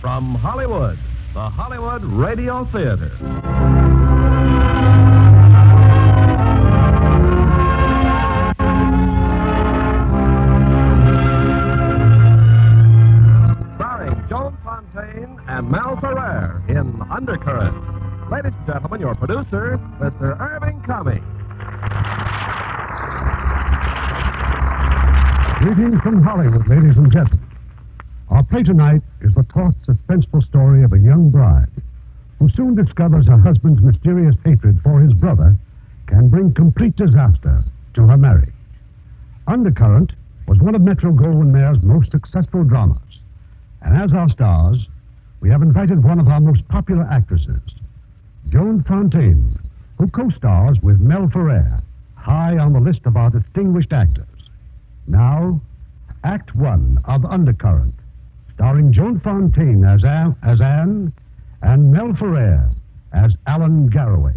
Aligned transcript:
From 0.00 0.36
Hollywood, 0.36 0.96
the 1.34 1.50
Hollywood 1.50 2.04
Radio 2.04 2.64
Theater. 2.66 3.10
Starring 13.74 14.24
Joan 14.28 14.56
Fontaine 14.62 15.36
and 15.48 15.68
Mel 15.68 15.98
Ferrer 16.00 16.62
in 16.68 17.02
Undercurrent. 17.10 17.74
Ladies 18.30 18.52
and 18.56 18.66
gentlemen, 18.68 19.00
your 19.00 19.16
producer, 19.16 19.80
Mr. 19.98 20.38
Irving 20.38 20.80
Cummings. 20.82 21.24
Greetings 25.58 26.00
from 26.02 26.22
Hollywood, 26.22 26.68
ladies 26.68 26.96
and 26.96 27.10
gentlemen. 27.10 27.44
Our 28.30 28.44
play 28.44 28.62
tonight 28.62 29.02
taut, 29.58 29.74
suspenseful 29.84 30.46
story 30.46 30.84
of 30.84 30.92
a 30.92 30.98
young 30.98 31.30
bride 31.30 31.68
who 32.38 32.48
soon 32.50 32.76
discovers 32.76 33.26
her 33.26 33.38
husband's 33.38 33.82
mysterious 33.82 34.36
hatred 34.44 34.80
for 34.82 35.00
his 35.00 35.12
brother 35.14 35.56
can 36.06 36.28
bring 36.28 36.54
complete 36.54 36.94
disaster 36.94 37.64
to 37.92 38.06
her 38.06 38.16
marriage. 38.16 38.52
Undercurrent 39.48 40.12
was 40.46 40.60
one 40.60 40.76
of 40.76 40.82
Metro 40.82 41.10
Goldwyn 41.10 41.50
Mayer's 41.50 41.82
most 41.82 42.12
successful 42.12 42.62
dramas. 42.62 43.18
And 43.82 43.96
as 43.96 44.12
our 44.12 44.28
stars, 44.28 44.86
we 45.40 45.50
have 45.50 45.62
invited 45.62 46.04
one 46.04 46.20
of 46.20 46.28
our 46.28 46.40
most 46.40 46.66
popular 46.68 47.08
actresses, 47.10 47.62
Joan 48.50 48.84
Fontaine, 48.84 49.58
who 49.98 50.06
co 50.06 50.28
stars 50.28 50.78
with 50.82 51.00
Mel 51.00 51.28
Ferrer, 51.30 51.82
high 52.14 52.58
on 52.58 52.72
the 52.72 52.80
list 52.80 53.06
of 53.06 53.16
our 53.16 53.30
distinguished 53.30 53.92
actors. 53.92 54.50
Now, 55.08 55.60
Act 56.22 56.54
One 56.54 57.00
of 57.06 57.24
Undercurrent, 57.24 57.97
starring 58.58 58.92
Joan 58.92 59.20
Fontaine 59.20 59.84
as 59.84 60.02
Anne, 60.02 60.34
as 60.42 60.60
Anne 60.60 61.12
and 61.62 61.92
Mel 61.92 62.12
Ferrer 62.18 62.68
as 63.12 63.32
Alan 63.46 63.86
Garraway. 63.86 64.34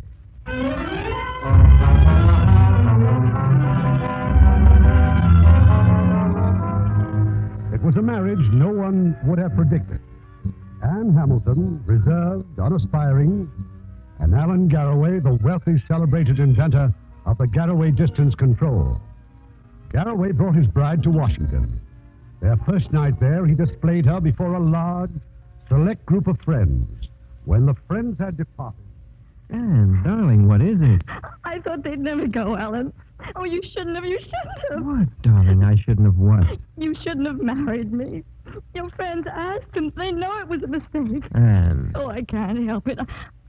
It 7.73 7.81
was 7.81 7.97
a 7.97 8.01
marriage 8.03 8.37
no 8.53 8.69
one 8.69 9.17
would 9.23 9.39
have 9.39 9.55
predicted. 9.55 9.99
Anne 10.83 11.15
Hamilton, 11.15 11.81
reserved, 11.87 12.45
unaspiring, 12.59 13.49
and 14.19 14.35
Alan 14.35 14.67
Garraway, 14.67 15.19
the 15.19 15.33
wealthy, 15.41 15.79
celebrated 15.87 16.37
inventor 16.37 16.93
of 17.25 17.39
the 17.39 17.47
Garraway 17.47 17.89
Distance 17.89 18.35
Control. 18.35 19.01
Garraway 19.91 20.31
brought 20.31 20.53
his 20.53 20.67
bride 20.67 21.01
to 21.01 21.09
Washington. 21.09 21.81
Their 22.41 22.57
first 22.67 22.91
night 22.91 23.19
there, 23.19 23.45
he 23.45 23.53
displayed 23.53 24.05
her 24.07 24.19
before 24.19 24.55
a 24.55 24.59
large, 24.59 25.11
select 25.69 26.05
group 26.05 26.27
of 26.27 26.39
friends. 26.41 27.07
When 27.45 27.65
the 27.65 27.75
friends 27.87 28.19
had 28.19 28.37
departed, 28.37 28.79
Anne, 29.51 30.01
darling, 30.03 30.47
what 30.47 30.61
is 30.61 30.77
it? 30.81 31.01
I 31.43 31.59
thought 31.59 31.83
they'd 31.83 31.99
never 31.99 32.27
go, 32.27 32.55
Alan. 32.55 32.93
Oh, 33.35 33.43
you 33.43 33.61
shouldn't 33.61 33.95
have. 33.95 34.05
You 34.05 34.19
shouldn't 34.19 34.71
have. 34.71 34.83
What, 34.83 35.21
darling? 35.21 35.63
I 35.63 35.75
shouldn't 35.75 36.05
have 36.05 36.17
what? 36.17 36.57
You 36.77 36.95
shouldn't 36.95 37.27
have 37.27 37.39
married 37.39 37.91
me. 37.91 38.23
Your 38.73 38.89
friends 38.91 39.27
asked, 39.31 39.75
and 39.75 39.91
they 39.95 40.11
know 40.11 40.39
it 40.39 40.47
was 40.47 40.63
a 40.63 40.67
mistake. 40.67 41.23
Anne. 41.35 41.91
Oh, 41.95 42.07
I 42.07 42.23
can't 42.23 42.67
help 42.67 42.87
it. 42.87 42.99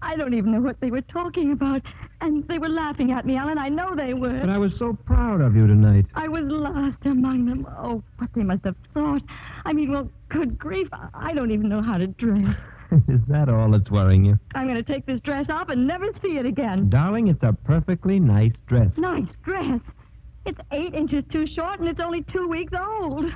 I 0.03 0.17
don't 0.17 0.35
even 0.35 0.51
know 0.53 0.61
what 0.61 0.81
they 0.81 0.91
were 0.91 1.01
talking 1.03 1.53
about. 1.53 1.83
And 2.21 2.47
they 2.49 2.59
were 2.59 2.69
laughing 2.69 3.11
at 3.13 3.25
me, 3.27 3.37
Alan. 3.37 3.59
I 3.59 3.69
know 3.69 3.95
they 3.95 4.15
were. 4.15 4.39
But 4.41 4.51
I 4.51 4.59
was 4.59 4.77
so 4.79 4.93
proud 5.07 5.41
of 5.41 5.57
you 5.57 5.67
tonight. 5.67 6.07
I 6.15 6.29
was 6.29 6.45
lost 6.45 6.99
among 7.05 7.47
them. 7.47 7.67
Oh, 7.79 8.03
what 8.19 8.31
they 8.35 8.43
must 8.43 8.65
have 8.65 8.77
thought. 8.95 9.23
I 9.65 9.73
mean, 9.73 9.91
well, 9.93 10.09
good 10.29 10.59
grief. 10.59 10.89
I- 10.93 11.09
I 11.15 11.35
don't 11.35 11.51
even 11.51 11.69
know 11.69 11.83
how 11.83 11.99
to 11.99 12.07
dress. 12.09 12.55
is 13.09 13.21
that 13.29 13.49
all 13.49 13.71
that's 13.71 13.91
worrying 13.91 14.25
you? 14.25 14.39
I'm 14.55 14.67
going 14.69 14.83
to 14.83 14.93
take 14.93 15.07
this 15.07 15.21
dress 15.21 15.47
off 15.49 15.69
and 15.71 15.87
never 15.87 16.07
see 16.23 16.37
it 16.37 16.47
again. 16.47 16.91
Darling, 16.91 17.29
it's 17.29 17.43
a 17.43 17.57
perfectly 17.65 18.21
nice 18.21 18.53
dress. 18.67 18.91
Nice 18.97 19.35
dress. 19.45 19.81
It's 20.45 20.59
eight 20.73 20.93
inches 20.95 21.25
too 21.31 21.47
short, 21.47 21.79
and 21.79 21.89
it's 21.89 22.01
only 22.01 22.23
two 22.23 22.49
weeks 22.49 22.73
old. 22.79 23.27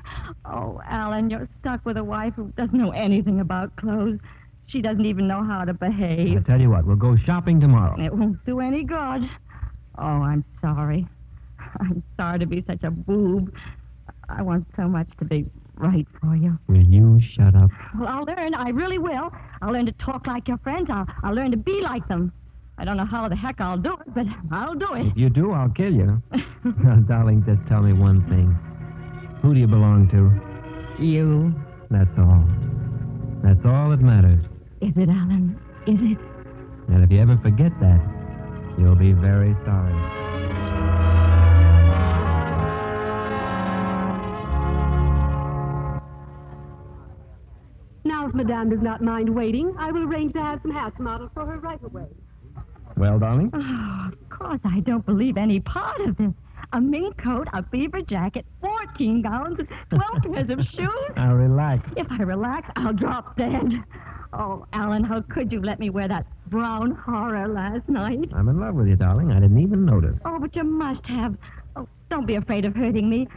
Oh, 0.45 0.81
Alan, 0.87 1.31
you're 1.31 1.49
stuck 1.61 1.85
with 1.87 1.97
a 1.97 2.05
wife 2.05 2.35
who 2.35 2.53
doesn't 2.57 2.77
know 2.77 2.91
anything 2.91 3.39
about 3.41 3.75
clothes. 3.77 4.19
She 4.69 4.81
doesn't 4.83 5.05
even 5.07 5.29
know 5.29 5.45
how 5.45 5.65
to 5.65 5.73
behave. 5.75 6.37
I 6.39 6.41
tell 6.43 6.61
you 6.61 6.71
what, 6.71 6.85
we'll 6.85 6.97
go 6.97 7.17
shopping 7.25 7.61
tomorrow. 7.61 7.97
It 8.03 8.13
won't 8.13 8.45
do 8.45 8.61
any 8.61 8.83
good. 8.85 9.31
Oh, 9.99 10.03
I'm 10.05 10.45
sorry. 10.61 11.07
I'm 11.81 12.03
sorry 12.17 12.39
to 12.41 12.47
be 12.47 12.65
such 12.67 12.83
a 12.83 12.91
boob. 12.91 13.55
I 14.29 14.43
want 14.43 14.67
so 14.77 14.89
much 14.89 15.09
to 15.19 15.25
be 15.25 15.47
right 15.77 16.07
for 16.21 16.35
you. 16.35 16.59
Will 16.69 16.85
you 16.85 17.21
shut 17.35 17.55
up? 17.55 17.71
Well, 17.99 18.09
I'll 18.09 18.25
learn. 18.25 18.55
I 18.55 18.71
really 18.71 18.99
will. 18.99 19.31
I'll 19.63 19.73
learn 19.73 19.87
to 19.87 19.93
talk 19.93 20.27
like 20.27 20.49
your 20.49 20.59
friends. 20.59 20.89
I'll, 20.91 21.07
I'll 21.23 21.35
learn 21.35 21.51
to 21.53 21.57
be 21.57 21.81
like 21.81 22.07
them. 22.09 22.33
I 22.79 22.85
don't 22.85 22.97
know 22.97 23.07
how 23.07 23.29
the 23.29 23.37
heck 23.37 23.61
I'll 23.61 23.79
do 23.79 23.95
it, 23.95 24.15
but 24.15 24.27
I'll 24.51 24.75
do 24.75 24.95
it. 24.95 25.07
If 25.07 25.17
you 25.17 25.31
do, 25.31 25.53
I'll 25.53 25.71
kill 25.71 25.93
you. 25.93 26.23
Now, 26.83 26.97
darling, 26.97 27.45
just 27.47 27.61
tell 27.69 27.81
me 27.81 27.93
one 27.93 28.29
thing. 28.29 28.49
Who 29.41 29.55
do 29.55 29.61
you 29.61 29.69
belong 29.69 30.09
to? 30.09 31.03
You. 31.03 31.55
That's 31.91 32.11
all. 32.19 32.45
That's 33.45 33.65
all 33.65 33.91
that 33.91 34.01
matters. 34.01 34.45
Is 34.81 34.93
it, 34.95 35.09
Alan? 35.09 35.59
Is 35.87 35.99
it? 36.13 36.19
And 36.93 37.03
if 37.03 37.11
you 37.11 37.21
ever 37.21 37.39
forget 37.43 37.73
that, 37.81 38.01
you'll 38.79 38.95
be 38.95 39.13
very 39.13 39.55
sorry. 39.65 39.95
Now, 48.05 48.29
if 48.29 48.35
Madame 48.35 48.69
does 48.69 48.83
not 48.83 49.03
mind 49.03 49.35
waiting, 49.35 49.75
I 49.79 49.91
will 49.91 50.03
arrange 50.03 50.35
to 50.35 50.43
have 50.43 50.61
some 50.63 50.71
hats 50.73 50.97
modeled 50.99 51.31
for 51.33 51.47
her 51.47 51.59
right 51.59 51.83
away. 51.83 52.07
Well, 52.97 53.19
darling? 53.19 53.51
Oh, 53.55 54.11
of 54.13 54.29
course, 54.29 54.61
I 54.65 54.81
don't 54.81 55.05
believe 55.07 55.37
any 55.37 55.61
part 55.61 56.01
of 56.03 56.17
this. 56.17 56.33
A 56.73 56.81
mink 56.81 57.17
coat, 57.23 57.49
a 57.53 57.63
beaver 57.63 58.03
jacket, 58.03 58.45
14 58.61 59.23
gowns, 59.23 59.59
12 59.91 60.35
pairs 60.35 60.51
of 60.51 60.65
shoes. 60.67 61.13
Now, 61.17 61.35
relax. 61.35 61.89
If 61.97 62.07
I 62.11 62.23
relax, 62.23 62.69
I'll 62.77 62.93
drop 62.93 63.37
dead. 63.37 63.73
Oh, 64.33 64.67
Alan, 64.73 65.05
how 65.05 65.23
could 65.23 65.53
you 65.53 65.63
let 65.63 65.79
me 65.79 65.89
wear 65.91 66.09
that 66.09 66.27
brown 66.51 66.91
horror 66.91 67.49
last 67.49 67.89
night? 67.89 68.29
I'm 68.35 68.49
in 68.49 68.59
love 68.61 68.75
with 68.75 68.89
you, 68.89 68.97
darling. 68.97 69.31
I 69.31 69.41
didn't 69.41 69.59
even 69.61 69.85
notice. 69.85 70.21
Oh, 70.25 70.39
but 70.39 70.55
you 70.57 70.65
must 70.65 71.07
have. 71.07 71.37
Oh, 71.77 71.89
don't 72.11 72.27
be 72.27 72.35
afraid 72.35 72.65
of 72.65 72.75
hurting 72.75 73.09
me. 73.09 73.29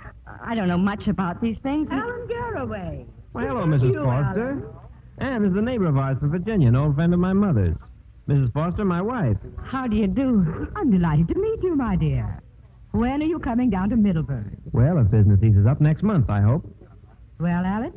I 0.43 0.55
don't 0.55 0.67
know 0.67 0.77
much 0.77 1.07
about 1.07 1.41
these 1.41 1.59
things. 1.59 1.87
Alan 1.91 2.27
Garraway. 2.27 3.05
Well, 3.33 3.45
hello, 3.45 3.65
Mrs. 3.65 3.93
You, 3.93 4.03
Foster. 4.03 4.71
Anne 5.19 5.45
is 5.45 5.55
a 5.55 5.61
neighbor 5.61 5.85
of 5.85 5.97
ours 5.97 6.17
from 6.19 6.31
Virginia, 6.31 6.67
an 6.69 6.75
old 6.75 6.95
friend 6.95 7.13
of 7.13 7.19
my 7.19 7.33
mother's. 7.33 7.75
Mrs. 8.27 8.51
Foster, 8.53 8.83
my 8.85 9.01
wife. 9.01 9.37
How 9.63 9.87
do 9.87 9.95
you 9.95 10.07
do? 10.07 10.67
I'm 10.75 10.91
delighted 10.91 11.27
to 11.29 11.35
meet 11.35 11.63
you, 11.63 11.75
my 11.75 11.95
dear. 11.95 12.41
When 12.91 13.21
are 13.21 13.25
you 13.25 13.39
coming 13.39 13.69
down 13.69 13.89
to 13.89 13.95
Middleburg? 13.95 14.57
Well, 14.71 14.97
if 14.97 15.11
business 15.11 15.39
eases 15.43 15.67
up 15.67 15.79
next 15.79 16.03
month, 16.03 16.29
I 16.29 16.41
hope. 16.41 16.65
Well, 17.39 17.63
Alan, 17.63 17.93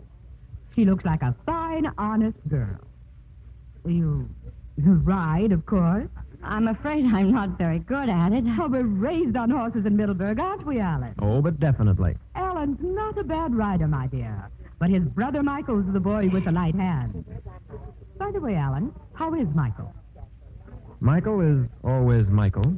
she 0.74 0.84
looks 0.84 1.04
like 1.04 1.22
a 1.22 1.34
fine, 1.46 1.90
honest 1.98 2.36
girl. 2.48 2.78
You, 3.86 4.28
you 4.76 4.92
ride, 5.04 5.52
of 5.52 5.64
course. 5.66 6.08
I'm 6.44 6.68
afraid 6.68 7.04
I'm 7.06 7.32
not 7.32 7.56
very 7.56 7.78
good 7.78 8.08
at 8.08 8.32
it. 8.32 8.44
Oh, 8.60 8.68
we're 8.68 8.82
raised 8.82 9.36
on 9.36 9.50
horses 9.50 9.86
in 9.86 9.96
Middleburg, 9.96 10.38
aren't 10.40 10.66
we, 10.66 10.80
Alan? 10.80 11.14
Oh, 11.20 11.40
but 11.40 11.58
definitely. 11.60 12.16
Alan's 12.34 12.78
not 12.80 13.16
a 13.16 13.24
bad 13.24 13.54
rider, 13.54 13.88
my 13.88 14.08
dear. 14.08 14.50
But 14.78 14.90
his 14.90 15.04
brother 15.04 15.42
Michael's 15.42 15.84
the 15.92 16.00
boy 16.00 16.28
with 16.32 16.44
the 16.44 16.52
light 16.52 16.74
hand. 16.74 17.24
By 18.18 18.30
the 18.32 18.40
way, 18.40 18.56
Alan, 18.56 18.92
how 19.14 19.34
is 19.34 19.46
Michael? 19.54 19.92
Michael 21.00 21.40
is 21.40 21.68
always 21.84 22.26
Michael. 22.26 22.76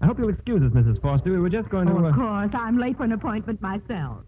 I 0.00 0.06
hope 0.06 0.18
you'll 0.18 0.28
excuse 0.28 0.62
us, 0.62 0.72
Mrs. 0.72 1.00
Foster. 1.02 1.30
We 1.32 1.40
were 1.40 1.48
just 1.48 1.68
going 1.70 1.88
to. 1.88 1.92
Oh, 1.92 2.04
uh, 2.04 2.08
of 2.10 2.14
course, 2.14 2.50
I'm 2.54 2.78
late 2.78 2.96
for 2.96 3.04
an 3.04 3.12
appointment 3.12 3.60
myself. 3.60 4.22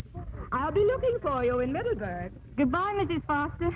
I'll 0.53 0.73
be 0.73 0.85
looking 0.85 1.19
for 1.23 1.45
you 1.45 1.61
in 1.61 1.73
Middleburg. 1.73 2.33
Goodbye, 2.57 2.97
Mrs. 2.99 3.25
Foster. 3.27 3.71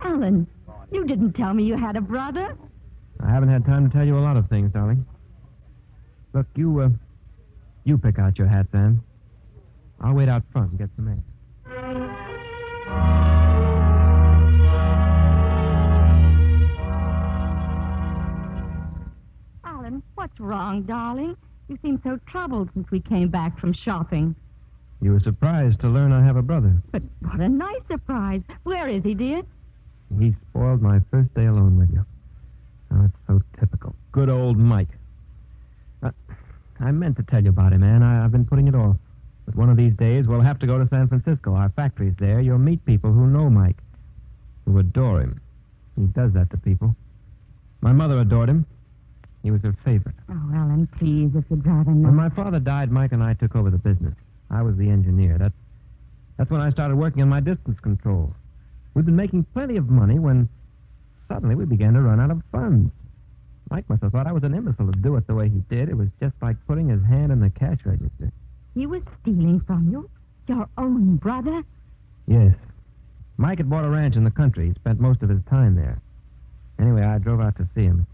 Alan, 0.00 0.46
you 0.90 1.04
didn't 1.06 1.34
tell 1.34 1.54
me 1.54 1.62
you 1.64 1.76
had 1.76 1.96
a 1.96 2.00
brother. 2.00 2.56
I 3.20 3.30
haven't 3.30 3.50
had 3.50 3.64
time 3.66 3.88
to 3.88 3.96
tell 3.96 4.04
you 4.06 4.18
a 4.18 4.20
lot 4.20 4.36
of 4.36 4.48
things, 4.48 4.72
darling. 4.72 5.06
Look, 6.32 6.46
you, 6.56 6.80
uh, 6.80 6.88
you 7.84 7.98
pick 7.98 8.18
out 8.18 8.38
your 8.38 8.48
hat, 8.48 8.66
Anne. 8.72 9.00
I'll 10.00 10.14
wait 10.14 10.28
out 10.28 10.42
front 10.52 10.70
and 10.70 10.78
get 10.78 10.88
some 10.96 11.08
eggs. 11.08 11.29
Wrong, 20.40 20.82
darling? 20.82 21.36
You 21.68 21.78
seem 21.82 22.00
so 22.02 22.18
troubled 22.26 22.70
since 22.74 22.90
we 22.90 23.00
came 23.00 23.28
back 23.28 23.58
from 23.60 23.72
shopping. 23.72 24.34
You 25.00 25.12
were 25.12 25.20
surprised 25.20 25.80
to 25.80 25.88
learn 25.88 26.12
I 26.12 26.24
have 26.24 26.36
a 26.36 26.42
brother. 26.42 26.74
But 26.92 27.02
what 27.20 27.40
a 27.40 27.48
nice 27.48 27.80
surprise. 27.90 28.42
Where 28.64 28.88
is 28.88 29.02
he, 29.02 29.14
dear? 29.14 29.42
He 30.18 30.34
spoiled 30.50 30.82
my 30.82 31.00
first 31.10 31.32
day 31.34 31.46
alone 31.46 31.78
with 31.78 31.90
you. 31.92 32.04
Oh, 32.92 33.04
it's 33.04 33.14
so 33.26 33.40
typical. 33.58 33.94
Good 34.12 34.28
old 34.28 34.58
Mike. 34.58 34.88
Uh, 36.02 36.10
I 36.80 36.90
meant 36.90 37.16
to 37.18 37.22
tell 37.22 37.42
you 37.42 37.50
about 37.50 37.72
him, 37.72 37.82
Anne. 37.82 38.02
I, 38.02 38.24
I've 38.24 38.32
been 38.32 38.44
putting 38.44 38.66
it 38.68 38.74
off. 38.74 38.96
But 39.46 39.54
one 39.54 39.70
of 39.70 39.76
these 39.76 39.94
days, 39.94 40.26
we'll 40.26 40.40
have 40.40 40.58
to 40.58 40.66
go 40.66 40.78
to 40.78 40.88
San 40.88 41.08
Francisco. 41.08 41.54
Our 41.54 41.68
factory's 41.70 42.14
there. 42.18 42.40
You'll 42.40 42.58
meet 42.58 42.84
people 42.84 43.12
who 43.12 43.26
know 43.26 43.48
Mike. 43.48 43.76
who 44.64 44.78
adore 44.78 45.20
him. 45.20 45.40
He 45.96 46.06
does 46.06 46.32
that 46.32 46.50
to 46.50 46.56
people. 46.56 46.94
My 47.80 47.92
mother 47.92 48.18
adored 48.18 48.48
him. 48.48 48.66
He 49.42 49.50
was 49.50 49.62
her 49.62 49.74
favorite. 49.84 50.14
Oh, 50.28 50.50
Alan, 50.54 50.86
please, 50.98 51.30
if 51.34 51.44
you'd 51.50 51.66
rather 51.66 51.90
When 51.90 52.14
my 52.14 52.28
father 52.30 52.58
died, 52.58 52.90
Mike 52.90 53.12
and 53.12 53.22
I 53.22 53.34
took 53.34 53.56
over 53.56 53.70
the 53.70 53.78
business. 53.78 54.14
I 54.50 54.62
was 54.62 54.76
the 54.76 54.90
engineer. 54.90 55.38
That's, 55.38 55.54
that's 56.36 56.50
when 56.50 56.60
I 56.60 56.70
started 56.70 56.96
working 56.96 57.22
on 57.22 57.28
my 57.28 57.40
distance 57.40 57.78
control. 57.80 58.34
We'd 58.94 59.06
been 59.06 59.16
making 59.16 59.44
plenty 59.54 59.76
of 59.76 59.88
money 59.88 60.18
when 60.18 60.48
suddenly 61.28 61.54
we 61.54 61.64
began 61.64 61.94
to 61.94 62.02
run 62.02 62.20
out 62.20 62.30
of 62.30 62.42
funds. 62.52 62.92
Mike 63.70 63.88
must 63.88 64.02
have 64.02 64.12
thought 64.12 64.26
I 64.26 64.32
was 64.32 64.42
an 64.42 64.54
imbecile 64.54 64.90
to 64.90 64.98
do 64.98 65.16
it 65.16 65.26
the 65.26 65.34
way 65.34 65.48
he 65.48 65.62
did. 65.70 65.88
It 65.88 65.96
was 65.96 66.08
just 66.20 66.34
like 66.42 66.56
putting 66.66 66.88
his 66.88 67.02
hand 67.04 67.30
in 67.30 67.40
the 67.40 67.50
cash 67.50 67.78
register. 67.84 68.32
He 68.74 68.86
was 68.86 69.02
stealing 69.22 69.60
from 69.60 69.90
you? 69.90 70.10
Your 70.48 70.68
own 70.76 71.16
brother? 71.16 71.62
Yes. 72.26 72.54
Mike 73.36 73.58
had 73.58 73.70
bought 73.70 73.84
a 73.84 73.88
ranch 73.88 74.16
in 74.16 74.24
the 74.24 74.30
country. 74.30 74.68
He 74.68 74.74
spent 74.74 75.00
most 75.00 75.22
of 75.22 75.28
his 75.28 75.40
time 75.48 75.76
there. 75.76 76.00
Anyway, 76.80 77.02
I 77.02 77.18
drove 77.18 77.40
out 77.40 77.56
to 77.58 77.68
see 77.74 77.82
him. 77.82 78.06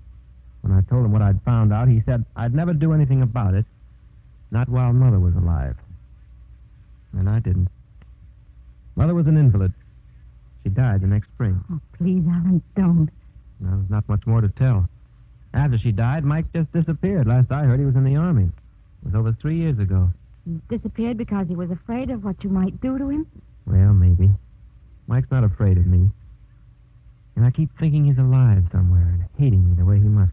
When 0.66 0.76
I 0.76 0.80
told 0.80 1.04
him 1.04 1.12
what 1.12 1.22
I'd 1.22 1.40
found 1.42 1.72
out, 1.72 1.86
he 1.86 2.02
said 2.04 2.24
I'd 2.34 2.52
never 2.52 2.72
do 2.72 2.92
anything 2.92 3.22
about 3.22 3.54
it. 3.54 3.64
Not 4.50 4.68
while 4.68 4.92
Mother 4.92 5.20
was 5.20 5.36
alive. 5.36 5.76
And 7.12 7.30
I 7.30 7.38
didn't. 7.38 7.68
Mother 8.96 9.14
was 9.14 9.28
an 9.28 9.36
invalid. 9.36 9.72
She 10.64 10.70
died 10.70 11.02
the 11.02 11.06
next 11.06 11.28
spring. 11.28 11.62
Oh, 11.70 11.78
please, 11.96 12.24
Alan, 12.28 12.62
don't. 12.74 13.08
There 13.60 13.76
was 13.76 13.88
not 13.88 14.08
much 14.08 14.26
more 14.26 14.40
to 14.40 14.48
tell. 14.48 14.88
After 15.54 15.78
she 15.78 15.92
died, 15.92 16.24
Mike 16.24 16.52
just 16.52 16.72
disappeared. 16.72 17.28
Last 17.28 17.52
I 17.52 17.62
heard, 17.62 17.78
he 17.78 17.86
was 17.86 17.94
in 17.94 18.02
the 18.02 18.16
Army. 18.16 18.46
It 18.46 19.04
was 19.04 19.14
over 19.14 19.36
three 19.40 19.58
years 19.58 19.78
ago. 19.78 20.10
He 20.44 20.60
disappeared 20.68 21.16
because 21.16 21.46
he 21.46 21.54
was 21.54 21.70
afraid 21.70 22.10
of 22.10 22.24
what 22.24 22.42
you 22.42 22.50
might 22.50 22.80
do 22.80 22.98
to 22.98 23.08
him? 23.08 23.26
Well, 23.66 23.94
maybe. 23.94 24.30
Mike's 25.06 25.30
not 25.30 25.44
afraid 25.44 25.78
of 25.78 25.86
me. 25.86 26.10
And 27.36 27.44
I 27.46 27.52
keep 27.52 27.70
thinking 27.78 28.06
he's 28.06 28.18
alive 28.18 28.64
somewhere 28.72 29.06
and 29.06 29.24
hating 29.38 29.70
me 29.70 29.76
the 29.76 29.84
way 29.84 29.98
he 29.98 30.08
must. 30.08 30.32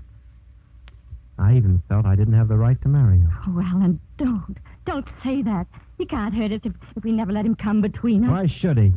I 1.40 1.56
even 1.56 1.82
felt 1.90 2.06
I 2.06 2.16
didn't 2.16 2.34
have 2.36 2.48
the 2.48 2.58
right 2.58 2.80
to 2.82 2.88
marry 2.88 3.18
him. 3.18 3.32
Oh, 3.48 3.60
Alan, 3.60 4.00
don't. 4.18 4.58
Don't 4.86 5.08
say 5.24 5.42
that. 5.42 5.66
He 5.98 6.06
can't 6.06 6.34
hurt 6.34 6.52
us 6.52 6.62
if, 6.64 6.74
if 6.96 7.04
we 7.04 7.12
never 7.12 7.32
let 7.32 7.46
him 7.46 7.56
come 7.56 7.82
between 7.82 8.24
us. 8.26 8.30
Why 8.30 8.48
should 8.48 8.78
he? 8.78 8.94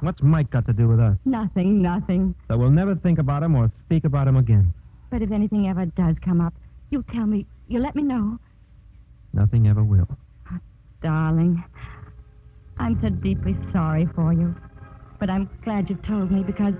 What's 0.00 0.22
Mike 0.22 0.50
got 0.50 0.66
to 0.66 0.72
do 0.72 0.88
with 0.88 1.00
us? 1.00 1.16
Nothing, 1.24 1.82
nothing. 1.82 2.34
So 2.48 2.56
we'll 2.56 2.70
never 2.70 2.94
think 2.94 3.18
about 3.18 3.42
him 3.42 3.54
or 3.56 3.70
speak 3.86 4.04
about 4.04 4.28
him 4.28 4.36
again. 4.36 4.72
But 5.10 5.22
if 5.22 5.30
anything 5.32 5.68
ever 5.68 5.86
does 5.86 6.16
come 6.24 6.40
up, 6.40 6.54
you'll 6.90 7.02
tell 7.04 7.26
me. 7.26 7.46
You'll 7.68 7.82
let 7.82 7.96
me 7.96 8.02
know. 8.02 8.38
Nothing 9.32 9.66
ever 9.68 9.82
will. 9.84 10.08
Ah, 10.50 10.58
darling, 11.02 11.62
I'm 12.78 12.98
so 13.02 13.08
deeply 13.08 13.56
sorry 13.72 14.06
for 14.14 14.32
you. 14.32 14.54
But 15.18 15.30
I'm 15.30 15.50
glad 15.64 15.90
you've 15.90 16.02
told 16.02 16.30
me 16.30 16.42
because 16.42 16.74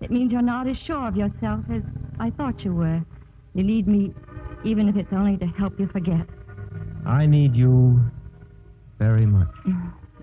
it 0.00 0.10
means 0.10 0.32
you're 0.32 0.40
not 0.42 0.68
as 0.68 0.76
sure 0.78 1.06
of 1.06 1.16
yourself 1.16 1.64
as 1.70 1.82
I 2.20 2.30
thought 2.30 2.64
you 2.64 2.74
were. 2.74 3.02
You 3.54 3.62
need 3.64 3.86
me, 3.88 4.14
even 4.64 4.88
if 4.88 4.96
it's 4.96 5.12
only 5.12 5.36
to 5.38 5.46
help 5.46 5.78
you 5.78 5.86
forget. 5.88 6.26
I 7.06 7.26
need 7.26 7.56
you 7.56 8.00
very 8.98 9.26
much. 9.26 9.54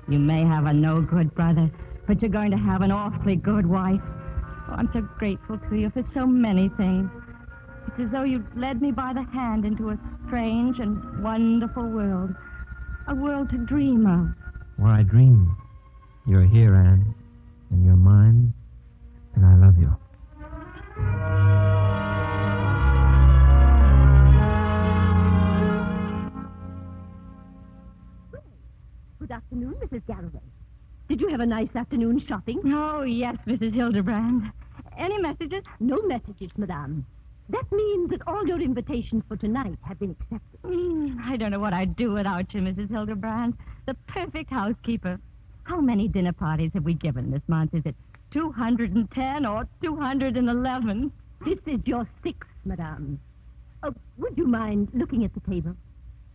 You 0.08 0.20
may 0.20 0.44
have 0.44 0.66
a 0.66 0.74
no 0.74 1.02
good 1.02 1.36
brother, 1.36 1.70
but 2.08 2.22
you're 2.22 2.32
going 2.32 2.52
to 2.52 2.58
have 2.58 2.82
an 2.82 2.92
awfully 2.92 3.36
good 3.36 3.66
wife. 3.66 4.02
Oh, 4.70 4.74
I'm 4.78 4.90
so 4.94 5.02
grateful 5.02 5.58
to 5.58 5.76
you 5.76 5.90
for 5.90 6.04
so 6.14 6.26
many 6.26 6.70
things. 6.78 7.10
It's 7.88 8.00
as 8.00 8.12
though 8.12 8.24
you 8.24 8.46
led 8.56 8.82
me 8.82 8.92
by 8.92 9.14
the 9.14 9.24
hand 9.24 9.66
into 9.66 9.90
a 9.90 10.00
strange 10.26 10.80
and 10.80 11.24
wonderful 11.24 11.84
world. 11.84 12.32
A 13.08 13.16
world 13.16 13.50
to 13.50 13.58
dream 13.58 14.06
of. 14.06 14.30
Where 14.78 14.94
I 14.94 15.04
dream. 15.04 15.56
You're 16.26 16.46
here, 16.46 16.76
Anne. 16.76 17.14
And 17.72 17.86
you're 17.86 17.96
mine. 17.96 18.54
And 19.36 19.46
I 19.46 19.56
love 19.56 19.78
you. 19.78 19.96
Good 29.30 29.36
afternoon, 29.36 29.76
Mrs. 29.76 30.02
Garraway. 30.08 30.42
Did 31.08 31.22
you 31.22 31.28
have 31.30 31.40
a 31.40 31.46
nice 31.46 31.70
afternoon 31.76 32.20
shopping? 32.28 32.62
Oh, 32.66 33.04
yes, 33.04 33.36
Mrs. 33.46 33.76
Hildebrand. 33.76 34.52
Any 34.98 35.22
messages? 35.22 35.64
No 35.80 36.02
messages, 36.08 36.50
madame. 36.58 37.06
That 37.50 37.72
means 37.72 38.10
that 38.10 38.28
all 38.28 38.48
your 38.48 38.60
invitations 38.60 39.22
for 39.28 39.38
tonight 39.38 39.78
have 39.84 40.00
been 40.00 40.16
accepted. 40.20 40.62
Mm, 40.64 41.20
I 41.22 41.38
don't 41.38 41.52
know 41.52 41.60
what 41.60 41.74
I'd 41.74 41.96
do 41.96 42.12
without 42.12 42.52
you, 42.56 42.62
Mrs. 42.62 42.90
Hildebrand. 42.90 43.54
The 43.86 43.94
perfect 44.08 44.50
housekeeper. 44.50 45.20
How 45.62 45.80
many 45.80 46.08
dinner 46.08 46.34
parties 46.34 46.72
have 46.74 46.84
we 46.84 46.96
given 46.96 47.30
this 47.30 47.44
month? 47.48 47.76
Is 47.76 47.84
it 47.86 47.96
210 48.32 49.46
or 49.46 49.68
211? 49.84 51.12
This 51.46 51.60
is 51.68 51.80
your 51.86 52.08
sixth, 52.24 52.50
madame. 52.66 53.20
Oh, 53.84 53.94
would 54.18 54.36
you 54.40 54.48
mind 54.48 54.90
looking 54.96 55.24
at 55.24 55.36
the 55.36 55.42
table? 55.42 55.76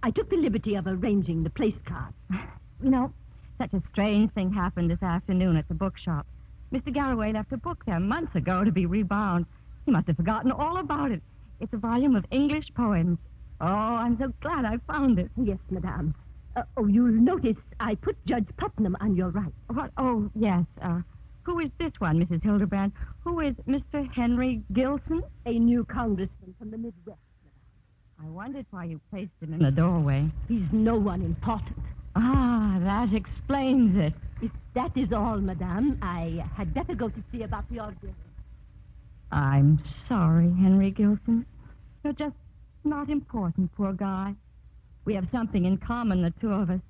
I 0.05 0.12
took 0.12 0.31
the 0.31 0.37
liberty 0.37 0.76
of 0.76 0.87
arranging 0.87 1.43
the 1.43 1.50
place 1.50 1.75
cards. 1.88 2.14
You 2.84 2.90
know, 2.90 3.12
such 3.56 3.72
a 3.72 3.82
strange 3.88 4.31
thing 4.32 4.52
happened 4.52 4.90
this 4.90 5.02
afternoon 5.02 5.56
at 5.56 5.66
the 5.69 5.75
bookshop. 5.75 6.26
Mr. 6.70 6.92
Garraway 6.92 7.32
left 7.32 7.50
a 7.50 7.56
book 7.56 7.82
there 7.86 7.98
months 7.98 8.34
ago 8.34 8.62
to 8.62 8.70
be 8.70 8.84
rebound. 8.84 9.46
He 9.86 9.90
must 9.90 10.06
have 10.08 10.19
forgotten 10.19 10.52
all 10.52 10.76
about 10.76 11.10
it. 11.10 11.22
It's 11.60 11.72
a 11.72 11.78
volume 11.78 12.14
of 12.14 12.26
English 12.31 12.66
poems. 12.76 13.16
Oh, 13.62 13.64
I'm 13.64 14.19
so 14.19 14.34
glad 14.42 14.66
I 14.66 14.76
found 14.86 15.19
it. 15.19 15.31
Yes, 15.42 15.56
madame. 15.70 16.14
Uh, 16.56 16.64
oh, 16.76 16.86
you'll 16.86 17.06
notice 17.06 17.56
I 17.81 17.94
put 17.94 18.19
Judge 18.26 18.48
Putnam 18.58 18.98
on 19.00 19.16
your 19.16 19.31
right. 19.31 19.54
What? 19.72 19.90
Oh, 19.96 20.31
yes. 20.34 20.64
Uh, 20.82 21.00
who 21.44 21.60
is 21.60 21.70
this 21.78 21.92
one, 22.00 22.22
Mrs. 22.22 22.42
Hildebrand? 22.42 22.92
Who 23.20 23.40
is 23.40 23.54
Mr. 23.66 24.12
Henry 24.12 24.60
Gilson? 24.75 25.22
A 25.46 25.58
new 25.58 25.86
congressman 25.86 26.54
from 26.58 26.70
the 26.70 26.76
Midwest. 26.76 27.19
I 28.22 28.28
wondered 28.28 28.66
why 28.70 28.84
you 28.84 29.00
placed 29.10 29.32
him 29.40 29.54
in 29.54 29.60
the 29.60 29.70
doorway. 29.70 30.31
He's 30.48 30.66
no 30.70 30.96
one 30.96 31.22
important. 31.22 31.78
Ah, 32.16 32.76
that 32.81 33.12
explains 33.14 33.96
it. 33.96 34.14
If 34.40 34.52
that 34.75 34.96
is 34.96 35.12
all, 35.12 35.38
madame, 35.38 35.99
I 36.02 36.44
had 36.56 36.72
better 36.75 36.94
go 36.94 37.08
to 37.08 37.22
see 37.32 37.43
about 37.43 37.69
the 37.70 37.81
audience. 37.81 38.16
I'm 39.32 39.82
sorry, 40.08 40.52
Henry 40.61 40.90
Gilson. 40.90 41.44
You're 42.05 42.12
just 42.12 42.37
not 42.84 43.08
important, 43.11 43.75
poor 43.75 43.93
guy. 43.93 44.34
We 45.05 45.14
have 45.14 45.26
something 45.32 45.64
in 45.64 45.78
common, 45.78 46.22
the 46.22 46.32
two 46.40 46.52
of 46.52 46.70
us. 46.70 46.81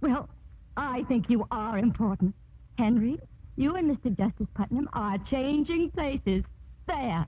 Well, 0.00 0.28
I 0.76 1.02
think 1.08 1.28
you 1.28 1.46
are 1.50 1.78
important. 1.78 2.34
Henry, 2.78 3.18
you 3.56 3.74
and 3.74 3.90
Mr. 3.90 4.16
Justice 4.16 4.46
Putnam 4.54 4.88
are 4.92 5.18
changing 5.30 5.90
places. 5.90 6.44
There. 6.86 7.26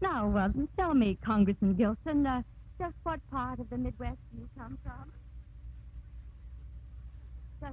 Now, 0.00 0.36
uh, 0.36 0.48
tell 0.76 0.94
me, 0.94 1.18
Congressman 1.24 1.74
Gilson, 1.74 2.26
uh, 2.26 2.42
just 2.78 2.94
what 3.02 3.18
part 3.30 3.58
of 3.58 3.68
the 3.70 3.76
Midwest 3.76 4.18
you 4.38 4.48
come 4.56 4.78
from? 4.84 5.10
Uh, 7.62 7.72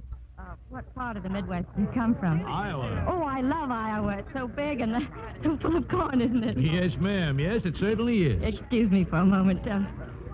what 0.68 0.94
part 0.94 1.16
of 1.16 1.22
the 1.22 1.28
Midwest 1.28 1.66
do 1.76 1.82
you 1.82 1.88
come 1.94 2.14
from? 2.16 2.44
Iowa. 2.44 3.06
Oh, 3.08 3.22
I 3.22 3.40
love 3.40 3.70
Iowa. 3.70 4.18
It's 4.18 4.28
so 4.34 4.46
big 4.46 4.80
and 4.80 5.08
so 5.44 5.56
full 5.62 5.76
of 5.76 5.88
corn, 5.88 6.20
isn't 6.20 6.44
it? 6.44 6.58
Yes, 6.58 6.90
ma'am. 7.00 7.38
Yes, 7.38 7.62
it 7.64 7.74
certainly 7.80 8.24
is. 8.24 8.42
Excuse 8.42 8.90
me 8.90 9.04
for 9.04 9.16
a 9.16 9.24
moment. 9.24 9.66
Uh, 9.66 9.80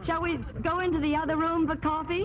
shall 0.04 0.22
we 0.22 0.38
go 0.62 0.80
into 0.80 1.00
the 1.00 1.14
other 1.14 1.36
room 1.36 1.66
for 1.68 1.76
coffee? 1.76 2.24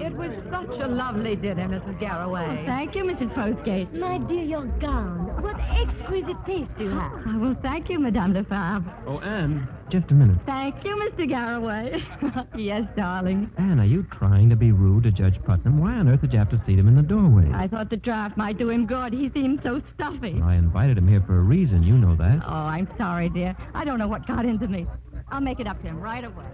It 0.00 0.14
was 0.16 0.30
such 0.50 0.80
a 0.80 0.86
lovely 0.86 1.34
dinner, 1.36 1.68
Mrs. 1.68 1.98
Garraway. 2.00 2.60
Oh, 2.62 2.66
thank 2.66 2.94
you, 2.94 3.04
Mrs. 3.04 3.34
Postgate. 3.34 3.92
My 3.92 4.18
dear, 4.18 4.44
your 4.44 4.66
gown. 4.80 5.42
What 5.42 5.56
exquisite 5.58 6.36
taste 6.46 6.70
you 6.78 6.90
have. 6.90 7.12
Ah, 7.14 7.34
I 7.34 7.36
will 7.36 7.56
thank 7.62 7.88
you, 7.88 7.98
Madame 7.98 8.32
de 8.32 8.44
Fabre. 8.44 8.92
Oh, 9.06 9.18
Anne, 9.20 9.68
just 9.90 10.10
a 10.10 10.14
minute. 10.14 10.38
Thank 10.46 10.76
you, 10.84 10.94
Mr. 10.96 11.28
Garraway. 11.28 12.00
yes, 12.56 12.82
darling. 12.96 13.50
Anne, 13.58 13.80
are 13.80 13.84
you 13.86 14.06
trying 14.18 14.48
to 14.50 14.56
be 14.56 14.72
rude 14.72 15.04
to 15.04 15.10
Judge 15.10 15.36
Putnam? 15.44 15.80
Why 15.80 15.94
on 15.94 16.08
earth 16.08 16.20
did 16.20 16.32
you 16.32 16.38
have 16.38 16.50
to 16.50 16.62
seat 16.66 16.78
him 16.78 16.88
in 16.88 16.94
the 16.96 17.02
doorway? 17.02 17.50
I 17.52 17.66
thought 17.68 17.90
the 17.90 17.96
draft 17.96 18.36
might 18.36 18.58
do 18.58 18.70
him 18.70 18.86
good. 18.86 19.12
He 19.12 19.30
seemed 19.34 19.60
so 19.64 19.82
stuffy. 19.94 20.40
I 20.42 20.54
invited 20.54 20.96
him 20.98 21.08
here 21.08 21.22
for 21.26 21.38
a 21.38 21.42
reason. 21.42 21.82
You 21.82 21.94
know 21.98 22.14
that. 22.16 22.40
Oh, 22.46 22.52
I'm 22.52 22.88
sorry, 22.96 23.28
dear. 23.30 23.56
I 23.74 23.84
don't 23.84 23.98
know 23.98 24.08
what 24.08 24.26
got 24.26 24.44
into 24.44 24.68
me. 24.68 24.86
I'll 25.30 25.40
make 25.40 25.60
it 25.60 25.66
up 25.66 25.80
to 25.82 25.88
him 25.88 26.00
right 26.00 26.24
away. 26.24 26.44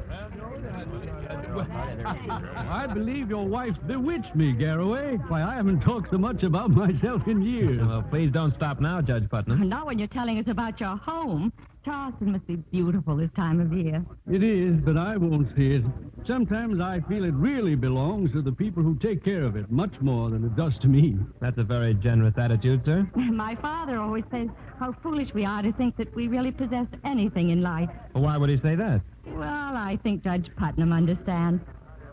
I 2.57 2.87
believe 2.93 3.31
your 3.31 3.47
wife's 3.47 3.79
bewitched 3.87 4.35
me, 4.35 4.53
Garraway. 4.53 5.17
Why, 5.29 5.43
I 5.43 5.55
haven't 5.55 5.81
talked 5.81 6.11
so 6.11 6.19
much 6.19 6.43
about 6.43 6.71
myself 6.83 7.23
in 7.27 7.43
years. 7.43 7.81
Well, 7.81 8.05
please 8.11 8.31
don't 8.33 8.55
stop 8.55 8.81
now, 8.81 9.01
Judge 9.01 9.29
Putnam. 9.31 9.69
Not 9.69 9.87
when 9.87 9.99
you're 9.99 10.09
telling 10.09 10.39
us 10.39 10.47
about 10.49 10.81
your 10.81 10.97
home. 10.97 11.53
Charleston 11.85 12.33
must 12.33 12.47
be 12.47 12.57
beautiful 12.57 13.17
this 13.17 13.31
time 13.37 13.61
of 13.61 13.73
year. 13.73 14.05
It 14.31 14.43
is, 14.43 14.81
but 14.81 14.97
I 14.97 15.17
won't 15.19 15.49
say 15.55 15.77
it. 15.77 15.85
Sometimes 16.27 16.81
I 16.81 17.01
feel 17.09 17.25
it 17.25 17.35
really 17.35 17.75
belongs 17.75 18.33
to 18.33 18.41
the 18.41 18.53
people 18.53 18.83
who 18.83 18.97
take 18.99 19.23
care 19.23 19.43
of 19.43 19.57
it 19.57 19.71
much 19.71 19.93
more 20.01 20.31
than 20.31 20.45
it 20.45 20.57
does 20.57 20.79
to 20.79 20.89
me. 20.89 21.19
That's 21.41 21.59
a 21.59 21.63
very 21.63 21.93
generous 21.95 22.35
attitude, 22.39 22.83
sir. 22.87 23.07
My 23.15 23.55
father 23.57 23.99
always 23.99 24.25
says 24.31 24.49
how 24.79 24.95
foolish 25.03 25.35
we 25.35 25.45
are 25.45 25.61
to 25.61 25.73
think 25.75 25.97
that 25.99 26.15
we 26.15 26.29
really 26.29 26.53
possess 26.53 26.87
anything 27.05 27.51
in 27.51 27.61
life. 27.61 27.91
Well, 28.15 28.25
why 28.25 28.39
would 28.39 28.49
he 28.49 28.57
say 28.57 28.75
that? 28.77 29.03
Well, 29.27 29.77
I 29.77 29.99
think 30.03 30.25
Judge 30.25 30.49
Putnam 30.57 30.93
understands. 30.93 31.63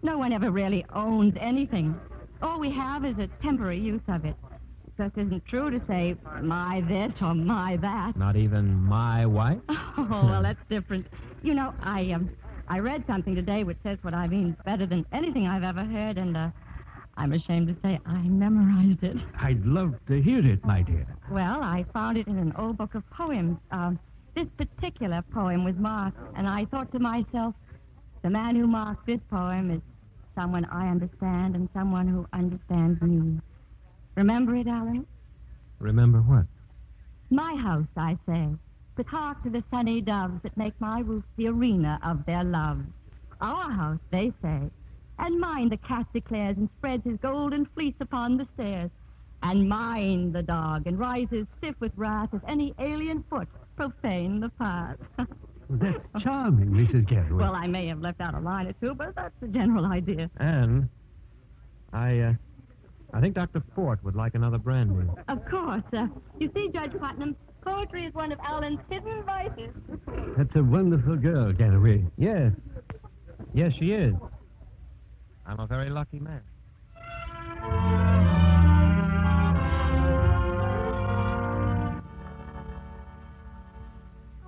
No 0.04 0.18
one 0.18 0.34
ever 0.34 0.52
really 0.52 0.86
owns 0.94 1.34
anything. 1.40 1.96
All 2.42 2.60
we 2.60 2.72
have 2.72 3.06
is 3.06 3.18
a 3.20 3.28
temporary 3.42 3.80
use 3.80 4.02
of 4.08 4.26
it. 4.26 4.36
Just 4.98 5.18
isn't 5.18 5.46
true 5.46 5.70
to 5.72 5.80
say 5.88 6.16
my 6.42 6.82
this 6.88 7.12
or 7.22 7.34
my 7.34 7.78
that. 7.82 8.16
Not 8.18 8.36
even 8.36 8.74
my 8.74 9.26
wife? 9.26 9.60
Oh, 9.98 10.08
well, 10.26 10.42
that's 10.42 10.60
different. 10.70 11.06
You 11.44 11.54
know, 11.54 11.74
I 11.84 12.12
um, 12.14 12.30
I 12.68 12.80
read 12.80 13.04
something 13.08 13.36
today 13.36 13.64
which 13.66 13.78
says 13.84 13.98
what 14.04 14.14
I 14.14 14.26
mean 14.28 14.56
better 14.66 14.86
than 14.86 15.06
anything 15.12 15.48
I've 15.48 15.64
ever 15.64 15.84
heard, 15.84 16.18
and 16.18 16.36
uh, 16.38 16.50
I'm 17.18 17.34
ashamed 17.34 17.68
to 17.68 17.76
say 17.84 18.00
I 18.06 18.22
memorized 18.22 19.04
it. 19.04 19.18
I'd 19.40 19.64
love 19.66 19.94
to 20.08 20.22
hear 20.22 20.40
it, 20.46 20.64
my 20.66 20.82
dear. 20.82 21.06
Well, 21.30 21.62
I 21.62 21.86
found 21.94 22.18
it 22.18 22.28
in 22.28 22.38
an 22.38 22.54
old 22.58 22.78
book 22.78 22.96
of 22.96 23.04
poems. 23.12 23.58
Um, 23.72 24.00
this 24.36 24.48
particular 24.58 25.22
poem 25.34 25.66
was 25.66 25.76
marked, 25.76 26.18
and 26.38 26.48
I 26.48 26.66
thought 26.66 26.92
to 26.94 27.00
myself, 27.00 27.54
the 28.24 28.30
man 28.30 28.56
who 28.56 28.66
marked 28.66 29.06
this 29.06 29.20
poem 29.30 29.72
is 29.72 29.82
someone 30.36 30.66
I 30.66 30.88
understand 30.90 31.56
and 31.56 31.68
someone 31.74 32.08
who 32.08 32.26
understands 32.34 33.02
me. 33.02 33.40
Remember 34.16 34.56
it, 34.56 34.68
Alan? 34.68 35.06
Remember 35.80 36.20
what? 36.20 36.46
My 37.30 37.56
house, 37.56 37.88
I 37.96 38.18
say, 38.28 38.50
with 38.98 39.08
hark 39.08 39.42
to 39.44 39.50
the 39.50 39.64
sunny 39.72 40.02
doves 40.02 40.44
that 40.44 40.56
make 40.58 40.80
my 40.80 41.00
roof 41.00 41.24
the 41.38 41.48
arena 41.48 42.00
of 42.04 42.26
their 42.26 42.44
love. 42.44 42.82
Our 43.40 43.72
house, 43.72 44.00
they 44.12 44.32
say, 44.42 44.60
and 45.18 45.40
mine, 45.40 45.70
the 45.70 45.78
cat 45.78 46.06
declares 46.14 46.58
and 46.58 46.70
spreads 46.78 47.04
his 47.06 47.18
golden 47.22 47.66
fleece 47.74 47.96
upon 48.00 48.38
the 48.38 48.48
stairs. 48.56 48.92
And 49.44 49.68
mine, 49.68 50.32
the 50.34 50.44
dog, 50.44 50.86
and 50.86 51.00
rises 51.00 51.48
stiff 51.58 51.76
with 51.80 51.92
wrath 51.96 52.30
if 52.34 52.42
any 52.48 52.76
alien 52.80 53.24
foot 53.30 53.48
profane 53.76 54.40
the 54.40 54.50
path. 54.50 54.98
That's 55.70 55.98
charming, 56.22 56.70
Mrs. 56.70 57.08
Garraway. 57.08 57.44
well, 57.44 57.56
I 57.56 57.66
may 57.66 57.88
have 57.88 58.02
left 58.02 58.20
out 58.22 58.36
a 58.36 58.40
line 58.40 58.68
or 58.68 58.74
two, 58.74 58.94
but 58.94 59.16
that's 59.16 59.34
the 59.40 59.48
general 59.48 59.86
idea. 59.86 60.30
And 60.36 60.90
I, 61.94 62.20
uh, 62.20 62.34
I 63.14 63.20
think 63.20 63.36
Dr. 63.36 63.62
Fort 63.76 64.04
would 64.04 64.16
like 64.16 64.36
another 64.36 64.58
brandy. 64.58 65.06
Of 65.28 65.46
course. 65.46 65.84
Uh, 65.94 66.08
you 66.40 66.50
see, 66.54 66.70
Judge 66.74 66.94
Putnam, 66.98 67.36
poetry 67.62 68.06
is 68.06 68.14
one 68.14 68.32
of 68.32 68.40
Alan's 68.40 68.80
hidden 68.90 69.24
vices. 69.24 69.72
That's 70.38 70.56
a 70.56 70.64
wonderful 70.64 71.18
girl, 71.18 71.52
Garraway. 71.52 72.06
Yes. 72.18 72.54
Yes, 73.54 73.74
she 73.74 73.92
is. 73.92 74.16
I'm 75.46 75.60
a 75.60 75.68
very 75.68 75.90
lucky 75.90 76.20
man. 76.20 76.42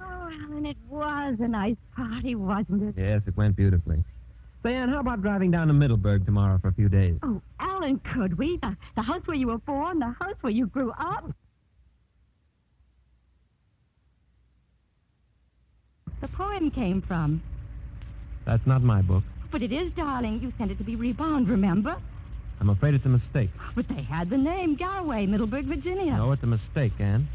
Oh, 0.02 0.30
Alan, 0.46 0.66
it 0.66 0.78
was 0.90 1.36
a 1.40 1.48
nice 1.48 1.76
party, 1.96 2.36
wasn't 2.36 2.84
it? 2.84 2.96
Yes, 3.02 3.22
it 3.28 3.36
went 3.38 3.56
beautifully. 3.56 4.04
Say, 4.64 4.76
Anne, 4.76 4.88
how 4.88 5.02
about 5.02 5.22
driving 5.22 5.52
down 5.52 5.68
to 5.68 5.74
Middleburg 5.74 6.26
tomorrow 6.26 6.58
for 6.58 6.70
a 6.70 6.74
few 6.74 6.88
days? 6.88 7.16
Oh, 7.22 7.42
Alan, 7.60 8.00
could 8.14 8.38
we? 8.38 8.58
The, 8.62 8.78
the 8.96 9.02
house 9.02 9.22
where 9.26 9.36
you 9.36 9.48
were 9.48 9.58
born, 9.58 10.00
the 10.00 10.16
house 10.20 10.36
where 10.40 10.54
you 10.54 10.68
grew 10.68 10.92
up. 10.92 11.30
The 16.22 16.30
poem 16.30 16.72
came 16.72 17.02
from. 17.02 17.44
That's 18.46 18.66
not 18.66 18.82
my 18.82 19.02
book. 19.02 19.24
But 19.52 19.62
it 19.62 19.74
is, 19.74 19.92
darling. 19.98 20.40
You 20.42 20.54
sent 20.58 20.72
it 20.72 20.78
to 20.78 20.84
be 20.86 20.96
rebound, 20.96 21.50
remember? 21.50 21.98
I'm 22.62 22.70
afraid 22.70 22.94
it's 22.94 23.06
a 23.06 23.10
mistake. 23.10 23.50
But 23.76 23.90
they 23.90 24.02
had 24.02 24.30
the 24.30 24.38
name 24.38 24.76
Garraway, 24.76 25.26
Middleburg, 25.26 25.66
Virginia. 25.66 26.16
No, 26.16 26.32
it's 26.32 26.44
a 26.44 26.48
mistake, 26.48 26.94
Anne. 27.00 27.28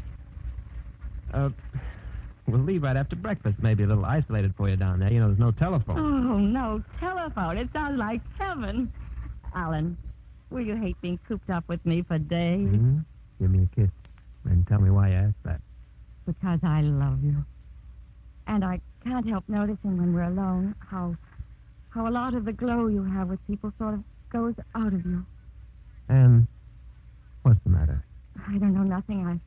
Uh, 1.31 1.49
we'll 2.51 2.61
leave 2.61 2.83
right 2.83 2.95
after 2.97 3.15
breakfast. 3.15 3.57
Maybe 3.61 3.83
a 3.83 3.87
little 3.87 4.05
isolated 4.05 4.53
for 4.55 4.69
you 4.69 4.75
down 4.75 4.99
there. 4.99 5.11
You 5.11 5.19
know, 5.19 5.27
there's 5.27 5.39
no 5.39 5.51
telephone. 5.51 5.99
Oh, 5.99 6.37
no 6.37 6.83
telephone. 6.99 7.57
It 7.57 7.69
sounds 7.73 7.97
like 7.97 8.21
heaven. 8.37 8.91
Alan, 9.55 9.97
will 10.49 10.61
you 10.61 10.75
hate 10.75 10.99
being 11.01 11.19
cooped 11.27 11.49
up 11.49 11.67
with 11.67 11.83
me 11.85 12.01
for 12.03 12.17
days? 12.19 12.67
Mhm. 12.67 13.05
Give 13.39 13.51
me 13.51 13.63
a 13.63 13.75
kiss. 13.75 13.89
And 14.45 14.65
tell 14.67 14.79
me 14.79 14.89
why 14.89 15.09
you 15.09 15.15
asked 15.15 15.43
that. 15.43 15.61
Because 16.25 16.59
I 16.63 16.81
love 16.81 17.23
you. 17.23 17.43
And 18.47 18.63
I 18.63 18.81
can't 19.03 19.27
help 19.27 19.47
noticing 19.47 19.97
when 19.97 20.13
we're 20.13 20.23
alone 20.23 20.75
how 20.79 21.15
how 21.89 22.07
a 22.07 22.11
lot 22.11 22.35
of 22.35 22.45
the 22.45 22.53
glow 22.53 22.87
you 22.87 23.03
have 23.03 23.29
with 23.29 23.45
people 23.47 23.73
sort 23.79 23.95
of 23.95 24.03
goes 24.29 24.53
out 24.75 24.93
of 24.93 25.05
you. 25.05 25.25
And 26.07 26.47
what's 27.41 27.59
the 27.63 27.69
matter? 27.69 28.03
I 28.47 28.57
don't 28.57 28.73
know 28.73 28.83
nothing. 28.83 29.25
I 29.25 29.39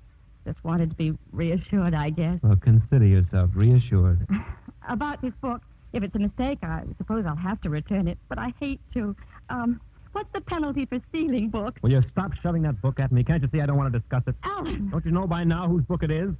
just 0.44 0.62
wanted 0.64 0.90
to 0.90 0.96
be 0.96 1.16
reassured, 1.32 1.94
I 1.94 2.10
guess. 2.10 2.38
Well, 2.42 2.56
consider 2.56 3.06
yourself 3.06 3.50
reassured. 3.54 4.26
About 4.88 5.22
this 5.22 5.32
book, 5.40 5.62
if 5.92 6.02
it's 6.02 6.14
a 6.14 6.18
mistake, 6.18 6.58
I 6.62 6.82
suppose 6.98 7.24
I'll 7.26 7.36
have 7.36 7.60
to 7.62 7.70
return 7.70 8.08
it, 8.08 8.18
but 8.28 8.38
I 8.38 8.52
hate 8.58 8.80
to. 8.94 9.14
Um, 9.50 9.80
what's 10.12 10.28
the 10.32 10.40
penalty 10.40 10.86
for 10.86 10.98
stealing 11.08 11.48
books? 11.48 11.82
Will 11.82 11.92
you 11.92 12.02
stop 12.10 12.32
shoving 12.42 12.62
that 12.62 12.80
book 12.82 12.98
at 12.98 13.12
me? 13.12 13.22
Can't 13.22 13.42
you 13.42 13.48
see 13.52 13.60
I 13.60 13.66
don't 13.66 13.76
want 13.76 13.92
to 13.92 13.98
discuss 13.98 14.22
it? 14.26 14.34
Alan! 14.42 14.90
Don't 14.90 15.04
you 15.04 15.12
know 15.12 15.26
by 15.26 15.44
now 15.44 15.68
whose 15.68 15.84
book 15.84 16.02
it 16.02 16.10
is? 16.10 16.30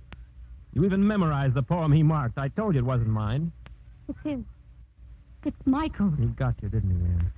You 0.75 0.85
even 0.85 1.07
memorized 1.07 1.55
the 1.55 1.63
poem 1.63 1.93
he 1.93 2.03
marked. 2.03 2.39
I 2.39 2.49
told 2.49 2.75
you 2.75 2.81
it 2.81 2.85
wasn't 2.85 3.11
mine. 3.11 3.53
It's 4.09 4.19
his. 4.25 4.41
It's 5.45 5.57
Michael's. 5.67 6.15
He 6.19 6.27
got 6.27 6.55
you, 6.63 6.69
didn't 6.69 6.91
he, 6.91 6.97
Anne? 6.97 7.33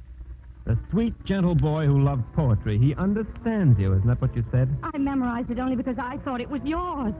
The 0.66 0.78
sweet, 0.90 1.12
gentle 1.24 1.54
boy 1.54 1.84
who 1.86 2.02
loved 2.02 2.22
poetry. 2.34 2.78
He 2.78 2.94
understands 2.94 3.78
you. 3.78 3.92
Isn't 3.92 4.06
that 4.08 4.20
what 4.20 4.34
you 4.34 4.44
said? 4.50 4.74
I 4.82 4.96
memorized 4.96 5.50
it 5.50 5.58
only 5.58 5.76
because 5.76 5.98
I 5.98 6.16
thought 6.18 6.40
it 6.40 6.48
was 6.48 6.62
yours. 6.64 7.12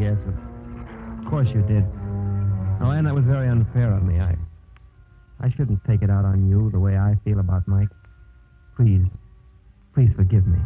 Yes, 0.00 0.16
of 0.26 1.28
course 1.28 1.48
you 1.48 1.60
did. 1.62 1.84
Oh, 2.80 2.90
Anne, 2.90 3.04
that 3.04 3.14
was 3.14 3.24
very 3.24 3.48
unfair 3.48 3.92
of 3.92 4.02
me. 4.02 4.20
I, 4.20 4.34
I 5.40 5.50
shouldn't 5.50 5.84
take 5.84 6.02
it 6.02 6.10
out 6.10 6.24
on 6.24 6.48
you 6.48 6.70
the 6.70 6.80
way 6.80 6.96
I 6.96 7.14
feel 7.24 7.38
about 7.40 7.68
Mike. 7.68 7.88
Please, 8.76 9.04
please 9.94 10.10
forgive 10.16 10.46
me. 10.46 10.58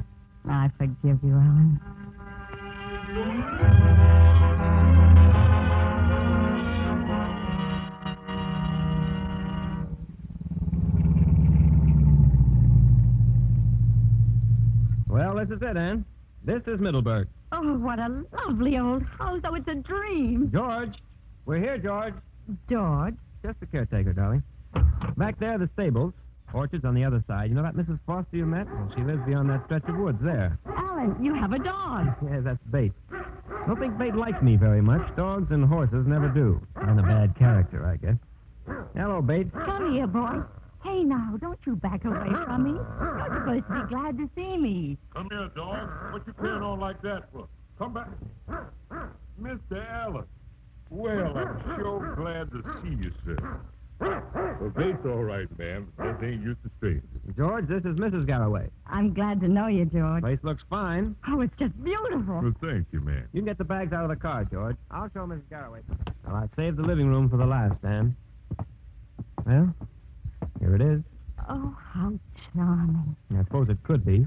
I 0.48 0.70
forgive 0.78 1.18
you, 1.22 1.34
Alan. 1.34 1.80
This 15.38 15.56
is 15.56 15.62
it, 15.62 15.76
Anne. 15.76 16.04
This 16.44 16.62
is 16.66 16.80
Middleburg. 16.80 17.28
Oh, 17.52 17.78
what 17.78 17.98
a 17.98 18.24
lovely 18.32 18.78
old 18.78 19.02
house. 19.02 19.40
Oh, 19.44 19.54
it's 19.54 19.68
a 19.68 19.74
dream. 19.74 20.50
George, 20.52 20.94
we're 21.46 21.58
here, 21.58 21.78
George. 21.78 22.14
George. 22.68 23.14
Just 23.44 23.60
the 23.60 23.66
caretaker, 23.66 24.12
darling. 24.12 24.42
Back 25.16 25.38
there, 25.38 25.58
the 25.58 25.68
stables. 25.74 26.12
Orchards 26.52 26.84
on 26.84 26.94
the 26.94 27.04
other 27.04 27.22
side. 27.28 27.50
You 27.50 27.54
know 27.54 27.62
that 27.62 27.76
Mrs. 27.76 27.98
Foster 28.06 28.36
you 28.36 28.46
met? 28.46 28.66
Well, 28.66 28.92
she 28.96 29.02
lives 29.02 29.20
beyond 29.26 29.50
that 29.50 29.64
stretch 29.66 29.84
of 29.86 29.96
woods 29.96 30.18
there. 30.22 30.58
Alan, 30.66 31.22
you 31.22 31.34
have 31.34 31.52
a 31.52 31.58
dog. 31.58 32.08
Yeah, 32.24 32.40
that's 32.40 32.62
Bate. 32.70 32.92
Don't 33.66 33.78
think 33.78 33.98
Bate 33.98 34.14
likes 34.14 34.42
me 34.42 34.56
very 34.56 34.80
much. 34.80 35.14
Dogs 35.14 35.50
and 35.50 35.64
horses 35.64 36.06
never 36.06 36.28
do. 36.28 36.60
I'm 36.76 36.98
a 36.98 37.02
bad 37.02 37.36
character, 37.38 37.86
I 37.86 37.96
guess. 37.96 38.16
Hello, 38.96 39.20
Bate. 39.20 39.52
Come 39.52 39.92
here, 39.92 40.06
boy. 40.06 40.40
Hey, 40.82 41.02
now, 41.02 41.36
don't 41.40 41.58
you 41.66 41.76
back 41.76 42.04
away 42.04 42.28
from 42.44 42.62
me. 42.64 42.70
You're 42.70 43.40
supposed 43.40 43.66
to 43.66 43.82
be 43.82 43.94
glad 43.94 44.18
to 44.18 44.30
see 44.36 44.56
me. 44.56 44.98
Come 45.14 45.28
here, 45.30 45.50
dog. 45.54 46.12
What 46.12 46.26
you 46.26 46.32
carrying 46.34 46.62
on 46.62 46.80
like 46.80 47.02
that 47.02 47.30
for? 47.32 47.48
Come 47.78 47.94
back. 47.94 48.08
Mr. 49.40 49.88
Alan. 49.90 50.24
Well, 50.90 51.36
I'm 51.36 51.76
sure 51.78 52.14
glad 52.16 52.50
to 52.52 52.62
see 52.82 52.96
you, 53.02 53.12
sir. 53.24 53.60
Well, 54.00 54.70
Bates 54.76 54.98
all 55.04 55.24
right, 55.24 55.46
ma'am. 55.58 55.92
Just 55.98 56.22
ain't 56.22 56.42
used 56.42 56.62
to 56.62 56.70
strangers. 56.78 57.08
George, 57.36 57.66
this 57.68 57.84
is 57.84 57.98
Mrs. 57.98 58.26
Garraway. 58.26 58.68
I'm 58.86 59.12
glad 59.12 59.40
to 59.40 59.48
know 59.48 59.66
you, 59.66 59.84
George. 59.84 60.22
Place 60.22 60.38
looks 60.42 60.62
fine. 60.70 61.16
Oh, 61.28 61.40
it's 61.40 61.56
just 61.58 61.80
beautiful. 61.82 62.40
Well, 62.40 62.54
thank 62.60 62.86
you, 62.92 63.00
ma'am. 63.00 63.28
You 63.32 63.40
can 63.40 63.46
get 63.46 63.58
the 63.58 63.64
bags 63.64 63.92
out 63.92 64.04
of 64.04 64.10
the 64.10 64.16
car, 64.16 64.44
George. 64.44 64.76
I'll 64.90 65.10
show 65.12 65.26
Mrs. 65.26 65.50
Garraway. 65.50 65.80
Well, 66.26 66.36
I've 66.36 66.50
saved 66.54 66.76
the 66.76 66.82
living 66.82 67.08
room 67.08 67.28
for 67.28 67.36
the 67.36 67.46
last, 67.46 67.84
Anne. 67.84 68.16
Well, 69.44 69.74
here 70.60 70.74
it 70.74 70.82
is. 70.82 71.02
Oh, 71.48 71.76
how 71.92 72.12
charming. 72.52 73.16
I 73.34 73.44
suppose 73.44 73.68
it 73.68 73.82
could 73.82 74.04
be. 74.04 74.26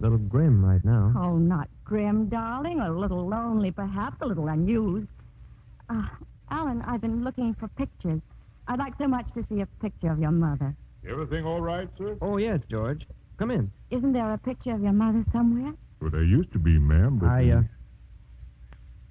A 0.00 0.02
little 0.02 0.18
grim 0.18 0.64
right 0.64 0.84
now. 0.84 1.12
Oh, 1.16 1.36
not 1.36 1.68
grim, 1.84 2.28
darling. 2.28 2.80
A 2.80 2.90
little 2.92 3.26
lonely, 3.28 3.70
perhaps. 3.70 4.16
A 4.20 4.26
little 4.26 4.48
unused. 4.48 5.08
Uh, 5.88 6.06
Alan, 6.50 6.82
I've 6.82 7.00
been 7.00 7.24
looking 7.24 7.54
for 7.54 7.68
pictures. 7.68 8.20
I'd 8.66 8.78
like 8.78 8.94
so 8.98 9.06
much 9.06 9.32
to 9.34 9.44
see 9.48 9.60
a 9.60 9.66
picture 9.80 10.10
of 10.10 10.18
your 10.18 10.30
mother. 10.30 10.74
Everything 11.08 11.44
all 11.44 11.60
right, 11.60 11.88
sir? 11.98 12.16
Oh, 12.20 12.38
yes, 12.38 12.60
George. 12.70 13.06
Come 13.38 13.50
in. 13.50 13.70
Isn't 13.90 14.12
there 14.12 14.32
a 14.32 14.38
picture 14.38 14.72
of 14.72 14.82
your 14.82 14.92
mother 14.92 15.24
somewhere? 15.32 15.74
Well, 16.00 16.10
there 16.10 16.24
used 16.24 16.52
to 16.52 16.58
be, 16.58 16.78
ma'am, 16.78 17.18
but... 17.18 17.28
I, 17.28 17.50
uh, 17.50 17.62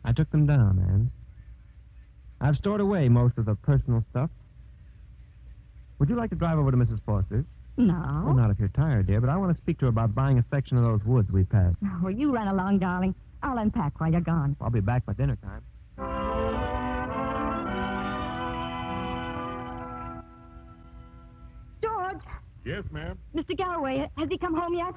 I 0.03 0.11
took 0.11 0.29
them 0.31 0.45
down, 0.45 0.79
Anne. 0.89 1.11
I've 2.41 2.57
stored 2.57 2.81
away 2.81 3.09
most 3.09 3.37
of 3.37 3.45
the 3.45 3.55
personal 3.55 4.03
stuff. 4.09 4.29
Would 5.99 6.09
you 6.09 6.15
like 6.15 6.29
to 6.31 6.35
drive 6.35 6.57
over 6.57 6.71
to 6.71 6.77
Mrs. 6.77 6.99
Foster's? 7.05 7.45
No. 7.77 8.23
Well, 8.25 8.33
not 8.35 8.51
if 8.51 8.59
you're 8.59 8.67
tired, 8.69 9.07
dear, 9.07 9.19
but 9.19 9.29
I 9.29 9.37
want 9.37 9.55
to 9.55 9.61
speak 9.61 9.79
to 9.79 9.85
her 9.85 9.89
about 9.89 10.13
buying 10.13 10.37
a 10.37 10.45
section 10.51 10.77
of 10.77 10.83
those 10.83 11.03
woods 11.05 11.31
we 11.31 11.43
passed. 11.43 11.77
Oh, 11.83 11.99
well, 12.03 12.11
you 12.13 12.31
run 12.31 12.47
along, 12.47 12.79
darling. 12.79 13.15
I'll 13.41 13.57
unpack 13.57 13.99
while 13.99 14.11
you're 14.11 14.21
gone. 14.21 14.55
I'll 14.61 14.69
be 14.69 14.79
back 14.79 15.05
by 15.05 15.13
dinner 15.13 15.37
time. 15.37 15.61
George, 21.81 22.21
Yes, 22.65 22.83
ma'am. 22.91 23.17
Mr. 23.35 23.57
Garraway, 23.57 24.09
has 24.17 24.29
he 24.29 24.37
come 24.37 24.55
home 24.55 24.73
yet? 24.73 24.93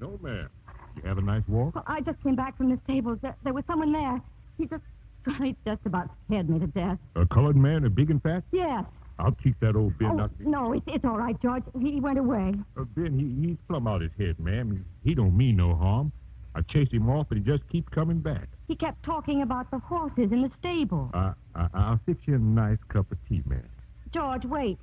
No, 0.00 0.18
ma'am. 0.22 0.48
Did 0.94 1.02
you 1.02 1.08
have 1.08 1.18
a 1.18 1.22
nice 1.22 1.42
walk? 1.48 1.74
Well, 1.74 1.84
I 1.86 2.00
just 2.00 2.22
came 2.22 2.36
back 2.36 2.56
from 2.56 2.70
the 2.70 2.76
stables. 2.84 3.18
There, 3.22 3.34
there 3.42 3.52
was 3.52 3.64
someone 3.66 3.92
there. 3.92 4.20
He 4.56 4.66
just, 4.66 4.82
well, 5.26 5.36
he 5.42 5.56
just 5.66 5.80
about 5.84 6.10
scared 6.26 6.48
me 6.48 6.60
to 6.60 6.66
death. 6.68 6.98
A 7.16 7.26
colored 7.26 7.56
man, 7.56 7.84
a 7.84 7.90
big 7.90 8.10
and 8.10 8.22
fat? 8.22 8.44
Yes. 8.52 8.84
I'll 9.18 9.32
keep 9.32 9.58
that 9.60 9.74
old 9.74 9.98
Ben. 9.98 10.10
oh, 10.12 10.14
Not- 10.14 10.40
no, 10.40 10.72
it's, 10.72 10.84
it's 10.86 11.04
all 11.04 11.16
right, 11.18 11.40
George. 11.42 11.64
He, 11.80 12.00
went 12.00 12.18
away. 12.18 12.54
Uh, 12.76 12.84
ben, 12.96 13.18
he, 13.18 13.48
he's 13.48 13.56
plumb 13.68 13.88
out 13.88 14.00
his 14.00 14.12
head, 14.18 14.38
ma'am. 14.38 14.84
He, 15.02 15.10
he 15.10 15.14
don't 15.14 15.36
mean 15.36 15.56
no 15.56 15.74
harm. 15.74 16.12
I 16.54 16.62
chased 16.62 16.92
him 16.92 17.08
off, 17.10 17.26
but 17.28 17.38
he 17.38 17.44
just 17.44 17.68
keeps 17.68 17.88
coming 17.88 18.20
back. 18.20 18.48
He 18.68 18.74
kept 18.76 19.02
talking 19.04 19.42
about 19.42 19.70
the 19.70 19.78
horses 19.78 20.30
in 20.32 20.42
the 20.42 20.50
stable. 20.58 21.10
I, 21.14 21.32
I, 21.54 21.68
I'll 21.74 22.00
fix 22.06 22.20
you 22.26 22.36
a 22.36 22.38
nice 22.38 22.78
cup 22.88 23.10
of 23.12 23.18
tea, 23.28 23.42
ma'am. 23.46 23.68
George, 24.12 24.44
wait. 24.44 24.78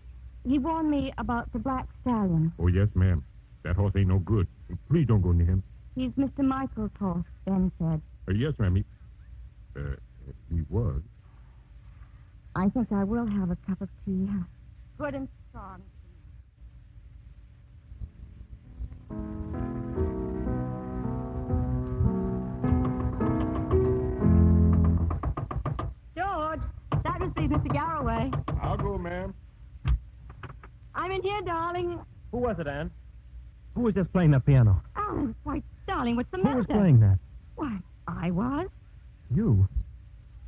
He 0.47 0.59
warned 0.59 0.89
me 0.91 1.11
about 1.17 1.51
the 1.53 1.59
black 1.59 1.87
stallion. 2.01 2.53
Oh, 2.59 2.67
yes, 2.67 2.87
ma'am. 2.93 3.23
That 3.63 3.75
horse 3.75 3.93
ain't 3.97 4.09
no 4.09 4.19
good. 4.19 4.47
Please 4.89 5.07
don't 5.07 5.21
go 5.21 5.31
near 5.31 5.47
him. 5.47 5.63
He's 5.95 6.11
Mr. 6.11 6.39
Michael's 6.43 6.91
horse, 6.99 7.25
Ben 7.45 7.71
said. 7.79 8.01
Uh, 8.27 8.33
yes, 8.33 8.53
ma'am. 8.59 8.75
He, 8.75 8.85
uh, 9.75 9.95
he 10.53 10.61
was. 10.69 11.01
I 12.55 12.69
think 12.69 12.91
I 12.91 13.03
will 13.03 13.25
have 13.27 13.51
a 13.51 13.57
cup 13.67 13.81
of 13.81 13.89
tea. 14.05 14.29
Good 14.97 15.13
and 15.13 15.27
strong. 15.49 15.81
George, 26.15 26.61
that 27.03 27.19
must 27.19 27.35
be 27.35 27.41
Mr. 27.41 27.73
Garraway. 27.73 28.31
I'll 28.61 28.77
go, 28.77 28.97
ma'am. 28.97 29.33
I'm 30.93 31.11
in 31.11 31.21
here, 31.21 31.41
darling. 31.41 31.99
Who 32.31 32.37
was 32.37 32.57
it, 32.59 32.67
Anne? 32.67 32.89
Who 33.75 33.81
was 33.81 33.93
just 33.93 34.11
playing 34.13 34.31
that 34.31 34.45
piano? 34.45 34.81
Alan, 34.95 35.35
why, 35.43 35.61
darling, 35.87 36.15
what's 36.15 36.31
the 36.31 36.37
matter? 36.37 36.51
Who 36.51 36.57
was 36.59 36.67
playing 36.67 36.99
that? 37.01 37.19
Why, 37.55 37.77
I 38.07 38.31
was. 38.31 38.69
You. 39.29 39.67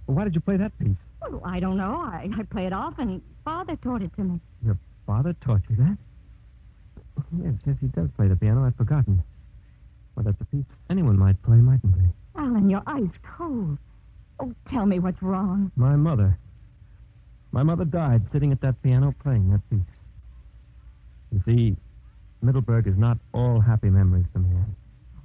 Well, 0.06 0.16
why 0.16 0.24
did 0.24 0.36
you 0.36 0.42
play 0.42 0.56
that 0.58 0.78
piece? 0.80 0.96
Well, 1.30 1.42
I 1.44 1.60
don't 1.60 1.78
know. 1.78 2.02
I, 2.02 2.30
I 2.38 2.44
play 2.44 2.66
it 2.66 2.74
often. 2.74 3.22
Father 3.44 3.76
taught 3.78 4.02
it 4.02 4.14
to 4.16 4.24
me. 4.24 4.40
Your 4.66 4.78
father 5.06 5.36
taught 5.42 5.62
you 5.70 5.76
that? 5.78 5.98
Yes, 7.44 7.54
yes, 7.66 7.76
he 7.82 7.88
does 7.88 8.10
play 8.16 8.28
the 8.28 8.36
piano. 8.36 8.66
I'd 8.66 8.76
forgotten. 8.76 9.24
Well, 10.16 10.24
that's 10.24 10.40
a 10.42 10.46
piece 10.46 10.66
anyone 10.90 11.18
might 11.18 11.42
play, 11.44 11.58
mightn't 11.58 11.96
they? 11.98 12.42
Alan, 12.42 12.70
you're 12.70 12.84
ice 12.88 13.18
cold. 13.38 13.78
Oh, 14.40 14.54
tell 14.68 14.86
me 14.86 15.00
what's 15.00 15.22
wrong. 15.22 15.72
My 15.76 15.96
mother. 15.96 16.38
My 17.52 17.64
mother 17.64 17.86
died 17.86 18.24
sitting 18.32 18.52
at 18.52 18.62
that 18.62 18.82
piano 18.84 19.14
playing 19.24 19.50
that 19.52 19.68
piece. 19.70 19.80
You 21.32 21.42
see, 21.46 21.76
Middleburg 22.42 22.88
is 22.88 22.98
not 22.98 23.18
all 23.34 23.60
happy 23.60 23.90
memories 23.90 24.26
to 24.34 24.40
me. 24.40 24.50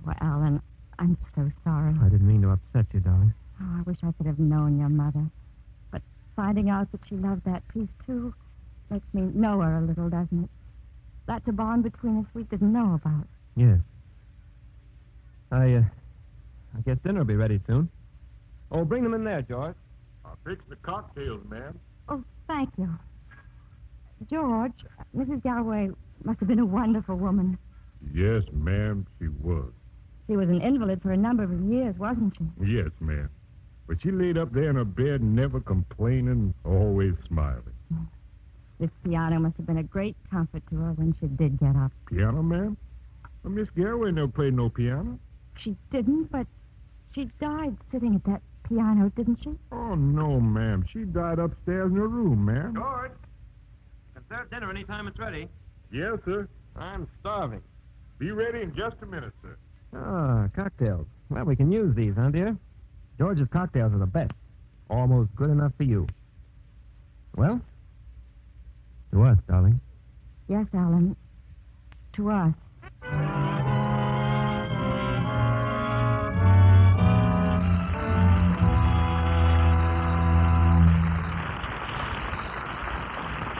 Well, 0.05 0.17
Alan, 0.21 0.61
I'm 0.99 1.17
so 1.35 1.51
sorry. 1.63 1.95
I 2.03 2.09
didn't 2.09 2.27
mean 2.27 2.43
to 2.43 2.51
upset 2.51 2.87
you, 2.93 3.01
darling. 3.01 3.35
Oh, 3.61 3.79
I 3.79 3.83
wish 3.83 3.99
I 4.03 4.13
could 4.13 4.27
have 4.27 4.39
known 4.39 4.79
your 4.79 4.89
mother. 4.89 5.27
But 6.35 6.43
finding 6.43 6.71
out 6.71 6.91
that 6.93 7.01
she 7.09 7.17
loved 7.17 7.45
that 7.45 7.67
piece, 7.69 7.89
too, 8.07 8.35
makes 8.91 9.07
me 9.13 9.23
know 9.35 9.61
her 9.61 9.79
a 9.79 9.83
little, 9.83 10.09
doesn't 10.09 10.45
it? 10.45 10.51
That's 11.27 11.47
a 11.49 11.53
bond 11.53 11.83
between 11.85 12.19
us 12.19 12.27
we 12.35 12.45
didn't 12.45 12.73
know 12.73 12.95
about. 12.95 13.27
Yes. 13.57 13.79
I, 15.51 15.75
uh, 15.75 15.83
I 16.77 16.81
guess 16.85 16.99
dinner 17.05 17.21
will 17.21 17.27
be 17.27 17.37
ready 17.37 17.61
soon. 17.67 17.89
Oh, 18.71 18.85
bring 18.85 19.03
them 19.03 19.15
in 19.15 19.25
there, 19.25 19.43
George. 19.43 19.77
I'll 20.25 20.39
fix 20.45 20.65
the 20.69 20.77
cocktails, 20.77 21.43
ma'am. 21.49 21.79
Oh, 22.09 22.25
thank 22.49 22.71
you. 22.79 22.89
George, 24.31 24.73
Mrs. 25.17 25.43
Garraway 25.43 25.91
must 26.25 26.41
have 26.41 26.49
been 26.49 26.61
a 26.61 26.67
wonderful 26.67 27.17
woman. 27.17 27.59
Yes, 28.15 28.43
ma'am, 28.53 29.07
she 29.19 29.29
was. 29.29 29.71
She 30.27 30.37
was 30.37 30.49
an 30.49 30.63
invalid 30.63 31.03
for 31.03 31.13
a 31.13 31.17
number 31.17 31.43
of 31.43 31.53
years, 31.71 31.97
wasn't 31.99 32.35
she? 32.37 32.45
Yes, 32.65 32.91
ma'am. 33.01 33.29
But 33.87 34.01
she 34.01 34.11
laid 34.11 34.39
up 34.39 34.53
there 34.53 34.71
in 34.71 34.77
her 34.77 34.85
bed, 34.85 35.23
never 35.23 35.61
complaining, 35.61 36.55
always 36.65 37.15
smiling. 37.27 37.63
This 38.79 38.91
piano 39.05 39.39
must 39.39 39.57
have 39.59 39.67
been 39.67 39.79
a 39.79 39.83
great 39.83 40.17
comfort 40.31 40.63
to 40.71 40.77
her 40.77 40.93
when 40.93 41.15
she 41.21 41.27
did 41.27 41.59
get 41.59 41.77
up. 41.77 41.93
Piano, 42.07 42.43
ma'am? 42.43 42.77
Well, 43.43 43.53
Miss 43.53 43.69
Garraway 43.77 44.13
never 44.13 44.29
played 44.29 44.55
no 44.55 44.69
piano. 44.69 45.19
She 45.63 45.77
didn't, 45.91 46.31
but 46.33 46.47
she 47.15 47.31
died 47.41 47.77
sitting 47.91 48.15
at 48.15 48.25
that 48.25 48.43
piano, 48.69 49.11
didn't 49.17 49.39
she? 49.43 49.51
Oh, 49.71 49.95
no, 49.95 50.41
ma'am. 50.41 50.85
She 50.89 51.05
died 51.05 51.39
upstairs 51.39 51.91
in 51.91 51.97
her 51.97 52.09
room, 52.09 52.45
ma'am. 52.45 52.75
George, 52.75 53.13
can 54.15 54.25
serve 54.29 54.51
dinner 54.51 54.71
any 54.71 54.85
time 54.85 55.07
it's 55.07 55.19
ready. 55.19 55.49
Yes, 55.93 56.19
sir. 56.25 56.49
I'm 56.77 57.07
starving. 57.21 57.63
Be 58.19 58.31
ready 58.31 58.63
in 58.63 58.75
just 58.75 58.97
a 59.03 59.07
minute, 59.07 59.33
sir. 59.43 59.57
Ah, 59.95 60.49
cocktails. 60.55 61.07
Well, 61.29 61.45
we 61.45 61.57
can 61.57 61.71
use 61.71 61.95
these, 61.95 62.15
huh, 62.17 62.31
dear? 62.31 62.57
George's 63.23 63.47
cocktails 63.53 63.93
are 63.93 63.99
the 63.99 64.05
best. 64.05 64.33
Almost 64.91 65.33
good 65.37 65.49
enough 65.49 65.71
for 65.77 65.85
you. 65.85 66.09
Well, 67.37 67.61
to 69.13 69.23
us, 69.23 69.39
darling. 69.49 69.81
Yes, 70.49 70.67
Alan. 70.75 71.15
To 72.15 72.31
us. 72.31 72.53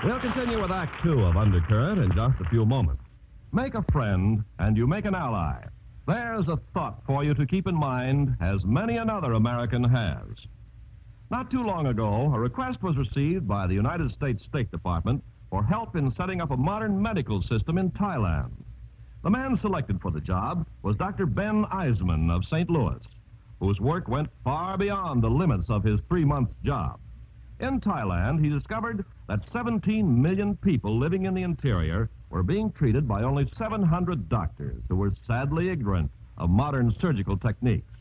We'll 0.03 0.19
continue 0.19 0.61
with 0.61 0.73
Act 0.73 1.05
Two 1.05 1.21
of 1.21 1.37
Undercurrent 1.37 2.01
in 2.01 2.11
just 2.17 2.35
a 2.41 2.51
few 2.51 2.67
moments. 2.67 3.05
Make 3.53 3.77
a 3.77 3.85
friend, 3.93 4.43
and 4.59 4.77
you 4.77 4.89
make 4.89 5.05
an 5.05 5.15
ally. 5.15 5.63
There's 6.07 6.49
a 6.49 6.59
thought 6.75 7.03
for 7.07 7.23
you 7.23 7.33
to 7.35 7.47
keep 7.47 7.69
in 7.69 7.77
mind, 7.77 8.37
as 8.41 8.67
many 8.67 8.97
another 8.97 9.35
American 9.35 9.85
has. 9.85 10.27
Not 11.31 11.51
too 11.51 11.63
long 11.63 11.87
ago, 11.87 12.33
a 12.35 12.41
request 12.41 12.83
was 12.83 12.97
received 12.97 13.47
by 13.47 13.69
the 13.69 13.75
United 13.75 14.11
States 14.11 14.45
State 14.45 14.71
Department 14.73 15.23
for 15.49 15.63
help 15.63 15.95
in 15.95 16.11
setting 16.11 16.41
up 16.41 16.51
a 16.51 16.57
modern 16.57 17.01
medical 17.01 17.41
system 17.41 17.79
in 17.79 17.91
Thailand. 17.93 18.51
The 19.23 19.31
man 19.31 19.55
selected 19.55 20.01
for 20.01 20.11
the 20.11 20.21
job 20.21 20.67
was 20.83 20.97
Dr. 20.97 21.25
Ben 21.25 21.65
Eiseman 21.67 22.33
of 22.33 22.45
St. 22.47 22.69
Louis, 22.69 22.99
whose 23.61 23.81
work 23.81 24.09
went 24.09 24.29
far 24.43 24.77
beyond 24.77 25.23
the 25.23 25.31
limits 25.31 25.71
of 25.71 25.85
his 25.85 26.01
three 26.09 26.25
month 26.25 26.61
job. 26.65 26.99
In 27.61 27.81
Thailand, 27.81 28.43
he 28.45 28.51
discovered 28.51 29.05
that 29.33 29.49
17 29.49 30.21
million 30.21 30.55
people 30.57 30.99
living 30.99 31.25
in 31.25 31.33
the 31.33 31.43
interior 31.43 32.11
were 32.29 32.43
being 32.43 32.71
treated 32.71 33.09
by 33.09 33.23
only 33.23 33.49
700 33.55 34.29
doctors 34.29 34.83
who 34.91 34.97
were 34.97 35.11
sadly 35.11 35.71
ignorant 35.71 36.11
of 36.37 36.51
modern 36.51 36.95
surgical 37.01 37.39
techniques. 37.39 37.95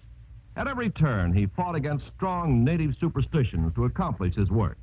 At 0.58 0.67
every 0.67 0.89
turn, 0.89 1.32
he 1.32 1.46
fought 1.46 1.76
against 1.76 2.10
strong 2.10 2.65
native 2.65 2.98
superstitions 2.98 3.74
to 3.76 3.86
accomplish 3.86 4.36
his 4.36 4.52
work. 4.52 4.78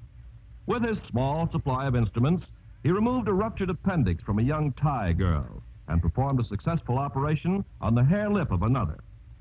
With 0.64 0.82
his 0.82 1.00
small 1.00 1.50
supply 1.50 1.86
of 1.86 1.94
instruments, 1.94 2.50
he 2.82 2.92
removed 2.92 3.28
a 3.28 3.34
ruptured 3.34 3.68
appendix 3.68 4.24
from 4.24 4.38
a 4.38 4.42
young 4.42 4.72
Thai 4.72 5.12
girl 5.12 5.62
and 5.86 6.00
performed 6.00 6.40
a 6.40 6.44
successful 6.44 6.96
operation 6.96 7.62
on 7.82 7.94
the 7.94 8.00
harelip 8.00 8.50
of 8.50 8.62
another. 8.62 9.00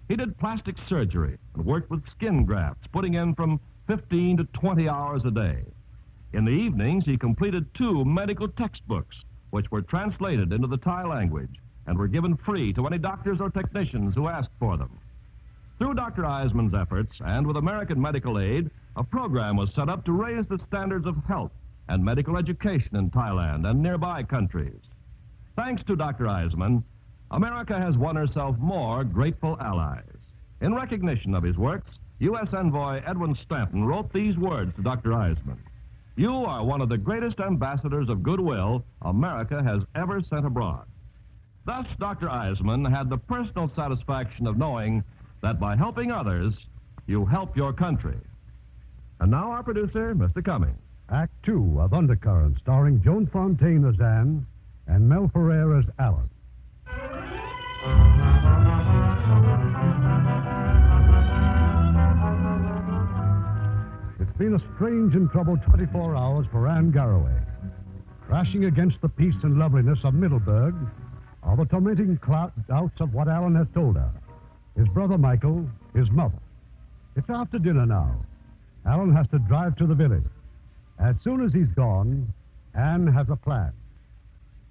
He 0.09 0.17
did 0.17 0.37
plastic 0.37 0.75
surgery 0.89 1.37
and 1.55 1.65
worked 1.65 1.89
with 1.89 2.05
skin 2.05 2.43
grafts, 2.43 2.85
putting 2.91 3.13
in 3.13 3.33
from 3.33 3.61
15 3.87 4.35
to 4.35 4.43
20 4.43 4.89
hours 4.89 5.23
a 5.23 5.31
day. 5.31 5.63
In 6.33 6.45
the 6.45 6.51
evenings, 6.51 7.05
he 7.05 7.17
completed 7.17 7.73
two 7.73 8.03
medical 8.03 8.47
textbooks, 8.47 9.23
which 9.49 9.71
were 9.71 9.81
translated 9.81 10.51
into 10.51 10.67
the 10.67 10.77
Thai 10.77 11.05
language 11.05 11.59
and 11.85 11.97
were 11.97 12.07
given 12.07 12.35
free 12.35 12.73
to 12.73 12.85
any 12.85 12.97
doctors 12.97 13.39
or 13.39 13.49
technicians 13.49 14.15
who 14.15 14.27
asked 14.27 14.51
for 14.59 14.77
them. 14.77 14.99
Through 15.77 15.93
Dr. 15.93 16.23
Eiseman's 16.23 16.73
efforts 16.73 17.15
and 17.23 17.47
with 17.47 17.55
American 17.55 18.01
medical 18.01 18.39
aid, 18.39 18.69
a 18.95 19.03
program 19.03 19.55
was 19.55 19.73
set 19.73 19.89
up 19.89 20.03
to 20.05 20.11
raise 20.11 20.47
the 20.47 20.59
standards 20.59 21.05
of 21.05 21.23
health 21.25 21.51
and 21.87 22.03
medical 22.03 22.35
education 22.35 22.95
in 22.97 23.09
Thailand 23.09 23.69
and 23.69 23.81
nearby 23.81 24.23
countries. 24.23 24.81
Thanks 25.55 25.83
to 25.85 25.95
Dr. 25.95 26.25
Eiseman, 26.25 26.83
America 27.31 27.79
has 27.79 27.97
won 27.97 28.15
herself 28.15 28.57
more 28.57 29.03
grateful 29.03 29.57
allies. 29.61 30.03
In 30.61 30.73
recognition 30.73 31.33
of 31.33 31.43
his 31.43 31.57
works, 31.57 31.99
U.S. 32.19 32.53
Envoy 32.53 33.01
Edwin 33.05 33.35
Stanton 33.35 33.85
wrote 33.85 34.11
these 34.11 34.37
words 34.37 34.75
to 34.75 34.81
Dr. 34.81 35.11
Eiseman. 35.11 35.57
You 36.17 36.33
are 36.33 36.65
one 36.65 36.81
of 36.81 36.89
the 36.89 36.97
greatest 36.97 37.39
ambassadors 37.39 38.09
of 38.09 38.23
goodwill 38.23 38.83
America 39.03 39.61
has 39.61 39.83
ever 39.93 40.19
sent 40.19 40.47
abroad. 40.47 40.87
Thus, 41.63 41.87
Dr. 41.99 42.27
Eiseman 42.27 42.89
had 42.89 43.07
the 43.07 43.19
personal 43.19 43.67
satisfaction 43.67 44.47
of 44.47 44.57
knowing 44.57 45.03
that 45.43 45.59
by 45.59 45.75
helping 45.75 46.11
others, 46.11 46.65
you 47.05 47.23
help 47.23 47.55
your 47.55 47.71
country. 47.71 48.17
And 49.19 49.29
now 49.29 49.51
our 49.51 49.61
producer, 49.61 50.15
Mr. 50.15 50.43
Cummings. 50.43 50.79
Act 51.11 51.31
Two 51.43 51.79
of 51.79 51.93
Undercurrent, 51.93 52.57
starring 52.57 52.99
Joan 53.03 53.27
Fontaine 53.27 53.85
as 53.85 54.01
Anne 54.01 54.43
and 54.87 55.07
Mel 55.07 55.29
Ferrer 55.31 55.77
as 55.77 55.85
Alan. 55.99 56.29
Been 64.37 64.53
a 64.55 64.75
strange 64.75 65.15
and 65.15 65.29
troubled 65.31 65.61
24 65.63 66.15
hours 66.15 66.45
for 66.51 66.67
Anne 66.67 66.91
Garraway. 66.91 67.35
Crashing 68.27 68.65
against 68.65 69.01
the 69.01 69.09
peace 69.09 69.35
and 69.43 69.57
loveliness 69.57 69.99
of 70.03 70.13
Middleburg, 70.13 70.75
are 71.43 71.55
the 71.55 71.65
tormenting 71.65 72.17
clou- 72.17 72.51
doubts 72.67 72.99
of 72.99 73.13
what 73.13 73.27
Alan 73.27 73.55
has 73.55 73.67
told 73.73 73.95
her. 73.95 74.11
His 74.75 74.87
brother 74.89 75.17
Michael, 75.17 75.67
his 75.95 76.09
mother. 76.11 76.37
It's 77.15 77.29
after 77.29 77.57
dinner 77.57 77.85
now. 77.85 78.15
Alan 78.85 79.15
has 79.15 79.27
to 79.29 79.39
drive 79.39 79.75
to 79.77 79.87
the 79.87 79.95
village. 79.95 80.25
As 80.99 81.15
soon 81.23 81.43
as 81.43 81.53
he's 81.53 81.67
gone, 81.69 82.31
Anne 82.75 83.07
has 83.07 83.29
a 83.29 83.35
plan. 83.35 83.71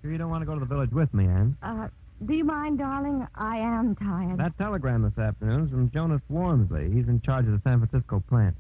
Sure 0.03 0.13
you 0.13 0.19
don't 0.19 0.31
want 0.31 0.43
to 0.43 0.47
go 0.47 0.55
to 0.55 0.61
the 0.61 0.67
village 0.67 0.91
with 0.93 1.13
me, 1.15 1.25
Anne? 1.25 1.57
Uh, 1.63 1.89
do 2.25 2.35
you 2.35 2.45
mind, 2.45 2.79
darling? 2.79 3.27
I 3.35 3.57
am 3.59 3.97
tired. 3.97 4.39
That 4.39 4.57
telegram 4.59 5.03
this 5.03 5.19
afternoon 5.19 5.65
is 5.65 5.71
from 5.71 5.91
Jonas 5.91 6.23
Wormsley. 6.31 6.93
He's 6.95 7.09
in 7.09 7.21
charge 7.23 7.47
of 7.47 7.53
the 7.53 7.61
San 7.69 7.85
Francisco 7.85 8.23
plant. 8.29 8.55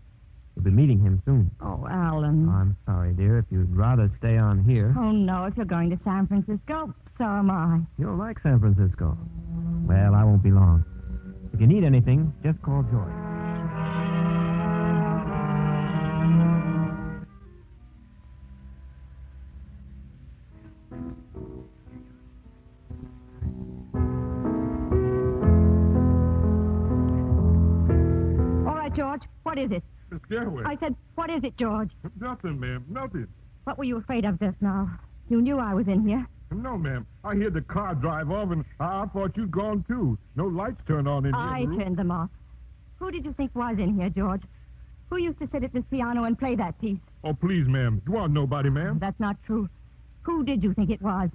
We'll 0.56 0.64
be 0.64 0.70
meeting 0.70 0.98
him 1.00 1.22
soon. 1.26 1.50
Oh, 1.60 1.86
Alan. 1.88 2.48
I'm 2.48 2.76
sorry, 2.86 3.12
dear. 3.12 3.38
If 3.38 3.44
you'd 3.50 3.76
rather 3.76 4.10
stay 4.18 4.38
on 4.38 4.64
here, 4.64 4.94
Oh, 4.98 5.10
no, 5.12 5.44
if 5.44 5.56
you're 5.56 5.66
going 5.66 5.90
to 5.90 5.98
San 5.98 6.26
Francisco, 6.26 6.94
so 7.18 7.24
am 7.24 7.50
I. 7.50 7.80
you'll 7.98 8.16
like 8.16 8.38
San 8.42 8.58
Francisco. 8.58 9.16
Well, 9.86 10.14
I 10.14 10.24
won't 10.24 10.42
be 10.42 10.50
long. 10.50 10.84
If 11.52 11.60
you 11.60 11.66
need 11.66 11.84
anything, 11.84 12.32
just 12.42 12.60
call 12.62 12.82
George. 12.90 13.12
All 28.66 28.74
right, 28.74 28.92
George, 28.94 29.22
what 29.44 29.58
is 29.58 29.70
it? 29.70 29.82
Miss 30.10 30.20
Garraway. 30.30 30.64
I 30.64 30.76
said, 30.76 30.94
what 31.14 31.30
is 31.30 31.42
it, 31.44 31.56
George? 31.56 31.90
Nothing, 32.20 32.60
ma'am. 32.60 32.84
Nothing. 32.88 33.26
What 33.64 33.78
were 33.78 33.84
you 33.84 33.96
afraid 33.96 34.24
of 34.24 34.38
just 34.38 34.60
now? 34.60 34.88
You 35.28 35.42
knew 35.42 35.58
I 35.58 35.74
was 35.74 35.88
in 35.88 36.06
here. 36.06 36.26
No, 36.52 36.78
ma'am. 36.78 37.06
I 37.24 37.34
heard 37.34 37.54
the 37.54 37.60
car 37.62 37.94
drive 37.94 38.30
off, 38.30 38.50
and 38.52 38.64
I, 38.78 39.02
I 39.02 39.06
thought 39.06 39.36
you'd 39.36 39.50
gone 39.50 39.84
too. 39.88 40.16
No 40.36 40.44
lights 40.46 40.80
turned 40.86 41.08
on 41.08 41.26
in 41.26 41.34
here. 41.34 41.42
I 41.42 41.62
room. 41.62 41.78
turned 41.78 41.96
them 41.96 42.12
off. 42.12 42.30
Who 42.98 43.10
did 43.10 43.24
you 43.24 43.32
think 43.32 43.54
was 43.54 43.76
in 43.78 43.94
here, 43.96 44.08
George? 44.10 44.42
Who 45.10 45.18
used 45.18 45.40
to 45.40 45.46
sit 45.48 45.64
at 45.64 45.72
this 45.72 45.84
piano 45.90 46.24
and 46.24 46.38
play 46.38 46.54
that 46.54 46.80
piece? 46.80 46.98
Oh, 47.24 47.34
please, 47.34 47.66
ma'am. 47.66 48.00
You 48.08 48.16
aren't 48.16 48.32
nobody, 48.34 48.70
ma'am. 48.70 48.98
That's 49.00 49.18
not 49.18 49.36
true. 49.44 49.68
Who 50.22 50.44
did 50.44 50.62
you 50.62 50.72
think 50.74 50.90
it 50.90 51.02
was? 51.02 51.30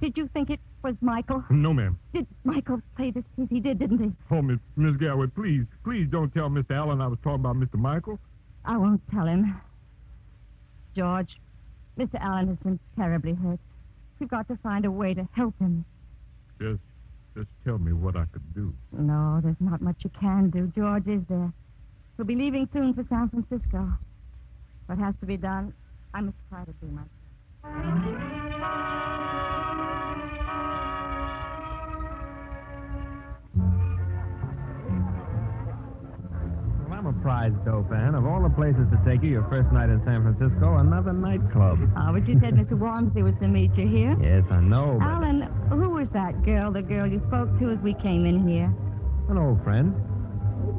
Did 0.00 0.16
you 0.16 0.28
think 0.32 0.50
it 0.50 0.60
was 0.82 0.94
Michael? 1.00 1.42
No, 1.50 1.74
ma'am. 1.74 1.98
Did 2.12 2.26
Michael 2.44 2.80
play 2.96 3.10
this 3.10 3.24
piece? 3.34 3.48
He 3.50 3.60
did, 3.60 3.78
didn't 3.80 3.98
he? 3.98 4.12
Oh, 4.30 4.42
Miss 4.42 4.58
Miss 4.76 4.96
Garraway, 4.96 5.26
please, 5.26 5.64
please 5.82 6.06
don't 6.10 6.32
tell 6.32 6.48
Mr. 6.48 6.72
Alan 6.76 7.00
I 7.00 7.08
was 7.08 7.18
talking 7.22 7.40
about 7.40 7.56
Mr. 7.56 7.74
Michael. 7.74 8.18
I 8.64 8.76
won't 8.76 9.00
tell 9.10 9.26
him. 9.26 9.60
George, 10.94 11.30
Mr. 11.98 12.20
Alan 12.20 12.48
has 12.48 12.56
been 12.58 12.78
terribly 12.96 13.34
hurt. 13.34 13.58
We've 14.20 14.28
got 14.28 14.46
to 14.48 14.56
find 14.62 14.84
a 14.84 14.90
way 14.90 15.14
to 15.14 15.28
help 15.32 15.58
him. 15.58 15.84
Just, 16.60 16.80
just 17.36 17.48
tell 17.64 17.78
me 17.78 17.92
what 17.92 18.16
I 18.16 18.24
could 18.32 18.54
do. 18.54 18.72
No, 18.92 19.40
there's 19.42 19.56
not 19.60 19.80
much 19.80 19.96
you 20.04 20.10
can 20.20 20.50
do, 20.50 20.72
George, 20.76 21.06
is 21.08 21.22
there? 21.28 21.52
We'll 22.16 22.26
be 22.26 22.36
leaving 22.36 22.68
soon 22.72 22.94
for 22.94 23.04
San 23.08 23.28
Francisco. 23.30 23.92
What 24.86 24.98
has 24.98 25.14
to 25.20 25.26
be 25.26 25.36
done, 25.36 25.72
I 26.14 26.20
must 26.20 26.36
try 26.50 26.64
to 26.64 26.72
do 26.80 26.86
myself. 26.88 28.47
Well, 37.28 37.36
I'm 37.36 37.52
a 37.52 37.60
prize 37.60 37.64
dough 37.64 37.86
fan. 37.90 38.14
Of 38.14 38.24
all 38.24 38.42
the 38.42 38.48
places 38.48 38.88
to 38.90 38.98
take 39.04 39.22
you 39.22 39.28
your 39.28 39.46
first 39.50 39.70
night 39.70 39.90
in 39.90 40.00
San 40.04 40.22
Francisco, 40.22 40.78
another 40.78 41.12
nightclub. 41.12 41.78
Ah, 41.94 42.10
but 42.12 42.26
you 42.26 42.36
said 42.40 42.54
Mr. 42.54 42.72
Walmsley 42.72 43.22
was 43.22 43.34
to 43.40 43.48
meet 43.48 43.76
you 43.76 43.86
here. 43.86 44.16
Yes, 44.20 44.44
I 44.50 44.60
know, 44.60 44.96
but 44.98 45.06
Alan, 45.06 45.42
who 45.68 45.90
was 45.90 46.08
that 46.10 46.42
girl, 46.42 46.72
the 46.72 46.80
girl 46.80 47.06
you 47.06 47.20
spoke 47.28 47.58
to 47.60 47.70
as 47.70 47.78
we 47.80 47.92
came 47.94 48.24
in 48.24 48.48
here? 48.48 48.72
an 49.28 49.36
old 49.36 49.62
friend. 49.62 49.94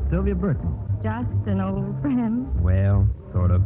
Sylvia 0.10 0.34
Burton. 0.34 0.74
Just 1.04 1.30
an 1.46 1.62
old 1.62 2.02
friend. 2.02 2.50
Well, 2.64 3.08
sort 3.32 3.52
of. 3.52 3.62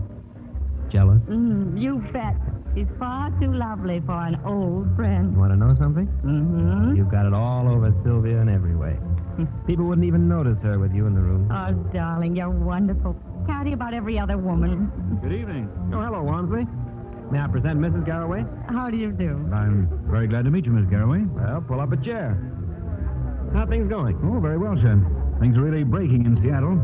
Jealous. 0.91 1.21
Mm, 1.29 1.81
you 1.81 2.03
bet. 2.11 2.35
She's 2.75 2.87
far 2.99 3.31
too 3.39 3.53
lovely 3.53 4.01
for 4.05 4.19
an 4.19 4.35
old 4.45 4.93
friend. 4.97 5.37
Want 5.37 5.53
to 5.53 5.55
know 5.55 5.73
something? 5.73 6.05
Mm-hmm. 6.05 6.97
You've 6.97 7.09
got 7.09 7.25
it 7.25 7.33
all 7.33 7.69
over 7.69 7.95
Sylvia 8.03 8.39
in 8.41 8.49
every 8.49 8.75
way. 8.75 8.99
People 9.65 9.85
wouldn't 9.85 10.05
even 10.05 10.27
notice 10.27 10.57
her 10.63 10.77
with 10.79 10.93
you 10.93 11.07
in 11.07 11.15
the 11.15 11.21
room. 11.21 11.49
Oh, 11.51 11.73
darling, 11.93 12.35
you're 12.35 12.49
wonderful. 12.49 13.15
County 13.47 13.73
about 13.73 13.93
every 13.93 14.17
other 14.19 14.37
woman. 14.37 14.91
Good 15.21 15.33
evening. 15.33 15.69
Oh, 15.93 16.01
hello, 16.01 16.21
Walmsley. 16.23 16.65
May 17.31 17.39
I 17.39 17.47
present 17.47 17.79
Mrs. 17.79 18.05
Garraway? 18.05 18.45
How 18.69 18.89
do 18.89 18.97
you 18.97 19.11
do? 19.11 19.49
I'm 19.53 19.89
very 20.09 20.27
glad 20.27 20.45
to 20.45 20.51
meet 20.51 20.65
you, 20.65 20.71
Miss 20.71 20.89
Garraway. 20.89 21.21
Well, 21.25 21.61
pull 21.61 21.81
up 21.81 21.91
a 21.91 21.97
chair. 21.97 22.37
How 23.53 23.65
things 23.65 23.89
going? 23.89 24.17
Oh, 24.23 24.39
very 24.39 24.57
well, 24.57 24.75
sir. 24.77 24.99
Things 25.39 25.57
are 25.57 25.61
really 25.61 25.83
breaking 25.83 26.25
in 26.25 26.37
Seattle. 26.41 26.77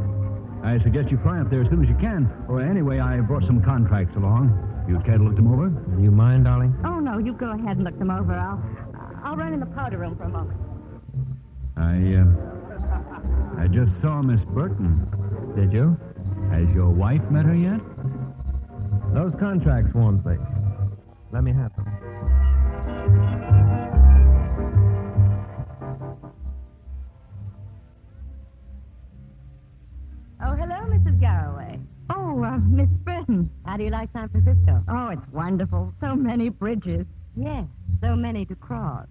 I 0.63 0.79
suggest 0.79 1.09
you 1.11 1.17
fly 1.23 1.39
up 1.39 1.49
there 1.49 1.61
as 1.61 1.69
soon 1.69 1.83
as 1.83 1.89
you 1.89 1.95
can. 1.95 2.29
Well, 2.47 2.59
anyway, 2.59 2.99
I 2.99 3.19
brought 3.21 3.43
some 3.45 3.61
contracts 3.63 4.15
along. 4.15 4.51
You'd 4.87 5.05
care 5.05 5.17
to 5.17 5.23
look 5.23 5.35
them 5.35 5.51
over? 5.53 5.69
Do 5.69 6.01
you 6.03 6.11
mind, 6.11 6.45
darling? 6.45 6.75
Oh, 6.83 6.99
no, 6.99 7.17
you 7.19 7.33
go 7.33 7.51
ahead 7.51 7.77
and 7.77 7.83
look 7.83 7.97
them 7.99 8.09
over. 8.11 8.33
I'll, 8.33 8.61
I'll 9.23 9.35
run 9.37 9.53
in 9.53 9.59
the 9.59 9.65
powder 9.67 9.97
room 9.99 10.15
for 10.17 10.23
a 10.23 10.29
moment. 10.29 10.57
I, 11.79 12.15
uh, 12.19 13.61
I 13.61 13.67
just 13.67 13.91
saw 14.01 14.21
Miss 14.21 14.41
Burton. 14.53 15.07
Did 15.55 15.71
you? 15.71 15.97
Has 16.51 16.67
your 16.75 16.89
wife 16.89 17.21
met 17.31 17.45
her 17.45 17.55
yet? 17.55 17.79
Those 19.13 19.33
contracts, 19.39 19.93
Walmsley. 19.95 20.37
Let 21.31 21.43
me 21.43 21.53
have 21.53 21.75
them. 21.75 21.85
Oh, 30.41 30.55
hello, 30.55 30.75
Mrs. 30.87 31.19
Garraway. 31.19 31.79
Oh, 32.09 32.43
uh, 32.43 32.57
Miss 32.59 32.89
Burton. 32.97 33.49
How 33.65 33.77
do 33.77 33.83
you 33.83 33.89
like 33.89 34.09
San 34.13 34.29
Francisco? 34.29 34.83
Oh, 34.89 35.09
it's 35.09 35.27
wonderful. 35.31 35.93
So 36.01 36.15
many 36.15 36.49
bridges. 36.49 37.05
Yes, 37.35 37.65
so 38.01 38.15
many 38.15 38.45
to 38.45 38.55
cross. 38.55 39.07